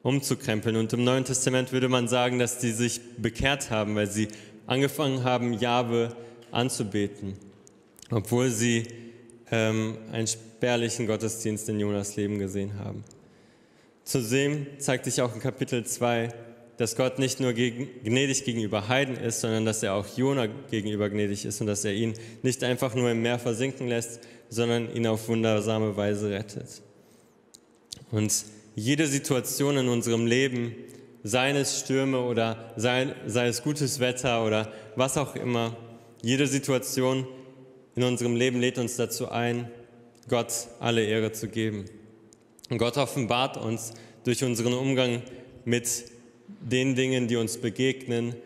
umzukrempeln. 0.02 0.76
Und 0.76 0.92
im 0.92 1.04
Neuen 1.04 1.24
Testament 1.24 1.72
würde 1.72 1.88
man 1.88 2.08
sagen, 2.08 2.38
dass 2.38 2.60
sie 2.60 2.72
sich 2.72 3.00
bekehrt 3.16 3.70
haben, 3.70 3.94
weil 3.94 4.06
sie 4.06 4.28
angefangen 4.66 5.24
haben, 5.24 5.54
Jahwe 5.54 6.14
anzubeten, 6.50 7.34
obwohl 8.10 8.50
sie 8.50 8.86
ähm, 9.50 9.98
einen 10.12 10.26
spärlichen 10.26 11.06
Gottesdienst 11.06 11.68
in 11.68 11.80
Jonas 11.80 12.16
Leben 12.16 12.38
gesehen 12.38 12.78
haben. 12.78 13.04
Zudem 14.04 14.66
zeigt 14.78 15.04
sich 15.04 15.20
auch 15.20 15.34
in 15.34 15.40
Kapitel 15.40 15.84
2, 15.84 16.30
dass 16.78 16.96
Gott 16.96 17.18
nicht 17.18 17.40
nur 17.40 17.52
gegen, 17.52 17.88
gnädig 18.04 18.44
gegenüber 18.44 18.88
Heiden 18.88 19.16
ist, 19.16 19.40
sondern 19.40 19.64
dass 19.64 19.82
er 19.82 19.94
auch 19.94 20.06
Jona 20.16 20.46
gegenüber 20.70 21.10
gnädig 21.10 21.44
ist 21.44 21.60
und 21.60 21.66
dass 21.66 21.84
er 21.84 21.92
ihn 21.92 22.14
nicht 22.42 22.62
einfach 22.62 22.94
nur 22.94 23.10
im 23.10 23.20
Meer 23.20 23.38
versinken 23.38 23.88
lässt, 23.88 24.20
sondern 24.48 24.94
ihn 24.94 25.06
auf 25.06 25.28
wundersame 25.28 25.96
Weise 25.96 26.30
rettet. 26.30 26.82
Und 28.10 28.32
jede 28.76 29.06
Situation 29.08 29.76
in 29.76 29.88
unserem 29.88 30.26
Leben, 30.26 30.74
sei 31.24 31.50
es 31.50 31.80
Stürme 31.80 32.20
oder 32.20 32.72
sei, 32.76 33.14
sei 33.26 33.48
es 33.48 33.62
gutes 33.62 33.98
Wetter 33.98 34.44
oder 34.44 34.72
was 34.94 35.18
auch 35.18 35.34
immer, 35.34 35.76
jede 36.22 36.46
Situation 36.46 37.26
in 37.98 38.04
unserem 38.04 38.36
Leben 38.36 38.60
lädt 38.60 38.78
uns 38.78 38.94
dazu 38.94 39.28
ein, 39.28 39.68
Gott 40.28 40.52
alle 40.78 41.04
Ehre 41.04 41.32
zu 41.32 41.48
geben. 41.48 41.86
Und 42.70 42.78
Gott 42.78 42.96
offenbart 42.96 43.56
uns 43.56 43.92
durch 44.22 44.44
unseren 44.44 44.72
Umgang 44.72 45.20
mit 45.64 46.04
den 46.46 46.94
Dingen, 46.94 47.26
die 47.26 47.34
uns 47.34 47.56
begegnen, 47.56 48.36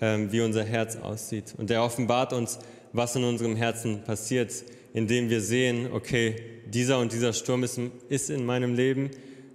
ähm, 0.00 0.32
wie 0.32 0.40
unser 0.40 0.64
Herz 0.64 0.96
aussieht. 0.96 1.52
Und 1.58 1.70
er 1.70 1.84
offenbart 1.84 2.32
uns, 2.32 2.58
was 2.94 3.14
in 3.14 3.24
unserem 3.24 3.54
Herzen 3.54 4.02
passiert, 4.02 4.50
indem 4.94 5.28
wir 5.28 5.42
sehen, 5.42 5.92
okay, 5.92 6.36
dieser 6.68 6.98
und 6.98 7.12
dieser 7.12 7.34
Sturm 7.34 7.64
ist, 7.64 7.78
ist 8.08 8.30
in 8.30 8.46
meinem 8.46 8.74
Leben, 8.74 9.10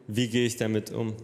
wie 0.05 0.27
gehe 0.27 0.45
ich 0.45 0.57
damit 0.57 0.91
um? 0.91 1.15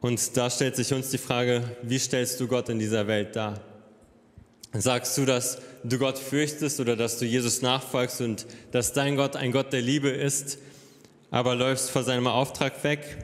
Und 0.00 0.38
da 0.38 0.48
stellt 0.48 0.76
sich 0.76 0.90
uns 0.94 1.10
die 1.10 1.18
Frage, 1.18 1.76
wie 1.82 1.98
stellst 1.98 2.40
du 2.40 2.48
Gott 2.48 2.70
in 2.70 2.78
dieser 2.78 3.06
Welt 3.06 3.36
dar? 3.36 3.69
Sagst 4.72 5.18
du, 5.18 5.24
dass 5.24 5.58
du 5.82 5.98
Gott 5.98 6.16
fürchtest 6.16 6.78
oder 6.78 6.94
dass 6.94 7.18
du 7.18 7.24
Jesus 7.24 7.60
nachfolgst 7.60 8.20
und 8.20 8.46
dass 8.70 8.92
dein 8.92 9.16
Gott 9.16 9.34
ein 9.34 9.50
Gott 9.50 9.72
der 9.72 9.82
Liebe 9.82 10.10
ist, 10.10 10.58
aber 11.30 11.56
läufst 11.56 11.90
vor 11.90 12.04
seinem 12.04 12.28
Auftrag 12.28 12.84
weg? 12.84 13.18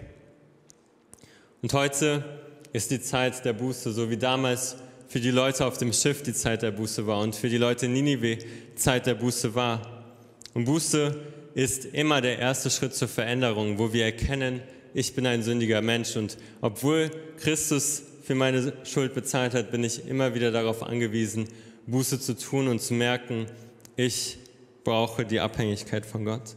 Und 1.62 1.72
heute 1.72 2.24
ist 2.72 2.90
die 2.90 3.00
Zeit 3.00 3.44
der 3.44 3.52
Buße, 3.52 3.92
so 3.92 4.10
wie 4.10 4.16
damals 4.16 4.76
für 5.08 5.20
die 5.20 5.30
Leute 5.30 5.66
auf 5.66 5.78
dem 5.78 5.92
Schiff 5.92 6.22
die 6.22 6.34
Zeit 6.34 6.62
der 6.62 6.72
Buße 6.72 7.06
war 7.06 7.20
und 7.20 7.36
für 7.36 7.48
die 7.48 7.58
Leute 7.58 7.86
in 7.86 7.92
Ninive 7.92 8.38
Zeit 8.74 9.06
der 9.06 9.14
Buße 9.14 9.54
war. 9.54 10.04
Und 10.52 10.64
Buße 10.64 11.16
ist 11.54 11.84
immer 11.86 12.20
der 12.20 12.40
erste 12.40 12.70
Schritt 12.70 12.94
zur 12.94 13.08
Veränderung, 13.08 13.78
wo 13.78 13.92
wir 13.92 14.04
erkennen, 14.04 14.62
ich 14.94 15.14
bin 15.14 15.26
ein 15.26 15.42
sündiger 15.42 15.80
Mensch 15.80 16.16
und 16.16 16.38
obwohl 16.60 17.10
Christus 17.38 18.02
für 18.26 18.34
meine 18.34 18.72
Schuld 18.82 19.14
bezahlt 19.14 19.54
hat, 19.54 19.70
bin 19.70 19.84
ich 19.84 20.08
immer 20.08 20.34
wieder 20.34 20.50
darauf 20.50 20.82
angewiesen, 20.82 21.46
Buße 21.86 22.18
zu 22.18 22.36
tun 22.36 22.66
und 22.66 22.82
zu 22.82 22.92
merken, 22.92 23.46
ich 23.94 24.38
brauche 24.82 25.24
die 25.24 25.38
Abhängigkeit 25.38 26.04
von 26.04 26.24
Gott. 26.24 26.56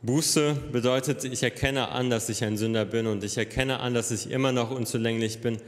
Buße 0.00 0.56
bedeutet, 0.72 1.24
ich 1.24 1.42
erkenne 1.42 1.90
an, 1.90 2.08
dass 2.08 2.30
ich 2.30 2.42
ein 2.44 2.56
Sünder 2.56 2.86
bin 2.86 3.06
und 3.06 3.22
ich 3.22 3.36
erkenne 3.36 3.80
an, 3.80 3.92
dass 3.92 4.10
ich 4.10 4.30
immer 4.30 4.52
noch 4.52 4.70
unzulänglich 4.70 5.42
bin 5.42 5.58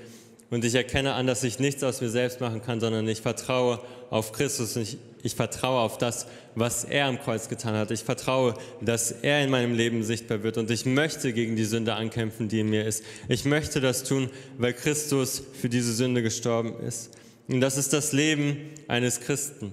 und 0.48 0.64
ich 0.64 0.74
erkenne 0.74 1.12
an, 1.12 1.26
dass 1.26 1.44
ich 1.44 1.58
nichts 1.58 1.84
aus 1.84 2.00
mir 2.00 2.08
selbst 2.08 2.40
machen 2.40 2.62
kann, 2.62 2.80
sondern 2.80 3.06
ich 3.06 3.20
vertraue 3.20 3.80
auf 4.08 4.32
Christus 4.32 4.76
und 4.76 4.82
ich, 4.84 4.96
ich 5.22 5.34
vertraue 5.36 5.80
auf 5.80 5.98
das, 5.98 6.26
was 6.54 6.84
er 6.84 7.06
am 7.06 7.20
Kreuz 7.20 7.48
getan 7.48 7.74
hat. 7.74 7.90
Ich 7.90 8.02
vertraue, 8.02 8.54
dass 8.80 9.12
er 9.12 9.42
in 9.42 9.50
meinem 9.50 9.74
Leben 9.74 10.02
sichtbar 10.02 10.42
wird 10.42 10.58
und 10.58 10.70
ich 10.70 10.84
möchte 10.84 11.32
gegen 11.32 11.54
die 11.54 11.64
Sünde 11.64 11.94
ankämpfen, 11.94 12.48
die 12.48 12.60
in 12.60 12.68
mir 12.68 12.84
ist. 12.84 13.04
Ich 13.28 13.44
möchte 13.44 13.80
das 13.80 14.02
tun, 14.02 14.30
weil 14.58 14.72
Christus 14.72 15.42
für 15.60 15.68
diese 15.68 15.92
Sünde 15.92 16.22
gestorben 16.22 16.74
ist. 16.86 17.10
Und 17.48 17.60
das 17.60 17.76
ist 17.76 17.92
das 17.92 18.12
Leben 18.12 18.56
eines 18.88 19.20
Christen. 19.20 19.72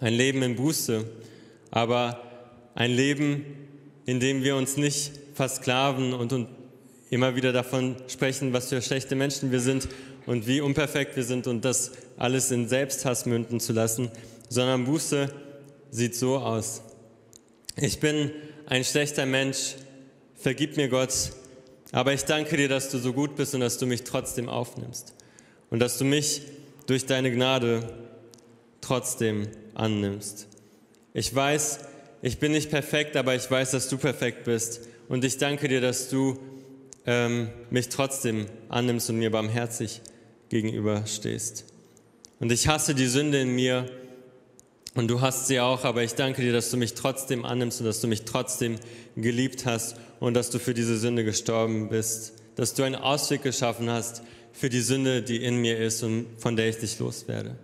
Ein 0.00 0.14
Leben 0.14 0.42
in 0.42 0.56
Buße, 0.56 1.04
aber 1.70 2.22
ein 2.74 2.90
Leben, 2.90 3.44
in 4.06 4.20
dem 4.20 4.42
wir 4.42 4.56
uns 4.56 4.76
nicht 4.76 5.12
versklaven 5.34 6.12
und, 6.14 6.32
und 6.32 6.48
immer 7.10 7.36
wieder 7.36 7.52
davon 7.52 7.96
sprechen, 8.08 8.52
was 8.52 8.68
für 8.68 8.80
schlechte 8.82 9.14
Menschen 9.14 9.52
wir 9.52 9.60
sind 9.60 9.88
und 10.26 10.46
wie 10.46 10.60
unperfekt 10.60 11.16
wir 11.16 11.24
sind 11.24 11.46
und 11.46 11.64
das 11.64 11.92
alles 12.16 12.50
in 12.50 12.68
Selbsthass 12.68 13.26
münden 13.26 13.60
zu 13.60 13.72
lassen, 13.72 14.10
sondern 14.54 14.84
Buße 14.84 15.28
sieht 15.90 16.14
so 16.14 16.38
aus. 16.38 16.82
Ich 17.76 17.98
bin 17.98 18.30
ein 18.66 18.84
schlechter 18.84 19.26
Mensch, 19.26 19.74
vergib 20.36 20.76
mir 20.76 20.88
Gott, 20.88 21.32
aber 21.90 22.12
ich 22.12 22.24
danke 22.24 22.56
dir, 22.56 22.68
dass 22.68 22.88
du 22.88 22.98
so 22.98 23.12
gut 23.12 23.34
bist 23.34 23.54
und 23.54 23.60
dass 23.60 23.78
du 23.78 23.86
mich 23.86 24.04
trotzdem 24.04 24.48
aufnimmst 24.48 25.12
und 25.70 25.80
dass 25.80 25.98
du 25.98 26.04
mich 26.04 26.42
durch 26.86 27.04
deine 27.04 27.32
Gnade 27.32 27.92
trotzdem 28.80 29.48
annimmst. 29.74 30.46
Ich 31.14 31.34
weiß, 31.34 31.80
ich 32.22 32.38
bin 32.38 32.52
nicht 32.52 32.70
perfekt, 32.70 33.16
aber 33.16 33.34
ich 33.34 33.50
weiß, 33.50 33.72
dass 33.72 33.88
du 33.88 33.98
perfekt 33.98 34.44
bist. 34.44 34.82
Und 35.08 35.24
ich 35.24 35.38
danke 35.38 35.68
dir, 35.68 35.80
dass 35.80 36.08
du 36.08 36.38
ähm, 37.06 37.48
mich 37.70 37.88
trotzdem 37.88 38.46
annimmst 38.68 39.10
und 39.10 39.18
mir 39.18 39.30
barmherzig 39.30 40.00
gegenüberstehst. 40.48 41.64
Und 42.38 42.52
ich 42.52 42.68
hasse 42.68 42.94
die 42.94 43.06
Sünde 43.06 43.40
in 43.40 43.54
mir 43.54 43.90
und 44.94 45.08
du 45.08 45.20
hast 45.20 45.48
sie 45.48 45.60
auch, 45.60 45.84
aber 45.84 46.04
ich 46.04 46.14
danke 46.14 46.40
dir, 46.40 46.52
dass 46.52 46.70
du 46.70 46.76
mich 46.76 46.94
trotzdem 46.94 47.44
annimmst 47.44 47.80
und 47.80 47.86
dass 47.86 48.00
du 48.00 48.06
mich 48.06 48.22
trotzdem 48.22 48.76
geliebt 49.16 49.66
hast 49.66 49.96
und 50.20 50.34
dass 50.34 50.50
du 50.50 50.58
für 50.58 50.74
diese 50.74 50.96
Sünde 50.98 51.24
gestorben 51.24 51.88
bist, 51.88 52.34
dass 52.54 52.74
du 52.74 52.84
einen 52.84 52.94
Ausweg 52.94 53.42
geschaffen 53.42 53.90
hast 53.90 54.22
für 54.52 54.68
die 54.68 54.80
Sünde, 54.80 55.22
die 55.22 55.42
in 55.42 55.56
mir 55.56 55.78
ist 55.78 56.02
und 56.04 56.26
von 56.38 56.54
der 56.54 56.68
ich 56.68 56.78
dich 56.78 56.98
loswerde. 57.00 57.56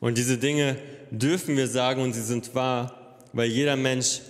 Und 0.00 0.18
diese 0.18 0.36
Dinge 0.36 0.76
dürfen 1.10 1.56
wir 1.56 1.66
sagen 1.66 2.02
und 2.02 2.12
sie 2.12 2.22
sind 2.22 2.54
wahr, 2.54 3.18
weil 3.32 3.48
jeder 3.48 3.76
Mensch 3.76 4.20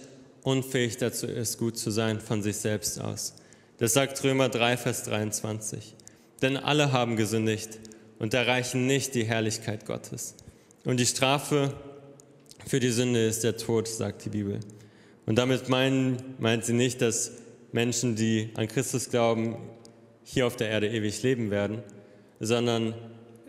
unfähig 0.44 0.98
dazu 0.98 1.26
ist, 1.26 1.58
gut 1.58 1.76
zu 1.76 1.90
sein 1.90 2.20
von 2.20 2.42
sich 2.42 2.56
selbst 2.58 3.00
aus. 3.00 3.34
Das 3.78 3.92
sagt 3.92 4.22
Römer 4.22 4.48
3, 4.48 4.76
Vers 4.76 5.02
23. 5.02 5.94
Denn 6.42 6.56
alle 6.56 6.92
haben 6.92 7.16
gesündigt 7.16 7.80
und 8.20 8.34
erreichen 8.34 8.86
nicht 8.86 9.16
die 9.16 9.24
Herrlichkeit 9.24 9.84
Gottes. 9.84 10.36
Und 10.84 10.98
die 10.98 11.06
Strafe 11.06 11.74
für 12.66 12.80
die 12.80 12.90
Sünde 12.90 13.26
ist 13.26 13.44
der 13.44 13.56
Tod, 13.56 13.88
sagt 13.88 14.24
die 14.24 14.30
Bibel. 14.30 14.60
Und 15.26 15.36
damit 15.36 15.68
meinen, 15.68 16.16
meint 16.38 16.64
sie 16.64 16.72
nicht, 16.72 17.00
dass 17.00 17.32
Menschen, 17.72 18.16
die 18.16 18.50
an 18.54 18.68
Christus 18.68 19.10
glauben, 19.10 19.56
hier 20.22 20.46
auf 20.46 20.56
der 20.56 20.68
Erde 20.68 20.88
ewig 20.88 21.22
leben 21.22 21.50
werden, 21.50 21.82
sondern 22.40 22.94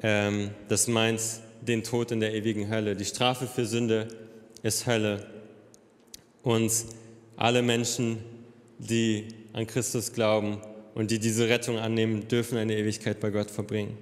ähm, 0.01 0.51
das 0.68 0.88
meint 0.88 1.22
den 1.61 1.84
Tod 1.84 2.11
in 2.11 2.20
der 2.20 2.34
ewigen 2.34 2.70
Hölle. 2.70 2.95
Die 2.95 3.05
Strafe 3.05 3.47
für 3.47 3.66
Sünde 3.66 4.07
ist 4.63 4.86
Hölle. 4.86 5.26
Und 6.43 6.72
alle 7.38 7.61
Menschen, 7.61 8.20
die 8.78 9.28
an 9.53 9.68
Christus 9.68 10.11
glauben 10.13 10.59
und 10.93 11.11
die 11.11 11.20
diese 11.20 11.49
Rettung 11.49 11.78
annehmen, 11.78 12.28
dürfen 12.28 12.57
eine 12.57 12.78
Ewigkeit 12.78 13.20
bei 13.20 13.30
Gott 13.30 13.49
verbringen. 13.49 13.97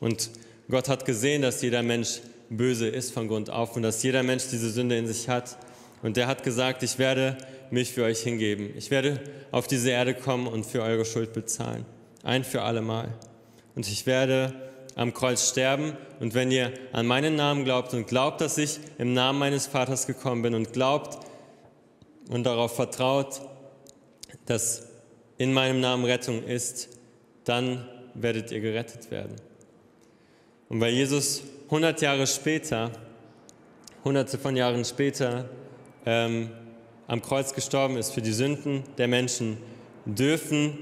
Und 0.00 0.30
Gott 0.68 0.88
hat 0.88 1.04
gesehen, 1.04 1.42
dass 1.42 1.62
jeder 1.62 1.82
Mensch 1.82 2.20
böse 2.56 2.88
ist 2.88 3.12
von 3.12 3.28
Grund 3.28 3.50
auf 3.50 3.76
und 3.76 3.82
dass 3.82 4.02
jeder 4.02 4.22
Mensch 4.22 4.48
diese 4.50 4.70
Sünde 4.70 4.96
in 4.96 5.06
sich 5.06 5.28
hat. 5.28 5.56
Und 6.02 6.18
er 6.18 6.26
hat 6.26 6.42
gesagt, 6.42 6.82
ich 6.82 6.98
werde 6.98 7.36
mich 7.70 7.92
für 7.92 8.04
euch 8.04 8.20
hingeben. 8.20 8.70
Ich 8.76 8.90
werde 8.90 9.20
auf 9.50 9.66
diese 9.66 9.90
Erde 9.90 10.14
kommen 10.14 10.46
und 10.46 10.66
für 10.66 10.82
eure 10.82 11.04
Schuld 11.04 11.32
bezahlen. 11.32 11.86
Ein 12.22 12.44
für 12.44 12.62
alle 12.62 12.82
Mal. 12.82 13.08
Und 13.74 13.88
ich 13.88 14.06
werde 14.06 14.54
am 14.94 15.14
Kreuz 15.14 15.48
sterben. 15.48 15.96
Und 16.20 16.34
wenn 16.34 16.50
ihr 16.50 16.72
an 16.92 17.06
meinen 17.06 17.36
Namen 17.36 17.64
glaubt 17.64 17.94
und 17.94 18.06
glaubt, 18.06 18.40
dass 18.40 18.58
ich 18.58 18.80
im 18.98 19.14
Namen 19.14 19.38
meines 19.38 19.66
Vaters 19.66 20.06
gekommen 20.06 20.42
bin 20.42 20.54
und 20.54 20.72
glaubt, 20.72 21.18
und 22.28 22.44
darauf 22.44 22.74
vertraut, 22.74 23.40
dass 24.46 24.86
in 25.38 25.52
meinem 25.52 25.80
Namen 25.80 26.04
Rettung 26.04 26.44
ist, 26.44 26.88
dann 27.44 27.86
werdet 28.14 28.50
ihr 28.50 28.60
gerettet 28.60 29.10
werden. 29.10 29.36
Und 30.68 30.80
weil 30.80 30.92
Jesus 30.92 31.42
100 31.72 32.02
Jahre 32.02 32.26
später, 32.26 32.90
hunderte 34.04 34.36
von 34.36 34.54
Jahren 34.54 34.84
später, 34.84 35.48
ähm, 36.04 36.50
am 37.06 37.22
Kreuz 37.22 37.54
gestorben 37.54 37.96
ist 37.96 38.10
für 38.12 38.20
die 38.20 38.34
Sünden 38.34 38.84
der 38.98 39.08
Menschen, 39.08 39.56
dürfen 40.04 40.76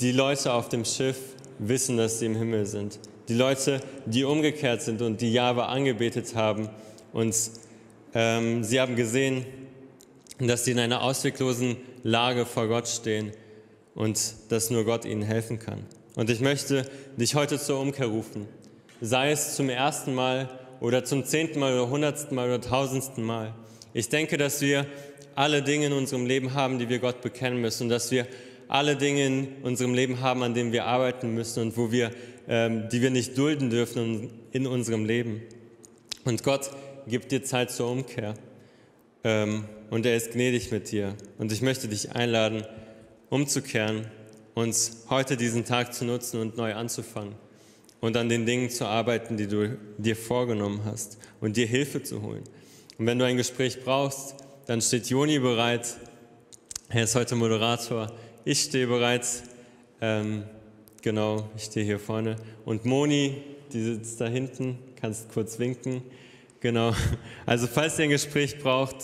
die 0.00 0.10
Leute 0.10 0.52
auf 0.52 0.68
dem 0.68 0.84
Schiff 0.84 1.18
wissen, 1.60 1.98
dass 1.98 2.18
sie 2.18 2.26
im 2.26 2.34
Himmel 2.34 2.66
sind. 2.66 2.98
Die 3.28 3.34
Leute, 3.34 3.80
die 4.06 4.24
umgekehrt 4.24 4.82
sind 4.82 5.02
und 5.02 5.20
die 5.20 5.32
Jahwe 5.32 5.66
angebetet 5.66 6.34
haben. 6.34 6.68
Und 7.12 7.36
ähm, 8.12 8.64
sie 8.64 8.80
haben 8.80 8.96
gesehen, 8.96 9.46
dass 10.40 10.64
sie 10.64 10.72
in 10.72 10.80
einer 10.80 11.02
ausweglosen 11.02 11.76
Lage 12.02 12.44
vor 12.44 12.66
Gott 12.66 12.88
stehen 12.88 13.30
und 13.94 14.18
dass 14.48 14.68
nur 14.68 14.84
Gott 14.84 15.04
ihnen 15.04 15.22
helfen 15.22 15.60
kann. 15.60 15.86
Und 16.16 16.28
ich 16.28 16.40
möchte 16.40 16.90
dich 17.16 17.36
heute 17.36 17.56
zur 17.56 17.78
Umkehr 17.78 18.06
rufen. 18.06 18.48
Sei 19.00 19.32
es 19.32 19.56
zum 19.56 19.68
ersten 19.68 20.14
Mal 20.14 20.48
oder 20.80 21.04
zum 21.04 21.24
zehnten 21.24 21.58
Mal 21.58 21.74
oder 21.74 21.90
hundertsten 21.90 22.36
Mal 22.36 22.46
oder 22.48 22.60
tausendsten 22.60 23.24
Mal. 23.24 23.54
Ich 23.92 24.08
denke, 24.08 24.38
dass 24.38 24.60
wir 24.60 24.86
alle 25.34 25.62
Dinge 25.62 25.86
in 25.86 25.92
unserem 25.92 26.26
Leben 26.26 26.54
haben, 26.54 26.78
die 26.78 26.88
wir 26.88 27.00
Gott 27.00 27.20
bekennen 27.20 27.60
müssen 27.60 27.84
und 27.84 27.88
dass 27.88 28.10
wir 28.10 28.26
alle 28.68 28.96
Dinge 28.96 29.26
in 29.26 29.48
unserem 29.62 29.94
Leben 29.94 30.20
haben, 30.20 30.42
an 30.42 30.54
denen 30.54 30.72
wir 30.72 30.84
arbeiten 30.84 31.34
müssen 31.34 31.62
und 31.62 31.76
wo 31.76 31.90
wir, 31.90 32.10
ähm, 32.48 32.88
die 32.90 33.02
wir 33.02 33.10
nicht 33.10 33.36
dulden 33.36 33.68
dürfen 33.68 34.30
in 34.52 34.66
unserem 34.66 35.04
Leben. 35.04 35.42
Und 36.24 36.42
Gott 36.44 36.70
gibt 37.06 37.32
dir 37.32 37.42
Zeit 37.42 37.70
zur 37.70 37.90
Umkehr. 37.90 38.34
Ähm, 39.24 39.64
und 39.90 40.06
er 40.06 40.16
ist 40.16 40.32
gnädig 40.32 40.70
mit 40.70 40.90
dir. 40.90 41.14
Und 41.38 41.52
ich 41.52 41.62
möchte 41.62 41.88
dich 41.88 42.12
einladen, 42.12 42.64
umzukehren, 43.28 44.06
uns 44.54 45.04
heute 45.10 45.36
diesen 45.36 45.64
Tag 45.64 45.94
zu 45.94 46.04
nutzen 46.04 46.40
und 46.40 46.56
neu 46.56 46.74
anzufangen 46.74 47.34
und 48.04 48.18
an 48.18 48.28
den 48.28 48.44
Dingen 48.44 48.68
zu 48.68 48.84
arbeiten, 48.84 49.38
die 49.38 49.46
du 49.46 49.78
dir 49.96 50.14
vorgenommen 50.14 50.82
hast 50.84 51.16
und 51.40 51.56
dir 51.56 51.66
Hilfe 51.66 52.02
zu 52.02 52.20
holen. 52.20 52.44
Und 52.98 53.06
wenn 53.06 53.18
du 53.18 53.24
ein 53.24 53.38
Gespräch 53.38 53.82
brauchst, 53.82 54.34
dann 54.66 54.82
steht 54.82 55.08
Joni 55.08 55.38
bereit. 55.38 55.96
Er 56.90 57.04
ist 57.04 57.14
heute 57.14 57.34
Moderator. 57.34 58.12
Ich 58.44 58.60
stehe 58.60 58.88
bereit. 58.88 59.26
Ähm, 60.02 60.44
genau, 61.00 61.48
ich 61.56 61.62
stehe 61.62 61.86
hier 61.86 61.98
vorne. 61.98 62.36
Und 62.66 62.84
Moni, 62.84 63.42
die 63.72 63.82
sitzt 63.82 64.20
da 64.20 64.26
hinten, 64.26 64.76
kannst 65.00 65.32
kurz 65.32 65.58
winken. 65.58 66.02
Genau. 66.60 66.92
Also 67.46 67.66
falls 67.66 67.98
ihr 67.98 68.04
ein 68.04 68.10
Gespräch 68.10 68.58
braucht, 68.58 68.96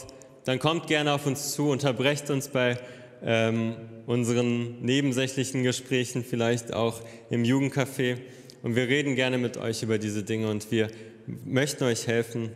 dann 0.44 0.59
kommt 0.59 0.88
gerne 0.88 1.14
auf 1.14 1.24
uns 1.24 1.53
zu, 1.53 1.70
unterbrecht 1.70 2.28
uns 2.28 2.48
bei 2.48 2.76
ähm, 3.22 3.76
unseren 4.05 4.82
nebensächlichen 4.82 5.62
Gesprächen, 5.62 6.22
vielleicht 6.22 6.74
auch 6.74 7.01
im 7.30 7.44
Jugendcafé. 7.44 8.18
Und 8.62 8.76
wir 8.76 8.88
reden 8.88 9.14
gerne 9.14 9.38
mit 9.38 9.56
euch 9.56 9.82
über 9.82 9.98
diese 9.98 10.22
Dinge 10.22 10.50
und 10.50 10.70
wir 10.70 10.88
möchten 11.44 11.84
euch 11.84 12.06
helfen. 12.06 12.50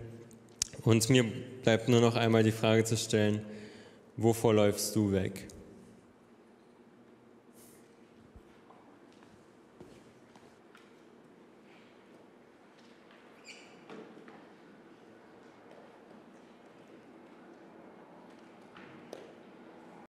Und 0.82 1.08
mir 1.08 1.24
bleibt 1.62 1.88
nur 1.88 2.00
noch 2.00 2.16
einmal 2.16 2.42
die 2.42 2.52
Frage 2.52 2.84
zu 2.84 2.96
stellen, 2.96 3.40
wovor 4.16 4.52
läufst 4.54 4.94
du 4.96 5.12
weg? 5.12 5.46